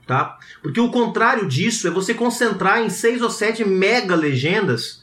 Tá? 0.08 0.38
Porque 0.62 0.80
o 0.80 0.90
contrário 0.90 1.48
disso 1.48 1.88
é 1.88 1.92
você 1.92 2.14
concentrar 2.14 2.82
em 2.82 2.90
seis 2.90 3.22
ou 3.22 3.30
sete 3.30 3.64
mega 3.64 4.16
legendas 4.16 5.01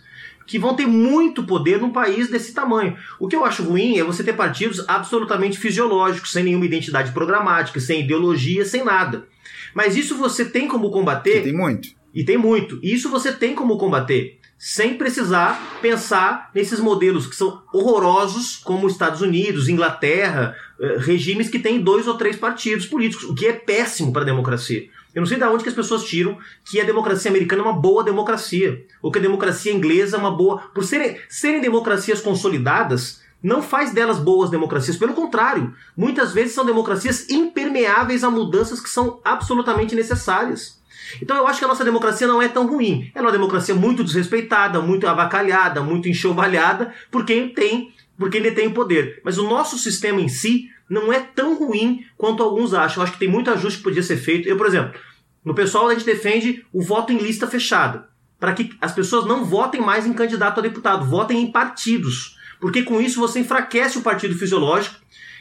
que 0.48 0.58
vão 0.58 0.74
ter 0.74 0.86
muito 0.86 1.44
poder 1.44 1.78
num 1.78 1.92
país 1.92 2.28
desse 2.30 2.54
tamanho. 2.54 2.96
O 3.20 3.28
que 3.28 3.36
eu 3.36 3.44
acho 3.44 3.62
ruim 3.62 3.98
é 3.98 4.02
você 4.02 4.24
ter 4.24 4.32
partidos 4.32 4.82
absolutamente 4.88 5.58
fisiológicos, 5.58 6.32
sem 6.32 6.42
nenhuma 6.42 6.64
identidade 6.64 7.12
programática, 7.12 7.78
sem 7.78 8.00
ideologia, 8.00 8.64
sem 8.64 8.82
nada. 8.82 9.28
Mas 9.74 9.94
isso 9.94 10.16
você 10.16 10.46
tem 10.46 10.66
como 10.66 10.90
combater. 10.90 11.42
Que 11.42 11.42
tem 11.42 11.52
muito. 11.52 11.88
E 12.14 12.24
tem 12.24 12.38
muito. 12.38 12.80
Isso 12.82 13.10
você 13.10 13.30
tem 13.30 13.54
como 13.54 13.76
combater 13.76 14.38
sem 14.58 14.94
precisar 14.94 15.78
pensar 15.80 16.50
nesses 16.52 16.80
modelos 16.80 17.28
que 17.28 17.36
são 17.36 17.62
horrorosos, 17.72 18.56
como 18.56 18.88
Estados 18.88 19.20
Unidos, 19.20 19.68
Inglaterra, 19.68 20.56
eh, 20.80 20.96
regimes 20.98 21.48
que 21.48 21.60
têm 21.60 21.80
dois 21.80 22.08
ou 22.08 22.14
três 22.14 22.36
partidos 22.36 22.84
políticos, 22.84 23.28
o 23.28 23.34
que 23.34 23.46
é 23.46 23.52
péssimo 23.52 24.12
para 24.12 24.22
a 24.22 24.26
democracia. 24.26 24.88
Eu 25.14 25.20
não 25.20 25.26
sei 25.26 25.38
de 25.38 25.44
onde 25.44 25.62
que 25.62 25.68
as 25.68 25.74
pessoas 25.74 26.04
tiram 26.04 26.38
que 26.64 26.80
a 26.80 26.84
democracia 26.84 27.30
americana 27.30 27.62
é 27.62 27.64
uma 27.64 27.72
boa 27.72 28.04
democracia, 28.04 28.84
ou 29.02 29.10
que 29.10 29.18
a 29.18 29.22
democracia 29.22 29.72
inglesa 29.72 30.16
é 30.16 30.20
uma 30.20 30.30
boa. 30.30 30.58
Por 30.74 30.84
serem, 30.84 31.18
serem 31.28 31.60
democracias 31.60 32.20
consolidadas, 32.20 33.22
não 33.42 33.62
faz 33.62 33.92
delas 33.92 34.18
boas 34.18 34.50
democracias. 34.50 34.96
Pelo 34.96 35.14
contrário, 35.14 35.74
muitas 35.96 36.32
vezes 36.32 36.54
são 36.54 36.64
democracias 36.64 37.28
impermeáveis 37.30 38.22
a 38.22 38.30
mudanças 38.30 38.80
que 38.80 38.90
são 38.90 39.20
absolutamente 39.24 39.94
necessárias. 39.94 40.78
Então 41.22 41.36
eu 41.36 41.46
acho 41.46 41.58
que 41.58 41.64
a 41.64 41.68
nossa 41.68 41.84
democracia 41.84 42.26
não 42.26 42.42
é 42.42 42.48
tão 42.48 42.66
ruim. 42.66 43.10
Ela 43.14 43.26
é 43.26 43.28
uma 43.28 43.32
democracia 43.32 43.74
muito 43.74 44.04
desrespeitada, 44.04 44.80
muito 44.80 45.06
avacalhada, 45.06 45.82
muito 45.82 46.08
enxovalhada 46.08 46.92
por 47.10 47.24
quem 47.24 47.48
tem 47.48 47.94
porque 48.18 48.36
ele 48.36 48.50
tem 48.50 48.66
o 48.66 48.74
poder. 48.74 49.20
Mas 49.24 49.38
o 49.38 49.48
nosso 49.48 49.78
sistema 49.78 50.20
em 50.20 50.28
si 50.28 50.68
não 50.88 51.12
é 51.12 51.20
tão 51.20 51.58
ruim 51.58 52.04
quanto 52.16 52.42
alguns 52.42 52.72
acham. 52.72 53.00
Eu 53.00 53.04
acho 53.04 53.12
que 53.12 53.18
tem 53.18 53.28
muito 53.28 53.50
ajuste 53.50 53.78
que 53.78 53.84
podia 53.84 54.02
ser 54.02 54.16
feito. 54.16 54.48
Eu, 54.48 54.56
por 54.56 54.66
exemplo, 54.66 54.98
no 55.44 55.54
pessoal 55.54 55.88
a 55.88 55.94
gente 55.94 56.06
defende 56.06 56.64
o 56.72 56.82
voto 56.82 57.12
em 57.12 57.18
lista 57.18 57.46
fechada, 57.46 58.08
para 58.38 58.52
que 58.52 58.70
as 58.80 58.92
pessoas 58.92 59.26
não 59.26 59.44
votem 59.44 59.80
mais 59.80 60.06
em 60.06 60.12
candidato 60.12 60.58
a 60.58 60.62
deputado, 60.62 61.04
votem 61.04 61.42
em 61.42 61.52
partidos, 61.52 62.36
porque 62.60 62.82
com 62.82 63.00
isso 63.00 63.20
você 63.20 63.40
enfraquece 63.40 63.98
o 63.98 64.02
partido 64.02 64.34
fisiológico 64.34 64.96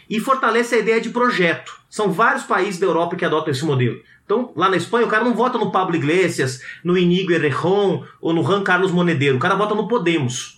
e 0.10 0.20
fortalece 0.20 0.76
a 0.76 0.80
ideia 0.80 1.02
de 1.02 1.10
projeto. 1.10 1.78
São 1.90 2.12
vários 2.12 2.44
países 2.44 2.80
da 2.80 2.86
Europa 2.86 3.16
que 3.16 3.26
adotam 3.26 3.52
esse 3.52 3.66
modelo. 3.66 4.00
Então, 4.24 4.52
lá 4.56 4.70
na 4.70 4.76
Espanha, 4.76 5.06
o 5.06 5.10
cara 5.10 5.24
não 5.24 5.34
vota 5.34 5.58
no 5.58 5.72
Pablo 5.72 5.96
Iglesias, 5.96 6.62
no 6.84 6.98
Inigo 6.98 7.32
Errejón 7.32 8.04
ou 8.20 8.34
no 8.34 8.44
Juan 8.44 8.62
Carlos 8.62 8.92
Monedero. 8.92 9.38
O 9.38 9.40
cara 9.40 9.56
vota 9.56 9.74
no 9.74 9.88
Podemos. 9.88 10.57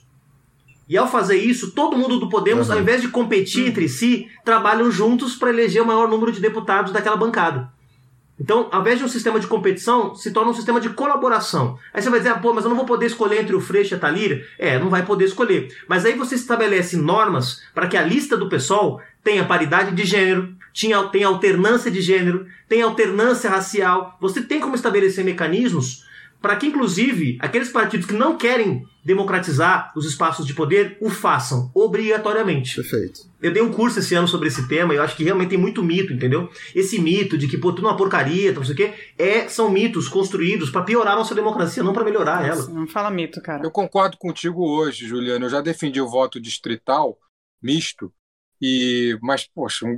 E 0.90 0.98
ao 0.98 1.08
fazer 1.08 1.38
isso, 1.38 1.72
todo 1.72 1.96
mundo 1.96 2.20
do 2.20 2.28
Podemos, 2.28 2.68
uhum. 2.68 2.74
ao 2.74 2.82
invés 2.82 3.00
de 3.00 3.10
competir 3.10 3.68
entre 3.68 3.88
si, 3.88 4.28
trabalham 4.44 4.92
juntos 4.92 5.36
para 5.36 5.52
eleger 5.52 5.84
o 5.84 5.86
maior 5.86 6.10
número 6.10 6.32
de 6.32 6.42
deputados 6.42 6.92
daquela 6.92 7.16
bancada. 7.16 7.72
Então, 8.40 8.70
ao 8.72 8.82
invés 8.82 8.98
de 8.98 9.04
um 9.04 9.08
sistema 9.08 9.40
de 9.40 9.46
competição, 9.46 10.16
se 10.16 10.32
torna 10.32 10.50
um 10.50 10.54
sistema 10.54 10.80
de 10.80 10.90
colaboração. 10.90 11.78
Aí 11.94 12.02
você 12.02 12.10
vai 12.10 12.20
dizer, 12.20 12.32
ah, 12.32 12.40
pô, 12.40 12.54
mas 12.54 12.64
eu 12.64 12.70
não 12.70 12.78
vou 12.78 12.86
poder 12.86 13.06
escolher 13.06 13.42
entre 13.42 13.54
o 13.56 13.60
Freixo 13.60 13.94
e 13.94 13.98
a 13.98 14.00
Talíria. 14.00 14.44
É, 14.58 14.80
não 14.80 14.90
vai 14.90 15.06
poder 15.06 15.26
escolher. 15.26 15.76
Mas 15.88 16.06
aí 16.06 16.14
você 16.14 16.36
estabelece 16.36 16.98
normas 16.98 17.62
para 17.76 17.88
que 17.88 17.98
a 17.98 18.02
lista 18.02 18.36
do 18.36 18.50
pessoal 18.50 19.02
tenha 19.24 19.46
paridade 19.46 19.94
de 19.94 20.06
gênero, 20.06 20.56
tenha 21.12 21.28
alternância 21.28 21.92
de 21.92 22.02
gênero, 22.02 22.48
tenha 22.68 22.86
alternância 22.86 23.50
racial. 23.50 24.18
Você 24.22 24.42
tem 24.42 24.60
como 24.60 24.74
estabelecer 24.74 25.24
mecanismos 25.24 26.09
para 26.42 26.56
que, 26.56 26.68
inclusive, 26.68 27.38
aqueles 27.40 27.70
partidos 27.70 28.06
que 28.06 28.14
não 28.14 28.38
querem 28.38 28.86
democratizar 29.04 29.92
os 29.96 30.06
espaços 30.06 30.46
de 30.46 30.54
poder 30.54 30.98
o 31.02 31.10
façam, 31.10 31.72
obrigatoriamente. 31.74 32.76
Perfeito. 32.76 33.22
Eu 33.42 33.52
dei 33.52 33.62
um 33.62 33.72
curso 33.72 34.00
esse 34.00 34.14
ano 34.14 34.28
sobre 34.28 34.48
esse 34.48 34.68
tema 34.68 34.94
e 34.94 34.98
eu 34.98 35.04
acho 35.04 35.16
que 35.16 35.24
realmente 35.24 35.50
tem 35.50 35.58
muito 35.58 35.82
mito, 35.82 36.14
entendeu? 36.14 36.50
Esse 36.76 37.00
mito 37.00 37.38
de 37.38 37.48
que, 37.48 37.58
pô, 37.58 37.72
tudo 37.74 37.88
é 37.88 37.92
uma 37.92 37.98
porcaria, 37.98 38.52
não 38.52 38.64
sei 38.64 38.74
o 38.74 38.78
quê, 38.78 38.94
é, 39.18 39.48
são 39.48 39.70
mitos 39.70 40.08
construídos 40.08 40.70
para 40.70 40.84
piorar 40.84 41.14
a 41.14 41.18
nossa 41.18 41.34
democracia, 41.34 41.84
não 41.84 41.94
para 41.94 42.04
melhorar 42.04 42.46
ela. 42.46 42.68
Não 42.68 42.88
fala 42.88 43.10
mito, 43.10 43.42
cara. 43.42 43.64
Eu 43.64 43.72
concordo 43.72 44.18
contigo 44.18 44.62
hoje, 44.62 45.08
Juliano. 45.08 45.46
Eu 45.46 45.50
já 45.50 45.62
defendi 45.62 46.00
o 46.02 46.10
voto 46.10 46.40
distrital 46.40 47.18
misto, 47.62 48.12
e 48.62 49.18
mas, 49.22 49.48
poxa, 49.48 49.86
um, 49.86 49.96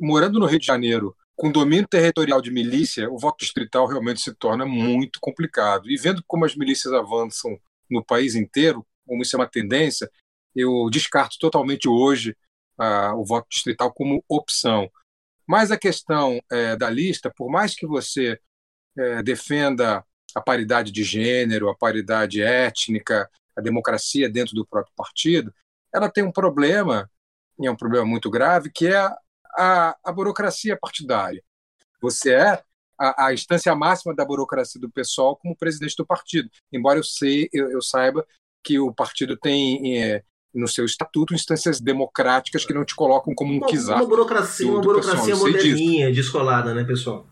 morando 0.00 0.38
no 0.38 0.46
Rio 0.46 0.58
de 0.58 0.66
Janeiro, 0.66 1.14
com 1.36 1.52
domínio 1.52 1.86
territorial 1.86 2.40
de 2.40 2.50
milícia, 2.50 3.10
o 3.10 3.18
voto 3.18 3.38
distrital 3.40 3.86
realmente 3.86 4.20
se 4.22 4.34
torna 4.34 4.64
muito 4.64 5.20
complicado. 5.20 5.90
E 5.90 5.96
vendo 5.96 6.24
como 6.26 6.46
as 6.46 6.56
milícias 6.56 6.92
avançam 6.94 7.58
no 7.90 8.02
país 8.02 8.34
inteiro, 8.34 8.84
como 9.06 9.22
isso 9.22 9.36
é 9.36 9.38
uma 9.38 9.48
tendência, 9.48 10.10
eu 10.54 10.88
descarto 10.90 11.36
totalmente 11.38 11.88
hoje 11.88 12.34
ah, 12.78 13.14
o 13.14 13.24
voto 13.24 13.46
distrital 13.50 13.92
como 13.92 14.24
opção. 14.28 14.90
Mas 15.46 15.70
a 15.70 15.78
questão 15.78 16.40
é, 16.50 16.74
da 16.74 16.90
lista, 16.90 17.30
por 17.30 17.50
mais 17.50 17.74
que 17.74 17.86
você 17.86 18.40
é, 18.98 19.22
defenda 19.22 20.04
a 20.34 20.40
paridade 20.40 20.90
de 20.90 21.04
gênero, 21.04 21.68
a 21.68 21.76
paridade 21.76 22.42
étnica, 22.42 23.30
a 23.56 23.60
democracia 23.60 24.28
dentro 24.28 24.54
do 24.54 24.66
próprio 24.66 24.92
partido, 24.96 25.54
ela 25.94 26.10
tem 26.10 26.24
um 26.24 26.32
problema, 26.32 27.10
e 27.58 27.66
é 27.66 27.70
um 27.70 27.76
problema 27.76 28.04
muito 28.04 28.30
grave, 28.30 28.70
que 28.70 28.86
é 28.86 29.08
a, 29.56 29.96
a 30.04 30.12
burocracia 30.12 30.78
partidária. 30.80 31.42
Você 32.00 32.32
é 32.34 32.62
a, 32.98 33.26
a, 33.26 33.34
instância 33.34 33.74
máxima 33.74 34.14
da 34.14 34.24
burocracia 34.24 34.80
do 34.80 34.90
pessoal 34.90 35.36
como 35.36 35.56
presidente 35.56 35.96
do 35.96 36.06
partido. 36.06 36.48
Embora 36.72 36.98
eu, 36.98 37.04
sei, 37.04 37.48
eu, 37.52 37.70
eu 37.70 37.82
saiba 37.82 38.26
que 38.64 38.78
o 38.78 38.92
partido 38.92 39.36
tem 39.36 40.02
é, 40.02 40.22
no 40.54 40.66
seu 40.66 40.84
estatuto 40.84 41.34
instâncias 41.34 41.80
democráticas 41.80 42.64
que 42.64 42.74
não 42.74 42.84
te 42.84 42.94
colocam 42.94 43.34
como 43.34 43.52
um 43.52 43.60
czar. 43.60 43.96
Uma 43.96 44.06
burocracia, 44.06 44.66
uma 44.66 44.80
burocracia 44.80 45.36
moderninha, 45.36 46.12
descolada, 46.12 46.74
né, 46.74 46.84
pessoal? 46.84 47.26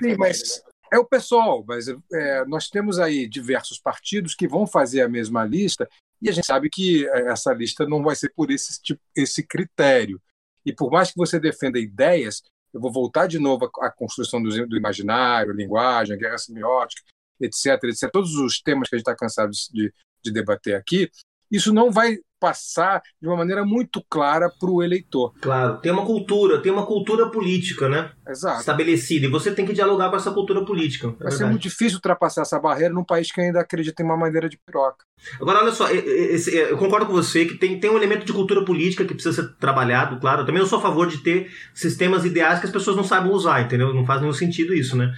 Sim, 0.00 0.16
mas 0.16 0.62
é 0.92 0.98
o 0.98 1.04
pessoal, 1.04 1.64
mas 1.66 1.86
é, 1.88 2.44
nós 2.46 2.68
temos 2.68 2.98
aí 2.98 3.28
diversos 3.28 3.78
partidos 3.78 4.34
que 4.34 4.48
vão 4.48 4.66
fazer 4.66 5.02
a 5.02 5.08
mesma 5.08 5.44
lista 5.44 5.88
e 6.20 6.28
a 6.28 6.32
gente 6.32 6.46
sabe 6.46 6.68
que 6.70 7.06
é, 7.08 7.30
essa 7.30 7.52
lista 7.52 7.86
não 7.86 8.02
vai 8.02 8.16
ser 8.16 8.32
por 8.34 8.50
esse, 8.50 8.80
tipo, 8.82 9.00
esse 9.14 9.42
critério. 9.42 10.20
E 10.64 10.72
por 10.72 10.90
mais 10.90 11.10
que 11.10 11.16
você 11.16 11.38
defenda 11.38 11.78
ideias, 11.78 12.42
eu 12.72 12.80
vou 12.80 12.92
voltar 12.92 13.26
de 13.26 13.38
novo 13.38 13.70
à, 13.80 13.90
construção 13.90 14.42
do, 14.42 14.66
do 14.66 14.76
imaginário, 14.76 15.52
linguagem, 15.52 16.18
guerra 16.18 16.38
semiótica, 16.38 17.02
etc, 17.40 17.82
etc, 17.84 18.10
todos 18.12 18.34
os 18.34 18.60
temas 18.60 18.88
que 18.88 18.96
a 18.96 18.98
gente 18.98 19.08
está 19.08 19.16
cansado 19.16 19.50
de, 19.72 19.92
de 20.22 20.32
debater 20.32 20.74
aqui, 20.74 21.10
isso 21.50 21.72
não 21.72 21.90
vai 21.90 22.18
passar 22.40 23.02
de 23.20 23.28
uma 23.28 23.36
maneira 23.36 23.64
muito 23.64 24.02
clara 24.08 24.50
para 24.58 24.70
o 24.70 24.82
eleitor. 24.82 25.32
Claro, 25.40 25.78
tem 25.78 25.92
uma 25.92 26.04
cultura, 26.04 26.60
tem 26.60 26.72
uma 26.72 26.86
cultura 26.86 27.30
política, 27.30 27.88
né? 27.88 28.10
Exato. 28.28 28.60
Estabelecida, 28.60 29.26
e 29.26 29.30
você 29.30 29.52
tem 29.52 29.66
que 29.66 29.72
dialogar 29.72 30.10
com 30.10 30.16
essa 30.16 30.30
cultura 30.30 30.64
política. 30.64 31.14
É 31.20 31.24
vai 31.24 31.32
ser 31.32 31.46
muito 31.46 31.62
difícil 31.62 31.96
ultrapassar 31.96 32.42
essa 32.42 32.58
barreira 32.58 32.92
num 32.92 33.04
país 33.04 33.32
que 33.32 33.40
ainda 33.40 33.60
acredita 33.60 34.02
em 34.02 34.06
uma 34.06 34.16
maneira 34.16 34.48
de 34.48 34.58
piroca. 34.58 35.04
Agora, 35.40 35.62
olha 35.62 35.72
só, 35.72 35.88
eu 35.90 36.78
concordo 36.78 37.06
com 37.06 37.12
você 37.12 37.44
que 37.44 37.54
tem, 37.54 37.78
tem 37.80 37.90
um 37.90 37.96
elemento 37.96 38.24
de 38.24 38.32
cultura 38.32 38.64
política 38.64 39.04
que 39.04 39.14
precisa 39.14 39.42
ser 39.42 39.56
trabalhado, 39.56 40.20
claro. 40.20 40.42
Eu 40.42 40.46
também 40.46 40.60
eu 40.60 40.66
sou 40.66 40.78
a 40.78 40.82
favor 40.82 41.08
de 41.08 41.18
ter 41.18 41.50
sistemas 41.74 42.24
ideais 42.24 42.60
que 42.60 42.66
as 42.66 42.72
pessoas 42.72 42.96
não 42.96 43.04
saibam 43.04 43.32
usar, 43.32 43.62
entendeu? 43.62 43.92
Não 43.92 44.06
faz 44.06 44.20
nenhum 44.20 44.32
sentido 44.32 44.74
isso, 44.74 44.96
né? 44.96 45.12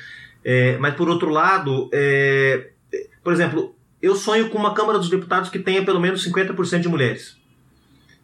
É, 0.44 0.78
mas, 0.78 0.94
por 0.94 1.08
outro 1.08 1.28
lado, 1.28 1.90
é, 1.92 2.70
por 3.22 3.32
exemplo, 3.32 3.76
eu 4.02 4.14
sonho 4.14 4.48
com 4.48 4.58
uma 4.58 4.74
Câmara 4.74 4.98
dos 4.98 5.10
Deputados 5.10 5.50
que 5.50 5.58
tenha 5.58 5.84
pelo 5.84 6.00
menos 6.00 6.26
50% 6.26 6.80
de 6.80 6.88
mulheres. 6.88 7.38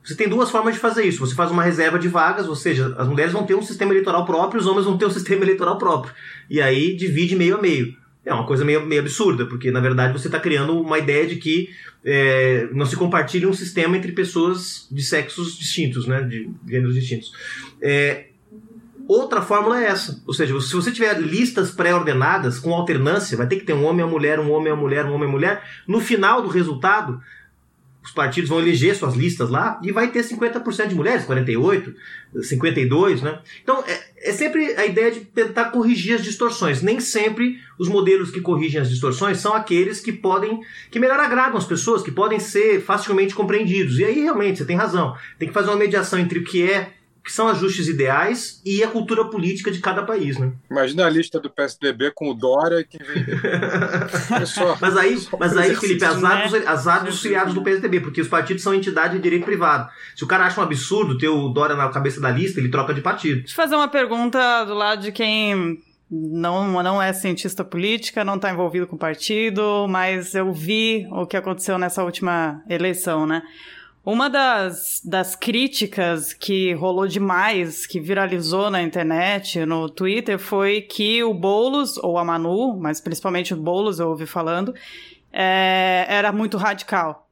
Você 0.07 0.15
tem 0.15 0.29
duas 0.29 0.51
formas 0.51 0.75
de 0.75 0.81
fazer 0.81 1.05
isso. 1.05 1.19
Você 1.19 1.35
faz 1.35 1.51
uma 1.51 1.65
reserva 1.65 1.99
de 1.99 2.07
vagas, 2.07 2.49
ou 2.49 2.55
seja, 2.55 2.95
as 2.97 3.09
mulheres 3.09 3.33
vão 3.33 3.45
ter 3.45 3.57
um 3.57 3.63
sistema 3.63 3.93
eleitoral 3.93 4.25
próprio, 4.25 4.61
os 4.61 4.67
homens 4.67 4.85
vão 4.85 4.97
ter 4.97 5.05
um 5.05 5.11
sistema 5.11 5.45
eleitoral 5.45 5.77
próprio. 5.79 6.15
E 6.49 6.61
aí 6.61 6.95
divide 6.95 7.35
meio 7.35 7.57
a 7.57 7.61
meio. 7.61 7.97
É 8.25 8.33
uma 8.33 8.47
coisa 8.47 8.65
meio, 8.65 8.85
meio 8.85 9.01
absurda, 9.01 9.47
porque 9.47 9.71
na 9.71 9.81
verdade 9.81 10.13
você 10.13 10.29
está 10.29 10.39
criando 10.39 10.81
uma 10.81 10.99
ideia 10.99 11.27
de 11.27 11.37
que 11.37 11.71
é, 12.05 12.69
não 12.73 12.87
se 12.87 12.97
compartilha 12.97 13.49
um 13.49 13.53
sistema 13.53 13.97
entre 13.97 14.13
pessoas 14.13 14.87
de 14.91 15.03
sexos 15.03 15.59
distintos, 15.59 16.07
né, 16.07 16.23
de 16.23 16.51
gêneros 16.69 16.95
distintos. 16.95 17.33
É, 17.81 18.27
Outra 19.09 19.41
fórmula 19.41 19.81
é 19.81 19.87
essa. 19.87 20.21
Ou 20.27 20.35
seja, 20.35 20.61
se 20.61 20.75
você 20.75 20.91
tiver 20.91 21.21
listas 21.21 21.71
pré-ordenadas 21.71 22.59
com 22.59 22.75
alternância, 22.75 23.37
vai 23.37 23.47
ter 23.47 23.57
que 23.57 23.65
ter 23.65 23.73
um 23.73 23.85
homem 23.85 24.05
a 24.05 24.09
mulher, 24.09 24.41
um 24.41 24.51
homem 24.51 24.73
a 24.73 24.77
mulher, 24.77 25.05
um 25.07 25.13
homem 25.13 25.29
a 25.29 25.33
mulher. 25.33 25.63
No 25.87 26.01
final 26.01 26.43
do 26.43 26.49
resultado, 26.49 27.21
os 28.07 28.13
partidos 28.13 28.49
vão 28.49 28.61
eleger 28.61 28.95
suas 28.95 29.15
listas 29.15 29.49
lá 29.51 29.81
e 29.83 29.91
vai 29.91 30.11
ter 30.11 30.25
50% 30.25 30.89
de 30.89 30.95
mulheres, 30.95 31.25
48, 31.25 31.95
52, 32.41 33.23
né? 33.23 33.41
Então, 33.63 33.83
é, 33.87 34.31
é 34.31 34.33
sempre 34.33 34.75
a 34.77 34.87
ideia 34.87 35.11
de 35.11 35.21
tentar 35.21 35.67
corrigir 35.67 36.15
as 36.15 36.23
distorções. 36.23 36.83
Nem 36.83 36.99
sempre 37.01 37.61
os 37.79 37.89
modelos 37.89 38.31
que 38.31 38.41
corrigem 38.41 38.81
as 38.81 38.89
distorções 38.89 39.39
são 39.39 39.55
aqueles 39.55 40.01
que 40.01 40.13
podem, 40.13 40.61
que 40.91 41.01
melhor 41.01 41.19
agradam 41.19 41.57
as 41.57 41.65
pessoas, 41.65 42.03
que 42.03 42.13
podem 42.13 42.41
ser 42.41 42.81
facilmente 42.81 43.35
compreendidos. 43.35 43.99
E 43.99 44.05
aí, 44.05 44.21
realmente, 44.21 44.59
você 44.59 44.65
tem 44.65 44.77
razão. 44.77 45.17
Tem 45.39 45.49
que 45.49 45.55
fazer 45.55 45.71
uma 45.71 45.77
mediação 45.77 46.19
entre 46.19 46.41
o 46.41 46.45
que 46.45 46.69
é 46.69 46.96
que 47.27 47.33
são 47.33 47.49
ajustes 47.49 47.89
ideais 47.89 48.63
e 48.65 48.85
a 48.85 48.89
cultura 48.89 49.25
política 49.25 49.69
de 49.69 49.81
cada 49.81 50.05
país, 50.05 50.39
né? 50.39 50.53
Imagina 50.71 51.07
a 51.07 51.11
lista 51.11 51.41
do 51.41 51.51
PSDB 51.51 52.13
com 52.15 52.31
o 52.31 52.35
Dória 52.35 52.79
e 52.79 52.85
quem 52.85 53.01
vem. 53.05 53.27
só, 54.47 54.79
mas 54.81 54.97
aí, 54.97 55.19
mas 55.37 55.57
aí 55.57 55.75
Felipe, 55.75 56.05
azar 56.05 56.45
dos, 56.45 56.55
azar 56.65 57.05
dos 57.05 57.21
filiados 57.21 57.53
do 57.53 57.65
PSDB, 57.65 57.99
porque 57.99 58.21
os 58.21 58.29
partidos 58.29 58.63
são 58.63 58.73
entidade 58.73 59.17
de 59.17 59.21
direito 59.21 59.45
privado. 59.45 59.91
Se 60.15 60.23
o 60.23 60.27
cara 60.29 60.47
acha 60.47 60.61
um 60.61 60.63
absurdo 60.63 61.19
ter 61.19 61.29
o 61.29 61.49
Dória 61.49 61.75
na 61.75 61.89
cabeça 61.89 62.21
da 62.21 62.31
lista, 62.31 62.61
ele 62.61 62.69
troca 62.69 62.95
de 62.95 63.01
partido. 63.01 63.41
Deixa 63.41 63.55
eu 63.55 63.57
fazer 63.57 63.75
uma 63.75 63.89
pergunta 63.89 64.65
do 64.65 64.75
lado 64.75 65.03
de 65.03 65.11
quem 65.11 65.83
não, 66.09 66.81
não 66.81 67.03
é 67.03 67.13
cientista 67.13 67.65
política, 67.65 68.25
não 68.25 68.37
está 68.37 68.53
envolvido 68.53 68.87
com 68.87 68.97
partido, 68.97 69.89
mas 69.89 70.33
eu 70.33 70.53
vi 70.53 71.09
o 71.11 71.27
que 71.27 71.37
aconteceu 71.37 71.77
nessa 71.77 72.05
última 72.05 72.63
eleição, 72.69 73.27
né? 73.27 73.43
Uma 74.07 74.31
das, 74.31 75.03
das 75.05 75.35
críticas 75.35 76.33
que 76.33 76.73
rolou 76.75 77.09
demais, 77.09 77.89
que 77.89 77.99
viralizou 77.99 78.71
na 78.71 78.81
internet, 78.81 79.67
no 79.67 79.89
Twitter, 79.89 80.39
foi 80.39 80.81
que 80.81 81.25
o 81.25 81.35
Boulos, 81.35 81.99
ou 81.99 82.17
a 82.17 82.25
Manu, 82.25 82.77
mas 82.77 83.01
principalmente 83.01 83.53
o 83.53 83.57
Boulos, 83.57 83.99
eu 83.99 84.11
ouvi 84.11 84.25
falando, 84.25 84.73
é, 85.33 86.07
era 86.09 86.31
muito 86.31 86.57
radical. 86.57 87.29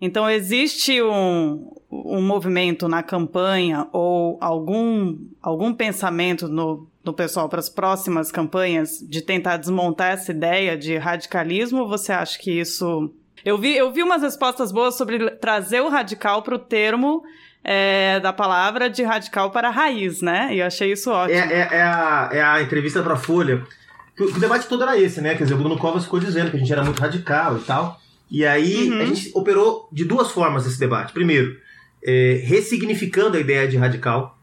Então, 0.00 0.28
existe 0.28 1.00
um, 1.00 1.72
um 1.88 2.20
movimento 2.20 2.88
na 2.88 3.00
campanha 3.00 3.86
ou 3.92 4.38
algum, 4.40 5.16
algum 5.40 5.72
pensamento 5.72 6.48
no, 6.48 6.88
no 7.04 7.12
pessoal 7.12 7.48
para 7.48 7.60
as 7.60 7.68
próximas 7.68 8.32
campanhas 8.32 8.98
de 9.08 9.22
tentar 9.22 9.56
desmontar 9.56 10.14
essa 10.14 10.32
ideia 10.32 10.76
de 10.76 10.96
radicalismo? 10.96 11.82
Ou 11.82 11.88
você 11.88 12.10
acha 12.10 12.36
que 12.36 12.50
isso 12.50 13.14
eu 13.44 13.58
vi, 13.58 13.76
eu 13.76 13.92
vi 13.92 14.02
umas 14.02 14.22
respostas 14.22 14.72
boas 14.72 14.96
sobre 14.96 15.30
trazer 15.36 15.80
o 15.80 15.88
radical 15.88 16.42
para 16.42 16.54
o 16.54 16.58
termo 16.58 17.22
é, 17.64 18.20
da 18.20 18.32
palavra 18.32 18.88
de 18.88 19.02
radical 19.02 19.50
para 19.50 19.70
raiz, 19.70 20.22
né? 20.22 20.54
E 20.54 20.60
eu 20.60 20.66
achei 20.66 20.92
isso 20.92 21.10
ótimo. 21.10 21.38
É, 21.38 21.52
é, 21.52 21.68
é 21.76 21.82
a, 21.82 22.30
é 22.32 22.42
a 22.42 22.62
entrevista 22.62 23.02
para 23.02 23.14
a 23.14 23.18
Folha. 23.18 23.62
O, 24.18 24.24
o 24.24 24.40
debate 24.40 24.66
todo 24.66 24.82
era 24.82 24.98
esse, 24.98 25.20
né? 25.20 25.34
Quer 25.34 25.44
dizer, 25.44 25.54
o 25.54 25.58
Bruno 25.58 25.78
Covas 25.78 26.04
ficou 26.04 26.18
dizendo 26.18 26.50
que 26.50 26.56
a 26.56 26.60
gente 26.60 26.72
era 26.72 26.84
muito 26.84 27.00
radical 27.00 27.58
e 27.58 27.60
tal. 27.60 28.00
E 28.30 28.44
aí 28.46 28.90
uhum. 28.90 29.00
a 29.00 29.04
gente 29.06 29.30
operou 29.34 29.88
de 29.92 30.04
duas 30.04 30.30
formas 30.30 30.66
esse 30.66 30.78
debate. 30.78 31.12
Primeiro, 31.12 31.58
é, 32.04 32.42
ressignificando 32.44 33.36
a 33.36 33.40
ideia 33.40 33.66
de 33.66 33.76
radical. 33.76 34.38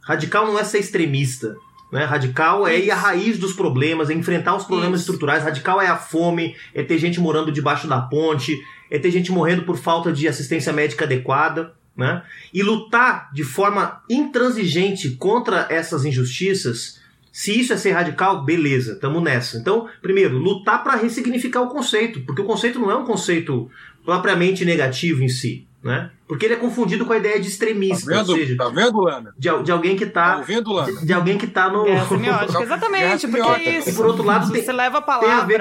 Radical 0.00 0.46
não 0.46 0.58
é 0.58 0.64
ser 0.64 0.78
extremista. 0.78 1.56
Né? 1.90 2.04
Radical 2.04 2.66
é 2.66 2.78
ir 2.78 2.90
à 2.90 2.94
raiz 2.94 3.38
dos 3.38 3.52
problemas, 3.52 4.10
é 4.10 4.14
enfrentar 4.14 4.56
os 4.56 4.64
problemas 4.64 5.00
Isso. 5.00 5.10
estruturais. 5.10 5.44
Radical 5.44 5.80
é 5.80 5.86
a 5.86 5.96
fome, 5.96 6.56
é 6.74 6.82
ter 6.82 6.98
gente 6.98 7.20
morando 7.20 7.52
debaixo 7.52 7.86
da 7.86 8.00
ponte, 8.00 8.60
é 8.90 8.98
ter 8.98 9.10
gente 9.10 9.30
morrendo 9.30 9.62
por 9.62 9.76
falta 9.76 10.12
de 10.12 10.26
assistência 10.26 10.72
médica 10.72 11.04
adequada. 11.04 11.74
Né? 11.96 12.22
E 12.52 12.62
lutar 12.62 13.30
de 13.32 13.42
forma 13.42 14.02
intransigente 14.10 15.10
contra 15.12 15.66
essas 15.70 16.04
injustiças, 16.04 17.00
se 17.32 17.58
isso 17.58 17.72
é 17.72 17.76
ser 17.76 17.92
radical, 17.92 18.44
beleza, 18.44 18.94
estamos 18.94 19.22
nessa. 19.22 19.56
Então, 19.58 19.88
primeiro, 20.02 20.38
lutar 20.38 20.82
para 20.82 20.96
ressignificar 20.96 21.62
o 21.62 21.68
conceito, 21.68 22.20
porque 22.20 22.42
o 22.42 22.46
conceito 22.46 22.78
não 22.78 22.90
é 22.90 22.96
um 22.96 23.04
conceito 23.04 23.70
propriamente 24.04 24.64
negativo 24.64 25.22
em 25.22 25.28
si. 25.28 25.66
Né? 25.86 26.10
Porque 26.26 26.44
ele 26.44 26.54
é 26.54 26.56
confundido 26.56 27.06
com 27.06 27.12
a 27.12 27.16
ideia 27.16 27.38
de 27.40 27.46
extremista. 27.46 28.10
Tá 28.10 28.16
vendo, 28.18 28.30
ou 28.30 28.36
seja, 28.36 28.56
tá 28.56 28.68
vendo 28.68 29.00
Lana? 29.00 29.34
De, 29.38 29.62
de 29.62 29.70
alguém 29.70 29.96
que 29.96 30.04
está 30.04 30.32
tá 30.32 30.36
ouvindo, 30.38 30.72
Lana? 30.72 30.92
De, 30.92 31.06
de, 31.06 31.12
alguém 31.12 31.38
que 31.38 31.44
está 31.44 31.68
no. 31.70 31.86
É 31.86 32.04
semiótica, 32.04 32.62
exatamente, 32.64 33.28
porque 33.28 33.48
é 33.48 33.78
isso. 33.78 33.90
E 33.90 33.92
por 33.94 34.06
outro 34.06 34.24
lado, 34.24 34.50
tem, 34.50 34.62
você 34.62 34.72
leva 34.72 34.98
a 34.98 35.02
palavra 35.02 35.58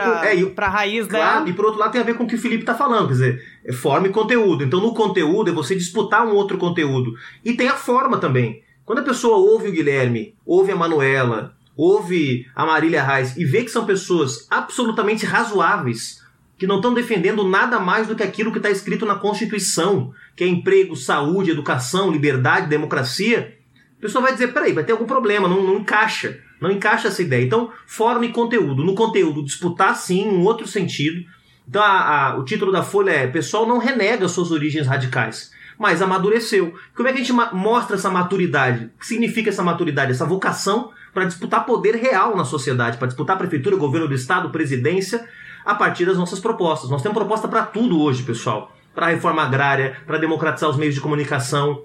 para 0.55 0.65
é, 0.67 0.67
a 0.67 0.69
raiz 0.69 1.05
claro, 1.05 1.33
dela. 1.35 1.49
E 1.49 1.53
por 1.53 1.65
outro 1.65 1.79
lado, 1.79 1.91
tem 1.91 2.01
a 2.01 2.03
ver 2.03 2.15
com 2.15 2.23
o 2.23 2.27
que 2.27 2.35
o 2.35 2.39
Felipe 2.39 2.63
está 2.63 2.73
falando, 2.73 3.07
quer 3.07 3.13
dizer, 3.13 3.43
é 3.63 3.71
forma 3.71 4.07
e 4.07 4.11
conteúdo. 4.11 4.63
Então, 4.63 4.81
no 4.81 4.93
conteúdo, 4.93 5.51
é 5.51 5.53
você 5.53 5.75
disputar 5.75 6.25
um 6.25 6.33
outro 6.33 6.57
conteúdo. 6.57 7.13
E 7.43 7.53
tem 7.53 7.67
a 7.67 7.75
forma 7.75 8.17
também. 8.17 8.63
Quando 8.83 8.99
a 8.99 9.03
pessoa 9.03 9.37
ouve 9.37 9.69
o 9.69 9.71
Guilherme, 9.71 10.35
ouve 10.45 10.71
a 10.71 10.75
Manuela, 10.75 11.55
ouve 11.77 12.47
a 12.55 12.65
Marília 12.65 13.03
Reis 13.03 13.37
e 13.37 13.45
vê 13.45 13.63
que 13.63 13.69
são 13.69 13.85
pessoas 13.85 14.47
absolutamente 14.49 15.25
razoáveis 15.25 16.24
que 16.57 16.67
não 16.67 16.77
estão 16.77 16.93
defendendo 16.93 17.47
nada 17.47 17.79
mais 17.79 18.07
do 18.07 18.15
que 18.15 18.23
aquilo 18.23 18.51
que 18.51 18.57
está 18.57 18.69
escrito 18.69 19.05
na 19.05 19.15
Constituição, 19.15 20.13
que 20.35 20.43
é 20.43 20.47
emprego, 20.47 20.95
saúde, 20.95 21.51
educação, 21.51 22.11
liberdade, 22.11 22.69
democracia, 22.69 23.57
a 23.97 24.01
pessoa 24.01 24.21
vai 24.21 24.33
dizer, 24.33 24.53
peraí, 24.53 24.73
vai 24.73 24.83
ter 24.83 24.91
algum 24.91 25.05
problema, 25.05 25.47
não, 25.47 25.63
não 25.63 25.77
encaixa, 25.77 26.39
não 26.61 26.71
encaixa 26.71 27.07
essa 27.07 27.21
ideia. 27.21 27.43
Então, 27.43 27.71
forma 27.87 28.25
e 28.25 28.31
conteúdo. 28.31 28.83
No 28.83 28.95
conteúdo, 28.95 29.43
disputar 29.43 29.95
sim, 29.95 30.27
um 30.27 30.43
outro 30.43 30.67
sentido. 30.67 31.25
Então, 31.67 31.81
a, 31.81 32.27
a, 32.27 32.37
o 32.37 32.45
título 32.45 32.71
da 32.71 32.83
Folha 32.83 33.11
é 33.11 33.27
Pessoal 33.27 33.67
não 33.67 33.77
renega 33.77 34.27
suas 34.27 34.51
origens 34.51 34.87
radicais, 34.87 35.51
mas 35.77 36.01
amadureceu. 36.01 36.73
Como 36.95 37.07
é 37.07 37.11
que 37.11 37.19
a 37.19 37.23
gente 37.23 37.33
mostra 37.53 37.95
essa 37.95 38.09
maturidade? 38.09 38.85
O 38.95 38.99
que 38.99 39.07
significa 39.07 39.49
essa 39.49 39.63
maturidade? 39.63 40.11
Essa 40.11 40.25
vocação 40.25 40.91
para 41.13 41.25
disputar 41.25 41.65
poder 41.65 41.95
real 41.95 42.35
na 42.35 42.43
sociedade, 42.43 42.97
para 42.97 43.07
disputar 43.07 43.37
prefeitura, 43.37 43.77
governo 43.77 44.07
do 44.07 44.13
estado, 44.13 44.49
presidência, 44.49 45.27
a 45.65 45.73
partir 45.73 46.05
das 46.05 46.17
nossas 46.17 46.39
propostas. 46.39 46.89
Nós 46.89 47.01
temos 47.01 47.17
proposta 47.17 47.47
para 47.47 47.65
tudo 47.65 47.99
hoje, 47.99 48.23
pessoal. 48.23 48.71
Para 48.93 49.07
a 49.07 49.09
reforma 49.09 49.41
agrária, 49.41 49.97
para 50.05 50.17
democratizar 50.17 50.69
os 50.69 50.77
meios 50.77 50.93
de 50.93 51.01
comunicação, 51.01 51.81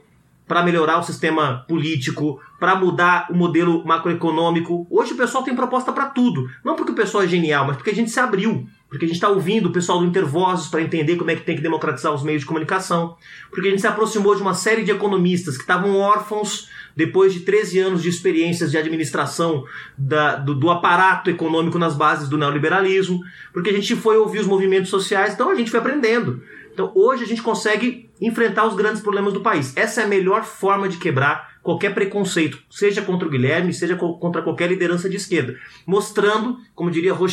para 0.47 0.63
melhorar 0.63 0.99
o 0.99 1.03
sistema 1.03 1.65
político, 1.69 2.41
para 2.59 2.75
mudar 2.75 3.29
o 3.31 3.37
modelo 3.37 3.85
macroeconômico. 3.85 4.87
Hoje 4.91 5.15
o 5.15 5.17
pessoal 5.17 5.43
tem 5.45 5.55
proposta 5.55 5.93
para 5.93 6.07
tudo. 6.07 6.49
Não 6.65 6.75
porque 6.75 6.93
o 6.93 6.95
pessoal 6.95 7.25
é 7.25 7.29
genial, 7.29 7.67
mas 7.67 7.77
porque 7.77 7.91
a 7.91 7.95
gente 7.95 8.11
se 8.11 8.21
abriu. 8.21 8.67
Porque 8.89 9.05
a 9.05 9.09
gente 9.09 9.17
está 9.17 9.29
ouvindo 9.29 9.67
o 9.67 9.73
pessoal 9.73 10.01
do 10.01 10.07
Intervozes 10.07 10.67
para 10.67 10.83
entender 10.83 11.15
como 11.15 11.31
é 11.31 11.37
que 11.37 11.45
tem 11.45 11.55
que 11.55 11.63
democratizar 11.63 12.13
os 12.13 12.25
meios 12.25 12.41
de 12.41 12.47
comunicação. 12.47 13.17
Porque 13.49 13.69
a 13.69 13.71
gente 13.71 13.81
se 13.81 13.87
aproximou 13.87 14.35
de 14.35 14.43
uma 14.43 14.53
série 14.53 14.83
de 14.83 14.91
economistas 14.91 15.55
que 15.57 15.63
estavam 15.63 15.97
órfãos 15.97 16.69
depois 17.01 17.33
de 17.33 17.41
13 17.41 17.79
anos 17.79 18.03
de 18.03 18.11
experiências 18.11 18.71
de 18.71 18.77
administração 18.77 19.65
da, 19.97 20.37
do, 20.37 20.55
do, 20.55 20.69
aparato 20.69 21.31
econômico 21.31 21.79
nas 21.79 21.97
bases 21.97 22.29
do 22.29 22.37
neoliberalismo, 22.37 23.21
porque 23.55 23.71
a 23.71 23.73
gente 23.73 23.97
foi 23.97 24.19
ouvir 24.19 24.41
os 24.41 24.47
movimentos 24.47 24.91
sociais, 24.91 25.33
então 25.33 25.49
a 25.49 25.55
gente 25.55 25.71
foi 25.71 25.81
aprendendo. 25.81 26.43
Então 26.71 26.93
hoje 26.95 27.25
a 27.25 27.27
gente 27.27 27.41
consegue 27.41 28.11
enfrentar 28.21 28.67
os 28.67 28.75
grandes 28.75 29.01
problemas 29.01 29.33
do 29.33 29.41
país. 29.41 29.75
Essa 29.79 30.03
é 30.03 30.05
a 30.05 30.09
melhor 30.09 30.45
forma 30.45 30.91
de 30.91 30.99
quebrar 30.99 31.59
qualquer 31.63 31.95
preconceito, 31.95 32.59
seja 32.71 33.01
contra 33.01 33.27
o 33.27 33.31
Guilherme, 33.31 33.73
seja 33.73 33.97
contra 33.97 34.43
qualquer 34.43 34.69
liderança 34.69 35.09
de 35.09 35.17
esquerda, 35.17 35.57
mostrando, 35.87 36.59
como 36.75 36.91
diria 36.91 37.15
Ho 37.15 37.27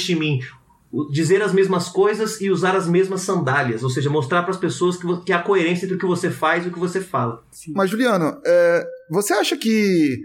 dizer 1.11 1.41
as 1.41 1.51
mesmas 1.51 1.89
coisas 1.89 2.39
e 2.39 2.49
usar 2.49 2.74
as 2.74 2.88
mesmas 2.88 3.22
sandálias, 3.22 3.84
ou 3.84 3.89
seja, 3.89 4.09
mostrar 4.09 4.43
para 4.43 4.51
as 4.51 4.57
pessoas 4.57 4.95
que, 4.95 5.05
que 5.26 5.34
há 5.34 5.39
coerência 5.39 5.86
entre 5.86 5.97
o 5.97 5.99
que 5.99 6.05
você 6.05 6.32
faz 6.32 6.65
e 6.65 6.70
o 6.70 6.72
que 6.72 6.80
você 6.80 7.01
fala. 7.01 7.43
Sim. 7.51 7.74
Mas, 7.76 7.89
Juliano, 7.89 8.39
é, 8.45 8.88
você 9.10 9.34
acha 9.34 9.58
que. 9.58 10.18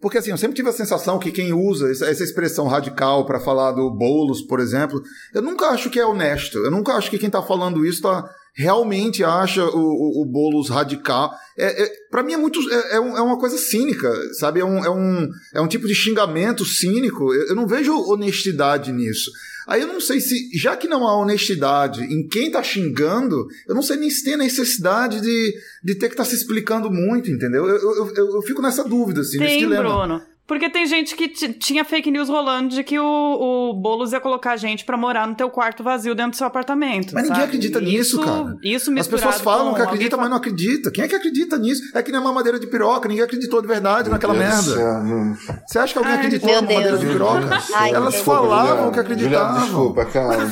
Porque 0.00 0.18
assim, 0.18 0.30
eu 0.30 0.36
sempre 0.36 0.54
tive 0.54 0.68
a 0.68 0.72
sensação 0.72 1.18
que 1.18 1.32
quem 1.32 1.54
usa 1.54 1.90
essa 1.90 2.22
expressão 2.22 2.66
radical 2.66 3.24
para 3.24 3.40
falar 3.40 3.72
do 3.72 3.90
Boulos, 3.90 4.42
por 4.42 4.60
exemplo, 4.60 5.02
eu 5.34 5.40
nunca 5.40 5.68
acho 5.68 5.88
que 5.88 5.98
é 5.98 6.04
honesto. 6.04 6.58
Eu 6.58 6.70
nunca 6.70 6.92
acho 6.92 7.10
que 7.10 7.18
quem 7.18 7.28
está 7.28 7.42
falando 7.42 7.84
isso 7.84 7.98
está 7.98 8.28
realmente 8.56 9.22
acha 9.22 9.62
o, 9.64 9.78
o, 9.78 10.22
o 10.22 10.24
Boulos 10.24 10.70
radical. 10.70 11.32
É, 11.58 11.84
é 11.84 11.92
para 12.10 12.22
mim 12.22 12.32
é 12.32 12.36
muito. 12.36 12.58
É, 12.72 12.94
é, 12.94 12.96
é, 12.96 13.00
uma 13.00 13.38
coisa 13.38 13.58
cínica, 13.58 14.10
sabe? 14.34 14.60
É 14.60 14.64
um, 14.64 14.84
é, 14.84 14.90
um, 14.90 15.30
é 15.54 15.60
um 15.60 15.68
tipo 15.68 15.86
de 15.86 15.94
xingamento 15.94 16.64
cínico. 16.64 17.32
Eu, 17.34 17.48
eu 17.48 17.54
não 17.54 17.66
vejo 17.66 17.92
honestidade 17.94 18.90
nisso. 18.92 19.30
Aí 19.66 19.80
eu 19.82 19.88
não 19.88 20.00
sei 20.00 20.20
se, 20.20 20.48
já 20.56 20.76
que 20.76 20.86
não 20.86 21.06
há 21.06 21.18
honestidade 21.18 22.00
em 22.04 22.26
quem 22.28 22.50
tá 22.50 22.62
xingando, 22.62 23.48
eu 23.68 23.74
não 23.74 23.82
sei 23.82 23.96
nem 23.96 24.08
se 24.08 24.24
tem 24.24 24.36
necessidade 24.36 25.20
de, 25.20 25.54
de 25.82 25.94
ter 25.96 26.06
que 26.06 26.14
estar 26.14 26.22
tá 26.22 26.30
se 26.30 26.36
explicando 26.36 26.88
muito, 26.88 27.30
entendeu? 27.30 27.66
Eu, 27.66 27.76
eu, 27.76 28.14
eu, 28.14 28.34
eu, 28.36 28.42
fico 28.42 28.62
nessa 28.62 28.84
dúvida, 28.84 29.22
assim, 29.22 29.38
tem, 29.38 29.46
nesse 29.46 29.58
dilema. 29.58 29.82
Bruno. 29.82 30.22
Porque 30.46 30.70
tem 30.70 30.86
gente 30.86 31.16
que 31.16 31.28
tinha 31.28 31.84
fake 31.84 32.10
news 32.10 32.28
rolando 32.28 32.68
de 32.68 32.84
que 32.84 32.98
o, 32.98 33.04
o 33.04 33.74
Boulos 33.74 34.12
ia 34.12 34.20
colocar 34.20 34.56
gente 34.56 34.84
para 34.84 34.96
morar 34.96 35.26
no 35.26 35.34
teu 35.34 35.50
quarto 35.50 35.82
vazio 35.82 36.14
dentro 36.14 36.32
do 36.32 36.36
seu 36.36 36.46
apartamento. 36.46 37.12
Mas 37.12 37.26
sabe? 37.26 37.30
ninguém 37.30 37.44
acredita 37.44 37.78
isso, 37.80 38.18
nisso, 38.18 38.20
cara. 38.20 38.56
Isso 38.62 38.98
As 38.98 39.08
pessoas 39.08 39.40
falam 39.40 39.74
que 39.74 39.82
acredita, 39.82 40.16
mas 40.16 40.30
não 40.30 40.36
acredita. 40.36 40.90
Quem 40.92 41.04
é 41.04 41.08
que 41.08 41.16
acredita 41.16 41.58
nisso? 41.58 41.82
É 41.94 42.02
que 42.02 42.12
nem 42.12 42.20
uma 42.20 42.32
madeira 42.32 42.60
de 42.60 42.66
piroca, 42.68 43.08
ninguém 43.08 43.24
acreditou 43.24 43.60
de 43.60 43.66
verdade 43.66 44.04
meu 44.04 44.12
naquela 44.12 44.34
Deus 44.34 44.66
merda. 44.66 45.36
Você 45.66 45.78
acha 45.78 45.92
que 45.92 45.98
alguém 45.98 46.12
Ai, 46.12 46.18
acreditou 46.18 46.48
numa 46.48 46.62
madeira 46.62 46.98
de 46.98 47.06
piroca? 47.06 47.62
Ai, 47.74 47.90
Elas 47.92 48.14
desculpa, 48.14 48.40
falavam 48.40 48.66
Juliana, 48.68 48.92
que 48.92 49.00
acreditavam. 49.00 49.48
Juliana, 49.48 49.66
desculpa, 49.66 50.04
cara. 50.04 50.42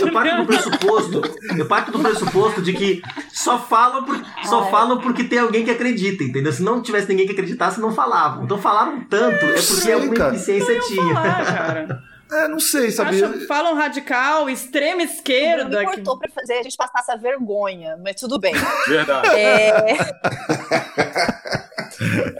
Eu 0.00 0.12
parto 0.12 0.36
do 0.36 0.46
pressuposto, 0.46 1.22
eu 1.58 1.66
parto 1.66 1.92
do 1.92 1.98
pressuposto 1.98 2.62
de 2.62 2.72
que 2.72 3.02
só 3.32 3.58
falam, 3.58 4.04
por, 4.04 4.18
só 4.44 4.70
falam 4.70 4.98
porque 4.98 5.24
tem 5.24 5.38
alguém 5.38 5.64
que 5.64 5.70
acredita, 5.70 6.24
entendeu? 6.24 6.52
Se 6.52 6.62
não 6.62 6.80
tivesse 6.80 7.08
ninguém 7.08 7.26
que 7.26 7.32
acreditasse, 7.32 7.80
não 7.80 7.92
falavam. 7.92 8.44
Então 8.44 8.58
falaram 8.58 9.00
tanto, 9.08 9.41
é 9.50 9.62
porque 9.62 9.92
alguém 9.92 10.14
cara. 10.14 10.34
eficiência 10.34 10.80
tinha. 10.80 11.14
Falar, 11.14 11.44
cara. 11.44 12.02
É, 12.32 12.48
não 12.48 12.58
sei, 12.58 12.90
sabia? 12.90 13.28
Acho, 13.28 13.46
falam 13.46 13.74
radical, 13.74 14.48
extrema 14.48 15.02
esquerda. 15.02 15.80
Me 15.80 15.84
cortou 15.84 16.18
que... 16.18 16.26
pra 16.26 16.40
fazer 16.40 16.54
a 16.54 16.62
gente 16.62 16.78
passar 16.78 17.00
essa 17.00 17.14
vergonha, 17.14 17.98
mas 18.02 18.16
tudo 18.16 18.38
bem. 18.38 18.54
Verdade. 18.88 19.28
É... 19.28 19.68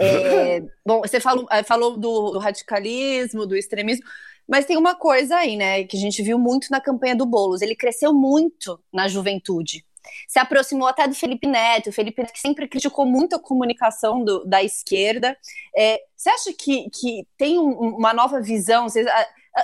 é... 0.56 0.62
Bom, 0.84 1.02
você 1.02 1.20
falou, 1.20 1.46
é, 1.50 1.62
falou 1.62 1.98
do, 1.98 2.30
do, 2.30 2.38
radicalismo, 2.38 3.44
do 3.44 3.54
extremismo, 3.54 4.06
mas 4.48 4.64
tem 4.64 4.78
uma 4.78 4.94
coisa 4.94 5.36
aí, 5.36 5.56
né, 5.56 5.84
que 5.84 5.98
a 5.98 6.00
gente 6.00 6.22
viu 6.22 6.38
muito 6.38 6.68
na 6.70 6.80
campanha 6.80 7.14
do 7.14 7.26
Boulos. 7.26 7.60
Ele 7.60 7.76
cresceu 7.76 8.14
muito 8.14 8.80
na 8.90 9.08
juventude 9.08 9.84
se 10.28 10.38
aproximou 10.38 10.88
até 10.88 11.06
do 11.06 11.14
Felipe 11.14 11.46
Neto, 11.46 11.90
o 11.90 11.92
Felipe 11.92 12.20
Neto 12.20 12.32
que 12.32 12.40
sempre 12.40 12.68
criticou 12.68 13.06
muito 13.06 13.36
a 13.36 13.40
comunicação 13.40 14.24
do, 14.24 14.44
da 14.44 14.62
esquerda. 14.62 15.36
É, 15.76 16.00
você 16.16 16.30
acha 16.30 16.52
que, 16.52 16.88
que 16.90 17.26
tem 17.36 17.58
um, 17.58 17.96
uma 17.96 18.12
nova 18.12 18.40
visão? 18.40 18.86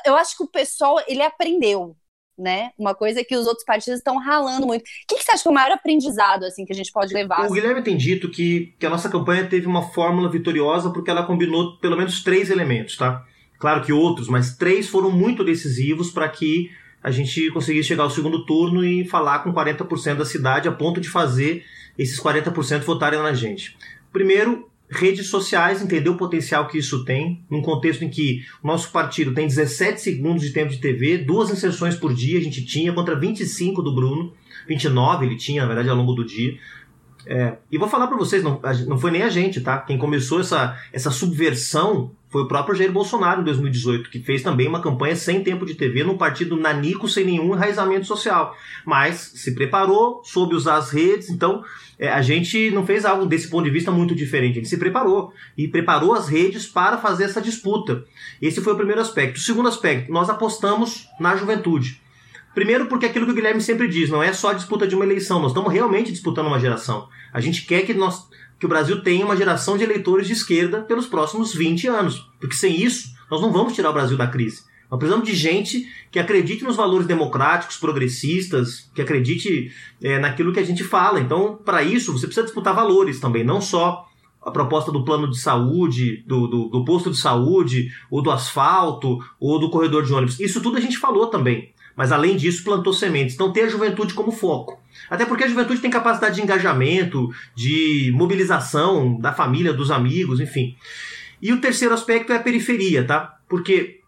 eu 0.04 0.16
acho 0.16 0.36
que 0.36 0.42
o 0.42 0.48
pessoal 0.48 0.96
ele 1.06 1.22
aprendeu, 1.22 1.96
né? 2.38 2.70
Uma 2.78 2.94
coisa 2.94 3.24
que 3.24 3.36
os 3.36 3.46
outros 3.46 3.64
partidos 3.64 3.98
estão 3.98 4.18
ralando 4.18 4.66
muito. 4.66 4.82
O 4.82 4.84
que, 5.08 5.16
que, 5.16 5.24
você 5.24 5.32
acha 5.32 5.42
que 5.42 5.48
é 5.48 5.50
o 5.50 5.54
maior 5.54 5.72
aprendizado 5.72 6.44
assim 6.44 6.64
que 6.64 6.72
a 6.72 6.76
gente 6.76 6.92
pode 6.92 7.12
levar? 7.12 7.40
O 7.40 7.42
assim? 7.44 7.54
Guilherme 7.54 7.82
tem 7.82 7.96
dito 7.96 8.30
que, 8.30 8.74
que 8.78 8.86
a 8.86 8.90
nossa 8.90 9.08
campanha 9.08 9.48
teve 9.48 9.66
uma 9.66 9.82
fórmula 9.90 10.30
vitoriosa 10.30 10.90
porque 10.90 11.10
ela 11.10 11.26
combinou 11.26 11.78
pelo 11.78 11.96
menos 11.96 12.22
três 12.22 12.50
elementos, 12.50 12.96
tá? 12.96 13.24
Claro 13.58 13.82
que 13.82 13.92
outros, 13.92 14.28
mas 14.28 14.56
três 14.56 14.88
foram 14.88 15.10
muito 15.10 15.42
decisivos 15.42 16.12
para 16.12 16.28
que 16.28 16.70
a 17.02 17.10
gente 17.10 17.50
conseguir 17.50 17.82
chegar 17.82 18.02
ao 18.02 18.10
segundo 18.10 18.44
turno 18.44 18.84
e 18.84 19.06
falar 19.06 19.40
com 19.40 19.52
40% 19.52 20.16
da 20.16 20.24
cidade 20.24 20.68
a 20.68 20.72
ponto 20.72 21.00
de 21.00 21.08
fazer 21.08 21.64
esses 21.96 22.20
40% 22.20 22.82
votarem 22.82 23.20
na 23.20 23.32
gente. 23.32 23.76
Primeiro, 24.12 24.68
redes 24.90 25.26
sociais, 25.26 25.82
entender 25.82 26.08
o 26.08 26.16
potencial 26.16 26.66
que 26.66 26.78
isso 26.78 27.04
tem, 27.04 27.44
num 27.50 27.60
contexto 27.60 28.04
em 28.04 28.08
que 28.08 28.44
o 28.62 28.66
nosso 28.66 28.90
partido 28.90 29.34
tem 29.34 29.46
17 29.46 30.00
segundos 30.00 30.42
de 30.42 30.52
tempo 30.52 30.70
de 30.70 30.78
TV, 30.78 31.18
duas 31.18 31.50
inserções 31.50 31.94
por 31.94 32.14
dia 32.14 32.38
a 32.38 32.42
gente 32.42 32.64
tinha, 32.64 32.92
contra 32.92 33.18
25 33.18 33.82
do 33.82 33.94
Bruno, 33.94 34.32
29 34.66 35.26
ele 35.26 35.36
tinha, 35.36 35.62
na 35.62 35.66
verdade, 35.66 35.90
ao 35.90 35.96
longo 35.96 36.14
do 36.14 36.24
dia. 36.24 36.58
É, 37.26 37.56
e 37.70 37.76
vou 37.76 37.88
falar 37.88 38.06
para 38.06 38.16
vocês, 38.16 38.42
não, 38.42 38.60
não 38.86 38.98
foi 38.98 39.10
nem 39.10 39.22
a 39.22 39.28
gente, 39.28 39.60
tá? 39.60 39.78
Quem 39.78 39.98
começou 39.98 40.40
essa, 40.40 40.78
essa 40.92 41.10
subversão 41.10 42.12
foi 42.30 42.42
o 42.42 42.48
próprio 42.48 42.76
Jair 42.76 42.92
Bolsonaro 42.92 43.40
em 43.40 43.44
2018, 43.44 44.10
que 44.10 44.20
fez 44.20 44.42
também 44.42 44.68
uma 44.68 44.82
campanha 44.82 45.16
sem 45.16 45.42
tempo 45.42 45.64
de 45.64 45.74
TV 45.74 46.04
num 46.04 46.18
partido 46.18 46.56
nanico 46.56 47.08
sem 47.08 47.24
nenhum 47.24 47.54
enraizamento 47.54 48.06
social. 48.06 48.54
Mas 48.84 49.32
se 49.34 49.54
preparou, 49.54 50.22
soube 50.22 50.54
usar 50.54 50.76
as 50.76 50.90
redes, 50.90 51.30
então 51.30 51.64
é, 51.98 52.08
a 52.10 52.20
gente 52.20 52.70
não 52.70 52.84
fez 52.84 53.04
algo 53.04 53.24
desse 53.24 53.48
ponto 53.48 53.64
de 53.64 53.70
vista 53.70 53.90
muito 53.90 54.14
diferente. 54.14 54.52
A 54.52 54.54
gente 54.56 54.68
se 54.68 54.76
preparou 54.76 55.32
e 55.56 55.66
preparou 55.66 56.14
as 56.14 56.28
redes 56.28 56.66
para 56.66 56.98
fazer 56.98 57.24
essa 57.24 57.40
disputa. 57.40 58.04
Esse 58.42 58.60
foi 58.60 58.74
o 58.74 58.76
primeiro 58.76 59.00
aspecto. 59.00 59.36
O 59.36 59.40
segundo 59.40 59.68
aspecto, 59.68 60.12
nós 60.12 60.28
apostamos 60.28 61.08
na 61.18 61.34
juventude. 61.34 62.00
Primeiro, 62.54 62.86
porque 62.86 63.06
aquilo 63.06 63.24
que 63.24 63.32
o 63.32 63.34
Guilherme 63.34 63.60
sempre 63.60 63.88
diz, 63.88 64.10
não 64.10 64.22
é 64.22 64.32
só 64.32 64.52
disputa 64.52 64.86
de 64.86 64.94
uma 64.94 65.04
eleição, 65.04 65.40
nós 65.40 65.52
estamos 65.52 65.72
realmente 65.72 66.10
disputando 66.10 66.48
uma 66.48 66.58
geração. 66.58 67.08
A 67.32 67.40
gente 67.40 67.64
quer 67.64 67.82
que 67.82 67.94
nós 67.94 68.27
que 68.58 68.66
o 68.66 68.68
Brasil 68.68 69.02
tenha 69.02 69.24
uma 69.24 69.36
geração 69.36 69.76
de 69.76 69.84
eleitores 69.84 70.26
de 70.26 70.32
esquerda 70.32 70.82
pelos 70.82 71.06
próximos 71.06 71.54
20 71.54 71.86
anos. 71.86 72.26
Porque 72.40 72.56
sem 72.56 72.80
isso, 72.80 73.14
nós 73.30 73.40
não 73.40 73.52
vamos 73.52 73.74
tirar 73.74 73.90
o 73.90 73.94
Brasil 73.94 74.16
da 74.16 74.26
crise. 74.26 74.62
Nós 74.90 74.98
precisamos 74.98 75.28
de 75.28 75.34
gente 75.34 75.86
que 76.10 76.18
acredite 76.18 76.64
nos 76.64 76.76
valores 76.76 77.06
democráticos, 77.06 77.76
progressistas, 77.76 78.90
que 78.94 79.02
acredite 79.02 79.70
é, 80.02 80.18
naquilo 80.18 80.52
que 80.52 80.60
a 80.60 80.64
gente 80.64 80.82
fala. 80.82 81.20
Então, 81.20 81.58
para 81.62 81.82
isso, 81.82 82.12
você 82.12 82.26
precisa 82.26 82.46
disputar 82.46 82.74
valores 82.74 83.20
também, 83.20 83.44
não 83.44 83.60
só 83.60 84.06
a 84.40 84.50
proposta 84.50 84.90
do 84.90 85.04
plano 85.04 85.28
de 85.30 85.38
saúde, 85.38 86.24
do, 86.26 86.46
do, 86.46 86.68
do, 86.68 86.84
posto 86.84 87.10
de 87.10 87.18
saúde, 87.18 87.92
ou 88.10 88.22
do 88.22 88.30
asfalto, 88.30 89.18
ou 89.38 89.58
do 89.60 89.70
corredor 89.70 90.04
de 90.04 90.12
ônibus. 90.12 90.40
Isso 90.40 90.62
tudo 90.62 90.78
a 90.78 90.80
gente 90.80 90.96
falou 90.96 91.26
também. 91.26 91.72
Mas 91.98 92.12
além 92.12 92.36
disso, 92.36 92.62
plantou 92.62 92.92
sementes. 92.92 93.34
Então 93.34 93.52
ter 93.52 93.62
a 93.62 93.68
juventude 93.68 94.14
como 94.14 94.30
foco. 94.30 94.80
Até 95.10 95.26
porque 95.26 95.42
a 95.42 95.48
juventude 95.48 95.80
tem 95.80 95.90
capacidade 95.90 96.36
de 96.36 96.42
engajamento, 96.42 97.28
de 97.56 98.12
mobilização 98.14 99.18
da 99.18 99.32
família, 99.32 99.72
dos 99.72 99.90
amigos, 99.90 100.38
enfim. 100.38 100.76
E 101.42 101.52
o 101.52 101.60
terceiro 101.60 101.92
aspecto 101.92 102.32
é 102.32 102.36
a 102.36 102.40
periferia, 102.40 103.02
tá? 103.02 103.36
Porque 103.48 103.98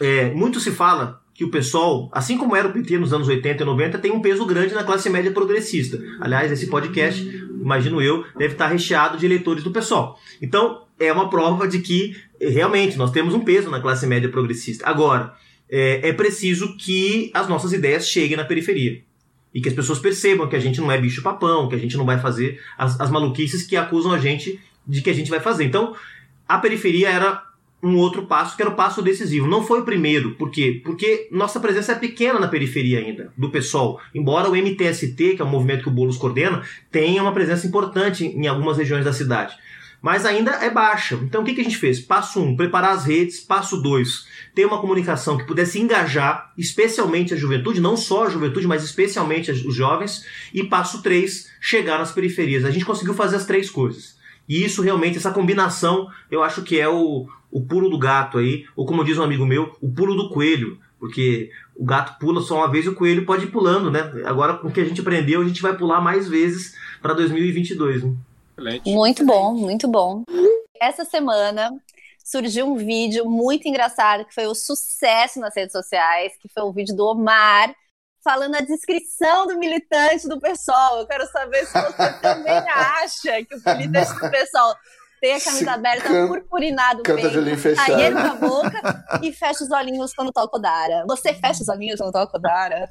é, 0.00 0.30
muito 0.30 0.58
se 0.60 0.70
fala 0.70 1.20
que 1.34 1.44
o 1.44 1.50
pessoal, 1.50 2.08
assim 2.10 2.38
como 2.38 2.56
era 2.56 2.68
o 2.68 2.72
PT 2.72 2.98
nos 2.98 3.12
anos 3.12 3.28
80 3.28 3.62
e 3.62 3.66
90, 3.66 3.98
tem 3.98 4.12
um 4.12 4.22
peso 4.22 4.46
grande 4.46 4.72
na 4.72 4.82
classe 4.82 5.10
média 5.10 5.30
progressista. 5.30 6.02
Aliás, 6.18 6.50
esse 6.50 6.68
podcast, 6.68 7.22
imagino 7.60 8.00
eu, 8.00 8.24
deve 8.38 8.54
estar 8.54 8.68
recheado 8.68 9.18
de 9.18 9.26
eleitores 9.26 9.62
do 9.62 9.70
pessoal. 9.70 10.18
Então, 10.40 10.84
é 10.98 11.12
uma 11.12 11.28
prova 11.28 11.68
de 11.68 11.80
que 11.80 12.16
realmente 12.40 12.96
nós 12.96 13.10
temos 13.10 13.34
um 13.34 13.40
peso 13.40 13.68
na 13.68 13.78
classe 13.78 14.06
média 14.06 14.30
progressista. 14.30 14.88
Agora, 14.88 15.34
é, 15.70 16.08
é 16.08 16.12
preciso 16.12 16.76
que 16.76 17.30
as 17.34 17.48
nossas 17.48 17.72
ideias 17.72 18.08
cheguem 18.08 18.36
na 18.36 18.44
periferia. 18.44 19.02
E 19.54 19.60
que 19.60 19.68
as 19.68 19.74
pessoas 19.74 19.98
percebam 19.98 20.48
que 20.48 20.56
a 20.56 20.60
gente 20.60 20.80
não 20.80 20.92
é 20.92 20.98
bicho-papão, 20.98 21.68
que 21.68 21.74
a 21.74 21.78
gente 21.78 21.96
não 21.96 22.04
vai 22.04 22.20
fazer 22.20 22.60
as, 22.76 23.00
as 23.00 23.10
maluquices 23.10 23.62
que 23.62 23.76
acusam 23.76 24.12
a 24.12 24.18
gente 24.18 24.60
de 24.86 25.00
que 25.00 25.10
a 25.10 25.14
gente 25.14 25.30
vai 25.30 25.40
fazer. 25.40 25.64
Então, 25.64 25.94
a 26.46 26.58
periferia 26.58 27.08
era 27.08 27.42
um 27.82 27.96
outro 27.96 28.26
passo, 28.26 28.56
que 28.56 28.62
era 28.62 28.70
o 28.70 28.74
passo 28.74 29.02
decisivo. 29.02 29.46
Não 29.46 29.62
foi 29.62 29.80
o 29.80 29.84
primeiro. 29.84 30.34
Por 30.34 30.50
quê? 30.50 30.80
Porque 30.84 31.28
nossa 31.30 31.60
presença 31.60 31.92
é 31.92 31.94
pequena 31.94 32.38
na 32.38 32.48
periferia 32.48 32.98
ainda, 32.98 33.32
do 33.36 33.50
pessoal. 33.50 34.00
Embora 34.14 34.48
o 34.48 34.56
MTST, 34.56 35.36
que 35.36 35.42
é 35.42 35.44
o 35.44 35.48
movimento 35.48 35.82
que 35.82 35.88
o 35.88 35.92
Boulos 35.92 36.16
coordena, 36.16 36.62
tenha 36.90 37.22
uma 37.22 37.32
presença 37.32 37.66
importante 37.66 38.24
em 38.24 38.46
algumas 38.46 38.76
regiões 38.76 39.04
da 39.04 39.12
cidade. 39.12 39.54
Mas 40.06 40.24
ainda 40.24 40.52
é 40.52 40.70
baixa. 40.70 41.16
Então 41.16 41.42
o 41.42 41.44
que, 41.44 41.52
que 41.52 41.60
a 41.62 41.64
gente 41.64 41.78
fez? 41.78 41.98
Passo 41.98 42.40
1, 42.40 42.46
um, 42.46 42.56
preparar 42.56 42.92
as 42.92 43.04
redes. 43.04 43.40
Passo 43.40 43.76
2, 43.82 44.24
ter 44.54 44.64
uma 44.64 44.80
comunicação 44.80 45.36
que 45.36 45.42
pudesse 45.42 45.80
engajar, 45.80 46.52
especialmente 46.56 47.34
a 47.34 47.36
juventude, 47.36 47.80
não 47.80 47.96
só 47.96 48.24
a 48.24 48.30
juventude, 48.30 48.68
mas 48.68 48.84
especialmente 48.84 49.50
os 49.50 49.74
jovens. 49.74 50.24
E 50.54 50.62
passo 50.62 51.02
3, 51.02 51.50
chegar 51.60 51.98
nas 51.98 52.12
periferias. 52.12 52.64
A 52.64 52.70
gente 52.70 52.84
conseguiu 52.84 53.14
fazer 53.14 53.34
as 53.34 53.46
três 53.46 53.68
coisas. 53.68 54.16
E 54.48 54.64
isso 54.64 54.80
realmente, 54.80 55.18
essa 55.18 55.32
combinação, 55.32 56.08
eu 56.30 56.40
acho 56.40 56.62
que 56.62 56.78
é 56.78 56.88
o, 56.88 57.26
o 57.50 57.66
pulo 57.66 57.90
do 57.90 57.98
gato 57.98 58.38
aí, 58.38 58.64
ou 58.76 58.86
como 58.86 59.02
diz 59.02 59.18
um 59.18 59.24
amigo 59.24 59.44
meu, 59.44 59.76
o 59.80 59.90
pulo 59.90 60.14
do 60.14 60.28
coelho, 60.28 60.78
porque 61.00 61.50
o 61.74 61.84
gato 61.84 62.16
pula 62.20 62.40
só 62.40 62.58
uma 62.58 62.70
vez 62.70 62.84
e 62.84 62.90
o 62.90 62.94
coelho 62.94 63.26
pode 63.26 63.46
ir 63.46 63.50
pulando, 63.50 63.90
né? 63.90 64.22
Agora, 64.24 64.54
com 64.54 64.68
o 64.68 64.70
que 64.70 64.80
a 64.80 64.84
gente 64.84 65.00
aprendeu, 65.00 65.40
a 65.40 65.44
gente 65.44 65.60
vai 65.60 65.76
pular 65.76 66.00
mais 66.00 66.28
vezes 66.28 66.76
para 67.02 67.12
2022. 67.12 68.04
Né? 68.04 68.14
Muito 68.86 69.24
bom, 69.24 69.54
muito 69.54 69.88
bom. 69.88 70.24
Essa 70.80 71.04
semana 71.04 71.72
surgiu 72.24 72.66
um 72.66 72.76
vídeo 72.76 73.28
muito 73.28 73.68
engraçado 73.68 74.24
que 74.24 74.34
foi 74.34 74.46
o 74.46 74.50
um 74.50 74.54
sucesso 74.54 75.38
nas 75.38 75.54
redes 75.54 75.72
sociais, 75.72 76.32
que 76.40 76.48
foi 76.48 76.62
o 76.62 76.68
um 76.68 76.72
vídeo 76.72 76.94
do 76.94 77.06
Omar 77.06 77.74
falando 78.26 78.56
a 78.56 78.60
descrição 78.60 79.46
do 79.46 79.56
militante 79.56 80.28
do 80.28 80.40
PSOL. 80.40 80.98
Eu 80.98 81.06
quero 81.06 81.24
saber 81.28 81.64
se 81.64 81.80
você 81.80 82.12
também 82.20 82.52
acha 82.52 83.44
que 83.44 83.54
o 83.54 83.76
militante 83.76 84.14
do 84.14 84.30
PSOL 84.30 84.74
tem 85.20 85.34
a 85.34 85.40
camisa 85.40 85.72
aberta, 85.72 86.08
can... 86.08 86.28
purpurinado 86.28 87.02
Canta 87.02 87.30
de 87.30 87.38
olhinho 87.38 87.58
fechado. 87.58 88.14
na 88.14 88.34
boca 88.34 89.04
e 89.22 89.32
fecha 89.32 89.64
os 89.64 89.70
olhinhos 89.70 90.12
quando 90.14 90.32
toca 90.32 90.56
o 90.58 90.60
Dara. 90.60 91.04
Você 91.06 91.32
fecha 91.34 91.62
os 91.62 91.68
olhinhos 91.68 91.98
quando 91.98 92.12
toca 92.12 92.36
o 92.36 92.40
Dara? 92.40 92.88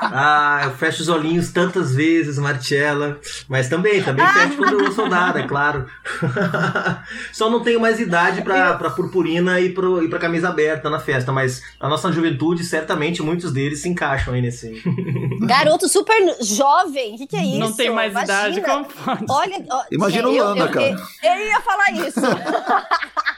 ah, 0.00 0.60
eu 0.64 0.70
fecho 0.72 1.02
os 1.02 1.08
olhinhos 1.08 1.52
tantas 1.52 1.94
vezes, 1.94 2.38
Marcella. 2.38 3.18
Mas 3.48 3.68
também, 3.68 4.02
também 4.02 4.26
fecho 4.26 4.56
quando 4.56 4.80
eu 4.80 4.92
sou 4.92 5.08
Dara, 5.08 5.40
é 5.40 5.46
claro. 5.46 5.86
Só 7.32 7.50
não 7.50 7.62
tenho 7.62 7.80
mais 7.80 8.00
idade 8.00 8.42
pra, 8.42 8.74
pra 8.74 8.90
purpurina 8.90 9.60
e, 9.60 9.70
pro, 9.70 10.02
e 10.02 10.08
pra 10.08 10.18
camisa 10.18 10.48
aberta 10.48 10.88
na 10.88 10.98
festa, 10.98 11.32
mas 11.32 11.62
a 11.78 11.88
nossa 11.88 12.10
juventude, 12.12 12.64
certamente, 12.64 13.22
muitos 13.22 13.52
deles 13.52 13.80
se 13.80 13.88
encaixam 13.88 14.34
aí 14.34 14.40
nesse. 14.42 14.82
Garoto 15.46 15.88
super 15.88 16.16
jovem, 16.40 17.14
o 17.14 17.18
que, 17.18 17.26
que 17.26 17.36
é 17.36 17.44
isso? 17.44 17.58
Não 17.58 17.72
tem 17.72 17.90
mais 17.90 18.12
Imagina. 18.12 18.48
idade, 18.48 18.60
como 18.62 18.84
pode? 18.84 19.24
Olha, 19.28 19.64
Imagina 19.90 20.28
o 20.28 20.36
Landa, 20.36 20.68
cara. 20.68 21.01
Eu 21.22 21.38
ia 21.38 21.60
falar 21.60 21.90
isso. 21.92 22.20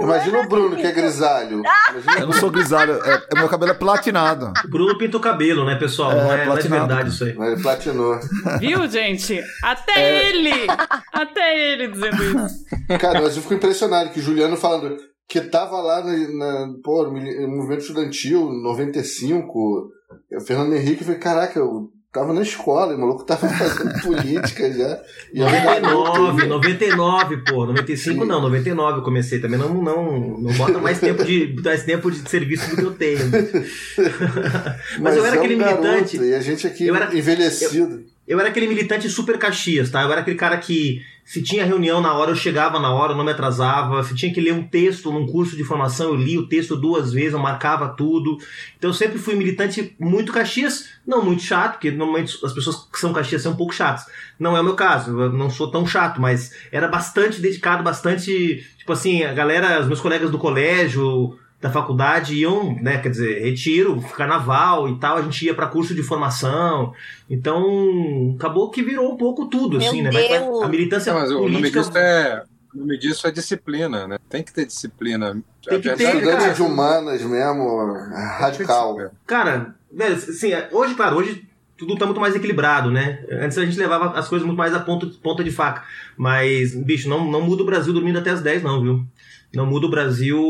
Imagina 0.00 0.40
o 0.40 0.48
Bruno, 0.48 0.76
que 0.76 0.86
é 0.86 0.92
grisalho. 0.92 1.62
Imagina 1.90 2.20
eu 2.20 2.26
não 2.26 2.32
sou 2.32 2.50
grisalho, 2.50 3.00
é, 3.04 3.22
é, 3.32 3.38
meu 3.38 3.48
cabelo 3.48 3.70
é 3.70 3.74
platinado. 3.74 4.52
O 4.64 4.68
Bruno 4.68 4.98
pinta 4.98 5.16
o 5.16 5.20
cabelo, 5.20 5.64
né, 5.64 5.76
pessoal? 5.76 6.10
É, 6.10 6.16
não, 6.16 6.32
é, 6.32 6.46
não 6.46 6.56
é 6.56 6.60
verdade 6.60 7.08
isso 7.10 7.24
aí. 7.24 7.34
Mas 7.34 7.52
ele 7.52 7.62
platinou. 7.62 8.18
Viu, 8.58 8.88
gente? 8.88 9.40
Até 9.62 9.92
é... 9.92 10.28
ele! 10.28 10.66
Até 11.12 11.72
ele 11.72 11.88
dizendo 11.88 12.22
isso. 12.22 12.64
Cara, 12.98 13.20
mas 13.22 13.36
eu 13.36 13.42
fico 13.42 13.54
impressionado 13.54 14.10
que 14.10 14.18
o 14.18 14.22
Juliano 14.22 14.56
falando 14.56 14.96
que 15.28 15.40
tava 15.40 15.80
lá 15.80 16.02
na, 16.04 16.12
na 16.12 16.74
pô, 16.82 17.04
no 17.04 17.48
movimento 17.48 17.80
estudantil, 17.80 18.50
95, 18.50 19.88
o 20.32 20.40
Fernando 20.40 20.74
Henrique, 20.74 21.00
eu 21.00 21.06
falei, 21.06 21.20
caraca, 21.20 21.58
eu 21.58 21.90
tava 22.14 22.32
na 22.32 22.42
escola, 22.42 22.94
o 22.94 22.98
maluco 22.98 23.24
tava 23.24 23.48
fazendo 23.50 24.00
política 24.00 24.72
já. 24.72 25.02
E 25.32 25.40
99, 25.40 26.46
99, 26.46 27.36
pô. 27.38 27.66
95 27.66 28.22
Sim. 28.22 28.28
não, 28.28 28.40
99 28.40 28.98
eu 28.98 29.02
comecei 29.02 29.40
também. 29.40 29.58
Não, 29.58 29.74
não, 29.74 30.38
não 30.38 30.52
bota 30.52 30.78
mais 30.78 31.00
tempo 31.00 31.24
de, 31.24 31.56
mais 31.62 31.82
tempo 31.82 32.10
de 32.10 32.28
serviço 32.30 32.70
do 32.70 32.76
que 32.76 32.82
eu 32.82 32.92
tenho. 32.92 33.18
Mas, 33.28 35.00
Mas 35.00 35.16
eu 35.16 35.26
era 35.26 35.34
é 35.34 35.38
aquele 35.40 35.56
um 35.56 35.58
militante. 35.58 36.16
e 36.18 36.34
a 36.34 36.40
gente 36.40 36.64
aqui 36.66 36.86
eu 36.86 36.94
era, 36.94 37.14
envelhecido. 37.14 37.94
Eu, 37.96 38.04
eu 38.28 38.40
era 38.40 38.48
aquele 38.48 38.68
militante 38.68 39.08
super 39.10 39.36
Caxias, 39.36 39.90
tá? 39.90 40.02
Eu 40.02 40.12
era 40.12 40.20
aquele 40.20 40.36
cara 40.36 40.56
que, 40.56 41.02
se 41.24 41.42
tinha 41.42 41.64
reunião 41.64 42.02
na 42.02 42.12
hora, 42.12 42.30
eu 42.30 42.36
chegava 42.36 42.78
na 42.78 42.92
hora, 42.92 43.14
não 43.14 43.24
me 43.24 43.30
atrasava. 43.30 44.04
Se 44.04 44.14
tinha 44.14 44.32
que 44.32 44.40
ler 44.40 44.52
um 44.52 44.62
texto 44.62 45.10
num 45.10 45.26
curso 45.26 45.56
de 45.56 45.64
formação, 45.64 46.08
eu 46.08 46.14
li 46.14 46.36
o 46.36 46.46
texto 46.46 46.76
duas 46.76 47.12
vezes, 47.12 47.32
eu 47.32 47.38
marcava 47.38 47.88
tudo. 47.88 48.36
Então 48.76 48.90
eu 48.90 48.94
sempre 48.94 49.18
fui 49.18 49.34
militante 49.34 49.96
muito 49.98 50.32
Caxias, 50.32 50.90
não 51.06 51.24
muito 51.24 51.42
chato, 51.42 51.72
porque 51.72 51.90
normalmente 51.90 52.38
as 52.44 52.52
pessoas 52.52 52.86
que 52.92 53.00
são 53.00 53.12
Caxias 53.12 53.40
são 53.40 53.52
um 53.52 53.56
pouco 53.56 53.74
chatas. 53.74 54.06
Não 54.38 54.54
é 54.54 54.60
o 54.60 54.64
meu 54.64 54.74
caso, 54.74 55.18
eu 55.18 55.32
não 55.32 55.48
sou 55.48 55.70
tão 55.70 55.86
chato, 55.86 56.20
mas 56.20 56.52
era 56.70 56.88
bastante 56.88 57.40
dedicado, 57.40 57.82
bastante. 57.82 58.62
Tipo 58.76 58.92
assim, 58.92 59.22
a 59.22 59.32
galera, 59.32 59.80
os 59.80 59.86
meus 59.86 60.00
colegas 60.00 60.30
do 60.30 60.38
colégio, 60.38 61.38
da 61.64 61.70
faculdade 61.70 62.34
iam, 62.34 62.74
né, 62.74 62.98
quer 62.98 63.08
dizer, 63.08 63.42
retiro, 63.42 63.98
carnaval 64.14 64.86
e 64.86 64.98
tal, 64.98 65.16
a 65.16 65.22
gente 65.22 65.46
ia 65.46 65.54
para 65.54 65.66
curso 65.66 65.94
de 65.94 66.02
formação. 66.02 66.92
Então, 67.28 68.36
acabou 68.38 68.70
que 68.70 68.82
virou 68.82 69.10
um 69.10 69.16
pouco 69.16 69.46
tudo, 69.46 69.78
Meu 69.78 69.88
assim, 69.88 70.02
né? 70.02 70.10
Deus. 70.10 70.62
A 70.62 70.68
militância 70.68 71.10
Não, 71.10 71.20
mas 71.20 71.32
política... 71.32 71.48
o 71.48 71.52
nome 71.52 71.70
disso 71.70 71.96
é 71.96 72.44
o 72.74 72.78
nome 72.78 72.98
disso 72.98 73.26
é 73.26 73.30
disciplina, 73.30 74.06
né? 74.06 74.18
Tem 74.28 74.42
que 74.42 74.52
ter 74.52 74.66
disciplina. 74.66 75.42
Tem 75.66 75.80
que 75.80 75.88
ter, 75.94 76.04
Estudante 76.04 76.54
de 76.54 76.60
humanas 76.60 77.22
mesmo, 77.22 77.94
radical. 78.38 78.98
Cara, 79.26 79.74
velho, 79.90 80.16
assim, 80.16 80.50
hoje, 80.70 80.94
claro, 80.94 81.16
hoje 81.16 81.48
tudo 81.78 81.96
tá 81.96 82.04
muito 82.04 82.20
mais 82.20 82.36
equilibrado, 82.36 82.90
né? 82.90 83.24
Antes 83.40 83.56
a 83.56 83.64
gente 83.64 83.78
levava 83.78 84.18
as 84.18 84.28
coisas 84.28 84.44
muito 84.46 84.58
mais 84.58 84.74
a 84.74 84.80
ponta, 84.80 85.06
ponta 85.22 85.42
de 85.42 85.50
faca. 85.50 85.82
Mas, 86.14 86.74
bicho, 86.74 87.08
não, 87.08 87.24
não 87.24 87.40
muda 87.40 87.62
o 87.62 87.66
Brasil 87.66 87.94
dormindo 87.94 88.18
até 88.18 88.28
as 88.28 88.42
10, 88.42 88.62
não, 88.62 88.82
viu? 88.82 89.06
Não 89.54 89.66
muda 89.66 89.86
o 89.86 89.90
Brasil 89.90 90.42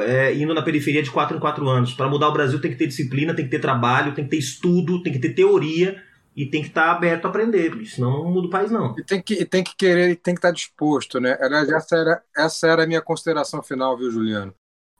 é, 0.00 0.34
indo 0.34 0.54
na 0.54 0.62
periferia 0.62 1.02
de 1.02 1.10
4 1.10 1.36
em 1.36 1.40
4 1.40 1.68
anos. 1.68 1.94
Para 1.94 2.08
mudar 2.08 2.28
o 2.28 2.32
Brasil 2.32 2.60
tem 2.60 2.70
que 2.70 2.78
ter 2.78 2.86
disciplina, 2.86 3.34
tem 3.34 3.44
que 3.44 3.50
ter 3.50 3.60
trabalho, 3.60 4.14
tem 4.14 4.24
que 4.24 4.30
ter 4.30 4.38
estudo, 4.38 5.02
tem 5.02 5.12
que 5.12 5.18
ter 5.18 5.34
teoria 5.34 6.02
e 6.34 6.46
tem 6.46 6.62
que 6.62 6.68
estar 6.68 6.86
tá 6.86 6.92
aberto 6.92 7.24
a 7.24 7.28
aprender. 7.28 7.84
Senão 7.86 8.24
não 8.24 8.30
muda 8.30 8.46
o 8.46 8.50
país, 8.50 8.70
não. 8.70 8.94
E 8.98 9.04
tem 9.04 9.22
que, 9.22 9.44
tem 9.44 9.64
que 9.64 9.74
querer 9.76 10.10
e 10.10 10.16
tem 10.16 10.34
que 10.34 10.38
estar 10.38 10.48
tá 10.48 10.54
disposto, 10.54 11.18
né? 11.18 11.36
Essa 11.40 11.96
era, 11.96 12.22
essa 12.36 12.66
era 12.66 12.84
a 12.84 12.86
minha 12.86 13.00
consideração 13.00 13.62
final, 13.62 13.96
viu, 13.96 14.10
Juliano? 14.10 14.54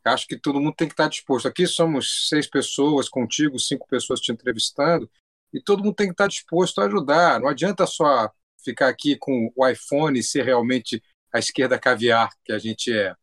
Acho 0.04 0.26
que 0.26 0.38
todo 0.38 0.60
mundo 0.60 0.74
tem 0.76 0.86
que 0.86 0.94
estar 0.94 1.04
tá 1.04 1.10
disposto. 1.10 1.48
Aqui 1.48 1.66
somos 1.66 2.28
seis 2.28 2.46
pessoas 2.46 3.08
contigo, 3.08 3.58
cinco 3.58 3.86
pessoas 3.88 4.20
te 4.20 4.30
entrevistando, 4.30 5.10
e 5.52 5.60
todo 5.60 5.82
mundo 5.82 5.94
tem 5.94 6.06
que 6.06 6.12
estar 6.12 6.28
disposto 6.28 6.80
a 6.80 6.84
ajudar. 6.84 7.40
Não 7.40 7.48
adianta 7.48 7.86
só 7.86 8.30
ficar 8.64 8.88
aqui 8.88 9.16
com 9.16 9.52
o 9.54 9.66
iPhone 9.66 10.18
e 10.18 10.22
ser 10.22 10.44
realmente 10.44 11.02
a 11.36 11.38
esquerda 11.38 11.78
caviar 11.78 12.30
que 12.44 12.52
a 12.52 12.58
gente 12.58 12.92
é. 12.92 13.14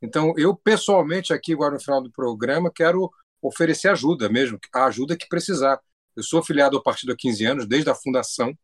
Então, 0.00 0.34
eu 0.36 0.54
pessoalmente, 0.54 1.32
aqui 1.32 1.52
agora 1.54 1.74
no 1.74 1.80
final 1.80 2.02
do 2.02 2.10
programa, 2.10 2.70
quero 2.72 3.10
oferecer 3.40 3.88
ajuda 3.88 4.28
mesmo, 4.28 4.58
a 4.74 4.84
ajuda 4.84 5.16
que 5.16 5.28
precisar. 5.28 5.80
Eu 6.14 6.22
sou 6.22 6.40
afiliado 6.40 6.76
ao 6.76 6.82
partido 6.82 7.12
há 7.12 7.16
15 7.16 7.44
anos, 7.46 7.66
desde 7.66 7.88
a 7.88 7.94
fundação 7.94 8.56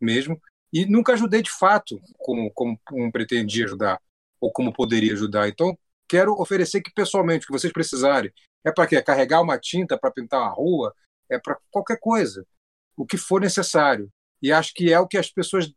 mesmo, 0.00 0.40
e 0.72 0.86
nunca 0.86 1.14
ajudei 1.14 1.42
de 1.42 1.50
fato 1.50 2.00
como, 2.18 2.50
como, 2.52 2.78
como 2.84 3.10
pretendia 3.10 3.64
ajudar, 3.64 4.00
ou 4.40 4.52
como 4.52 4.72
poderia 4.72 5.12
ajudar. 5.14 5.48
Então, 5.48 5.76
quero 6.08 6.32
oferecer 6.40 6.80
que 6.80 6.92
pessoalmente, 6.92 7.44
o 7.44 7.46
que 7.48 7.52
vocês 7.52 7.72
precisarem. 7.72 8.32
É 8.64 8.70
para 8.70 8.86
quê? 8.86 9.02
Carregar 9.02 9.42
uma 9.42 9.58
tinta 9.58 9.98
para 9.98 10.12
pintar 10.12 10.40
uma 10.40 10.50
rua? 10.50 10.94
É 11.28 11.38
para 11.38 11.58
qualquer 11.70 11.98
coisa. 11.98 12.46
O 12.96 13.04
que 13.04 13.16
for 13.16 13.40
necessário. 13.40 14.08
E 14.40 14.52
acho 14.52 14.72
que 14.74 14.92
é 14.92 15.00
o 15.00 15.08
que 15.08 15.18
as 15.18 15.30
pessoas 15.30 15.72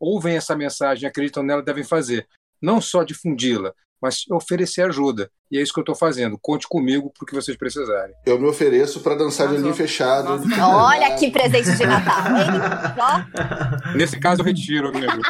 ouvem 0.00 0.36
essa 0.36 0.56
mensagem, 0.56 1.08
acreditam 1.08 1.42
nela, 1.42 1.62
devem 1.62 1.84
fazer. 1.84 2.26
Não 2.60 2.80
só 2.80 3.02
difundi-la, 3.04 3.72
mas 4.00 4.24
oferecer 4.30 4.82
ajuda. 4.82 5.30
E 5.50 5.58
é 5.58 5.62
isso 5.62 5.72
que 5.72 5.80
eu 5.80 5.82
estou 5.82 5.94
fazendo. 5.94 6.38
Conte 6.40 6.66
comigo 6.68 7.10
para 7.10 7.24
o 7.24 7.26
que 7.26 7.34
vocês 7.34 7.56
precisarem. 7.56 8.14
Eu 8.26 8.38
me 8.38 8.46
ofereço 8.46 9.00
para 9.00 9.14
dançar 9.14 9.48
de 9.48 9.54
olhinho 9.54 9.74
fechado. 9.74 10.40
Olha 10.60 11.16
que 11.16 11.30
presente 11.30 11.76
de 11.76 11.86
Natal, 11.86 12.26
hein? 12.36 13.94
Nesse 13.96 14.18
caso, 14.20 14.42
eu 14.42 14.44
retiro, 14.44 14.88
amigo. 14.88 15.22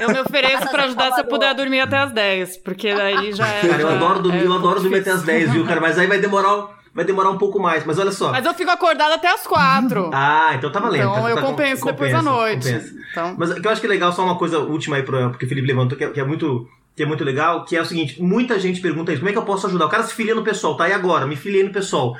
Eu 0.00 0.08
me 0.08 0.20
ofereço 0.20 0.70
para 0.70 0.84
ajudar 0.84 1.12
se 1.12 1.20
eu 1.20 1.26
puder 1.26 1.54
dormir 1.54 1.80
até 1.80 1.98
as 1.98 2.12
10, 2.12 2.58
porque 2.58 2.94
daí 2.94 3.32
já 3.32 3.46
é. 3.46 3.60
Cara, 3.60 3.82
eu 3.82 3.88
adoro 3.88 4.22
dormir, 4.22 4.42
é 4.42 4.46
eu 4.46 4.52
adoro 4.52 4.80
dormir 4.80 5.00
até 5.00 5.10
as 5.10 5.22
10, 5.22 5.52
viu, 5.52 5.66
cara? 5.66 5.80
Mas 5.80 5.98
aí 5.98 6.06
vai 6.06 6.18
demorar 6.18 6.81
vai 6.94 7.04
demorar 7.04 7.30
um 7.30 7.38
pouco 7.38 7.58
mais, 7.58 7.84
mas 7.84 7.98
olha 7.98 8.12
só. 8.12 8.30
Mas 8.30 8.44
eu 8.44 8.54
fico 8.54 8.70
acordada 8.70 9.14
até 9.14 9.28
as 9.28 9.46
quatro. 9.46 10.10
ah, 10.12 10.52
então 10.54 10.70
tá 10.70 10.80
valendo. 10.80 11.10
Então 11.10 11.22
tá, 11.22 11.30
eu 11.30 11.36
tá, 11.36 11.42
compenso 11.42 11.84
depois 11.84 12.12
da 12.12 12.22
noite. 12.22 12.68
Então... 13.10 13.34
Mas 13.38 13.50
o 13.50 13.60
que 13.60 13.66
eu 13.66 13.70
acho 13.70 13.80
que 13.80 13.86
é 13.86 13.90
legal, 13.90 14.12
só 14.12 14.24
uma 14.24 14.38
coisa 14.38 14.58
última 14.58 14.96
aí, 14.96 15.02
porque 15.02 15.46
o 15.46 15.48
Felipe 15.48 15.66
levantou, 15.66 15.96
que 15.96 16.04
é, 16.04 16.10
que 16.10 16.20
é 16.20 16.24
muito 16.24 16.68
que 16.94 17.02
é 17.02 17.06
muito 17.06 17.24
legal, 17.24 17.64
que 17.64 17.74
é 17.74 17.80
o 17.80 17.86
seguinte, 17.86 18.20
muita 18.22 18.60
gente 18.60 18.80
pergunta 18.80 19.12
isso, 19.12 19.20
como 19.20 19.30
é 19.30 19.32
que 19.32 19.38
eu 19.38 19.44
posso 19.44 19.66
ajudar? 19.66 19.86
O 19.86 19.88
cara 19.88 20.02
se 20.02 20.12
filia 20.12 20.34
no 20.34 20.44
pessoal, 20.44 20.76
tá? 20.76 20.86
E 20.86 20.92
agora? 20.92 21.26
Me 21.26 21.36
filiei 21.36 21.62
no 21.62 21.72
pessoal. 21.72 22.14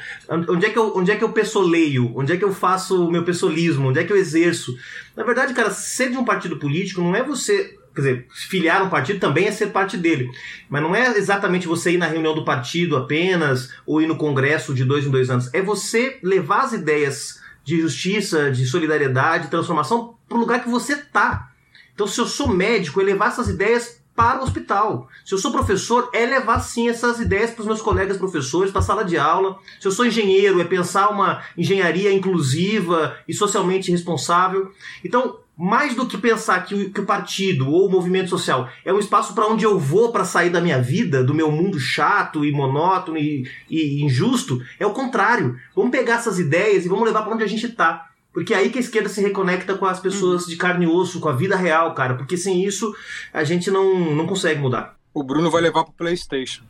Onde 0.48 0.64
é 0.64 0.70
que 0.70 0.78
eu, 0.78 0.96
onde 0.96 1.10
é 1.10 1.16
que 1.16 1.22
eu 1.22 1.28
pessoleio? 1.30 2.10
Onde 2.16 2.32
é 2.32 2.38
que 2.38 2.44
eu 2.44 2.54
faço 2.54 3.06
o 3.06 3.10
meu 3.10 3.22
pessoalismo? 3.22 3.90
Onde 3.90 4.00
é 4.00 4.04
que 4.04 4.12
eu 4.12 4.16
exerço? 4.16 4.74
Na 5.14 5.24
verdade, 5.24 5.52
cara, 5.52 5.70
ser 5.70 6.10
de 6.10 6.16
um 6.16 6.24
partido 6.24 6.56
político 6.56 7.02
não 7.02 7.14
é 7.14 7.22
você 7.22 7.76
quer 7.94 8.00
dizer, 8.00 8.26
filiar 8.30 8.82
um 8.82 8.88
partido 8.88 9.20
também 9.20 9.46
é 9.46 9.52
ser 9.52 9.68
parte 9.68 9.96
dele. 9.96 10.30
Mas 10.68 10.82
não 10.82 10.94
é 10.94 11.16
exatamente 11.16 11.66
você 11.66 11.92
ir 11.92 11.98
na 11.98 12.06
reunião 12.06 12.34
do 12.34 12.44
partido 12.44 12.96
apenas, 12.96 13.70
ou 13.86 14.00
ir 14.00 14.06
no 14.06 14.16
congresso 14.16 14.74
de 14.74 14.84
dois 14.84 15.06
em 15.06 15.10
dois 15.10 15.30
anos. 15.30 15.52
É 15.52 15.62
você 15.62 16.18
levar 16.22 16.62
as 16.62 16.72
ideias 16.72 17.40
de 17.64 17.80
justiça, 17.80 18.50
de 18.50 18.66
solidariedade, 18.66 19.44
de 19.44 19.50
transformação 19.50 20.16
para 20.28 20.36
o 20.36 20.40
lugar 20.40 20.62
que 20.62 20.68
você 20.68 20.96
tá. 20.96 21.50
Então, 21.94 22.06
se 22.06 22.20
eu 22.20 22.26
sou 22.26 22.48
médico, 22.48 23.00
é 23.00 23.04
levar 23.04 23.28
essas 23.28 23.48
ideias 23.48 24.02
para 24.14 24.40
o 24.40 24.44
hospital. 24.44 25.08
Se 25.24 25.34
eu 25.34 25.38
sou 25.38 25.52
professor, 25.52 26.10
é 26.12 26.26
levar 26.26 26.60
sim 26.60 26.88
essas 26.88 27.18
ideias 27.18 27.50
para 27.50 27.62
os 27.62 27.66
meus 27.66 27.80
colegas 27.80 28.18
professores, 28.18 28.70
para 28.70 28.80
a 28.80 28.84
sala 28.84 29.04
de 29.04 29.16
aula. 29.16 29.58
Se 29.80 29.88
eu 29.88 29.92
sou 29.92 30.04
engenheiro, 30.04 30.60
é 30.60 30.64
pensar 30.64 31.08
uma 31.08 31.42
engenharia 31.56 32.12
inclusiva 32.12 33.16
e 33.26 33.32
socialmente 33.32 33.90
responsável. 33.90 34.70
Então, 35.04 35.38
mais 35.56 35.94
do 35.94 36.06
que 36.06 36.16
pensar 36.16 36.64
que 36.64 36.74
o, 36.74 36.90
que 36.90 37.00
o 37.00 37.06
partido 37.06 37.70
ou 37.70 37.86
o 37.86 37.90
movimento 37.90 38.30
social 38.30 38.68
é 38.84 38.92
um 38.92 38.98
espaço 38.98 39.34
para 39.34 39.46
onde 39.46 39.64
eu 39.64 39.78
vou 39.78 40.10
para 40.10 40.24
sair 40.24 40.50
da 40.50 40.60
minha 40.60 40.80
vida, 40.80 41.22
do 41.22 41.34
meu 41.34 41.50
mundo 41.50 41.78
chato 41.78 42.44
e 42.44 42.50
monótono 42.50 43.18
e, 43.18 43.46
e 43.68 44.02
injusto, 44.02 44.62
é 44.78 44.86
o 44.86 44.92
contrário. 44.92 45.58
Vamos 45.76 45.90
pegar 45.90 46.14
essas 46.14 46.38
ideias 46.38 46.84
e 46.84 46.88
vamos 46.88 47.04
levar 47.04 47.22
para 47.22 47.34
onde 47.34 47.44
a 47.44 47.48
gente 47.48 47.66
está. 47.66 48.08
Porque 48.32 48.54
é 48.54 48.56
aí 48.56 48.70
que 48.70 48.78
a 48.78 48.80
esquerda 48.80 49.10
se 49.10 49.20
reconecta 49.20 49.74
com 49.74 49.84
as 49.84 50.00
pessoas 50.00 50.46
de 50.46 50.56
carne 50.56 50.86
e 50.86 50.88
osso, 50.88 51.20
com 51.20 51.28
a 51.28 51.32
vida 51.34 51.54
real, 51.54 51.94
cara. 51.94 52.14
Porque 52.14 52.36
sem 52.36 52.64
isso 52.64 52.94
a 53.32 53.44
gente 53.44 53.70
não, 53.70 54.14
não 54.14 54.26
consegue 54.26 54.58
mudar. 54.58 54.96
O 55.12 55.22
Bruno 55.22 55.50
vai 55.50 55.60
levar 55.60 55.84
pro 55.84 55.92
PlayStation. 55.92 56.62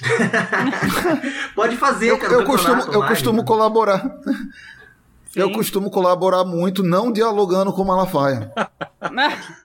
Pode 1.54 1.76
fazer, 1.76 2.10
eu, 2.10 2.18
cara. 2.18 2.32
Eu 2.32 2.44
costumo, 2.44 2.82
eu 2.92 3.06
costumo 3.06 3.44
colaborar. 3.44 4.02
Sim. 5.34 5.40
Eu 5.40 5.50
costumo 5.50 5.90
colaborar 5.90 6.44
muito, 6.44 6.84
não 6.84 7.10
dialogando 7.10 7.72
com 7.72 7.82
Malafaia. 7.82 8.52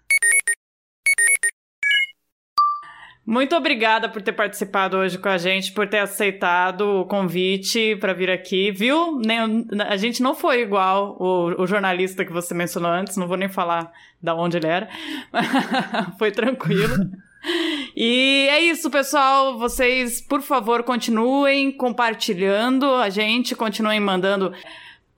Muito 3.24 3.56
obrigada 3.56 4.10
por 4.10 4.24
ter 4.24 4.32
participado 4.32 4.98
hoje 4.98 5.20
com 5.20 5.30
a 5.30 5.38
gente, 5.38 5.72
por 5.72 5.88
ter 5.88 6.00
aceitado 6.00 6.82
o 6.82 7.06
convite 7.06 7.96
para 7.98 8.12
vir 8.12 8.32
aqui, 8.32 8.72
viu? 8.72 9.22
Nem, 9.24 9.68
a 9.88 9.96
gente 9.96 10.24
não 10.24 10.34
foi 10.34 10.62
igual 10.62 11.16
o, 11.20 11.62
o, 11.62 11.68
jornalista 11.68 12.26
que 12.26 12.34
você 12.34 12.56
mencionou 12.56 12.90
antes, 12.90 13.16
não 13.18 13.28
vou 13.28 13.38
nem 13.38 13.48
falar 13.48 13.92
da 14.20 14.34
onde 14.34 14.58
ele 14.58 14.66
era. 14.66 14.90
foi 16.18 16.32
tranquilo. 16.32 16.96
E 17.96 18.48
é 18.50 18.60
isso, 18.60 18.90
pessoal. 18.92 19.58
Vocês, 19.58 20.20
por 20.20 20.42
favor, 20.42 20.84
continuem 20.84 21.72
compartilhando 21.72 22.86
a 22.96 23.10
gente, 23.10 23.56
continuem 23.56 24.00
mandando 24.02 24.54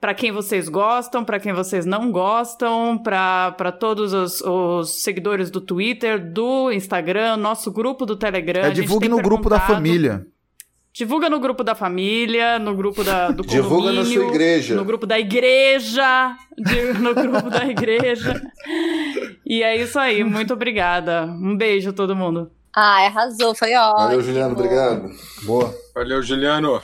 para 0.02 0.14
quem 0.14 0.32
vocês 0.32 0.68
gostam, 0.68 1.24
para 1.24 1.38
quem 1.38 1.52
vocês 1.52 1.86
não 1.86 2.10
gostam, 2.10 2.98
para 2.98 3.70
todos 3.70 4.12
os, 4.12 4.40
os, 4.40 5.00
seguidores 5.00 5.48
do 5.48 5.60
Twitter, 5.60 6.18
do 6.18 6.72
Instagram, 6.72 7.36
nosso 7.36 7.70
grupo 7.70 8.04
do 8.04 8.16
Telegram. 8.16 8.64
É, 8.64 8.70
divulgue 8.70 9.08
no 9.08 9.22
grupo 9.22 9.48
da 9.48 9.60
família. 9.60 10.26
Divulga 10.92 11.30
no 11.30 11.38
grupo 11.38 11.62
da 11.62 11.76
família, 11.76 12.58
no 12.58 12.74
grupo 12.74 13.04
da, 13.04 13.30
do 13.30 13.44
Divulga 13.46 13.92
na 13.92 14.04
sua 14.04 14.24
igreja. 14.24 14.74
No 14.74 14.84
grupo 14.84 15.06
da 15.06 15.20
igreja. 15.20 16.36
No 16.98 17.14
grupo 17.14 17.48
da 17.48 17.64
igreja. 17.64 18.42
E 19.46 19.62
é 19.62 19.80
isso 19.80 20.00
aí. 20.00 20.24
Muito 20.24 20.52
obrigada. 20.52 21.26
Um 21.26 21.56
beijo 21.56 21.90
a 21.90 21.92
todo 21.92 22.16
mundo. 22.16 22.50
Ah, 22.74 23.06
arrasou. 23.06 23.54
Foi 23.54 23.72
ótimo. 23.72 23.98
Valeu, 23.98 24.22
Juliano. 24.22 24.52
Obrigado. 24.52 25.10
Boa. 25.44 25.72
Valeu, 25.94 26.20
Juliano. 26.24 26.82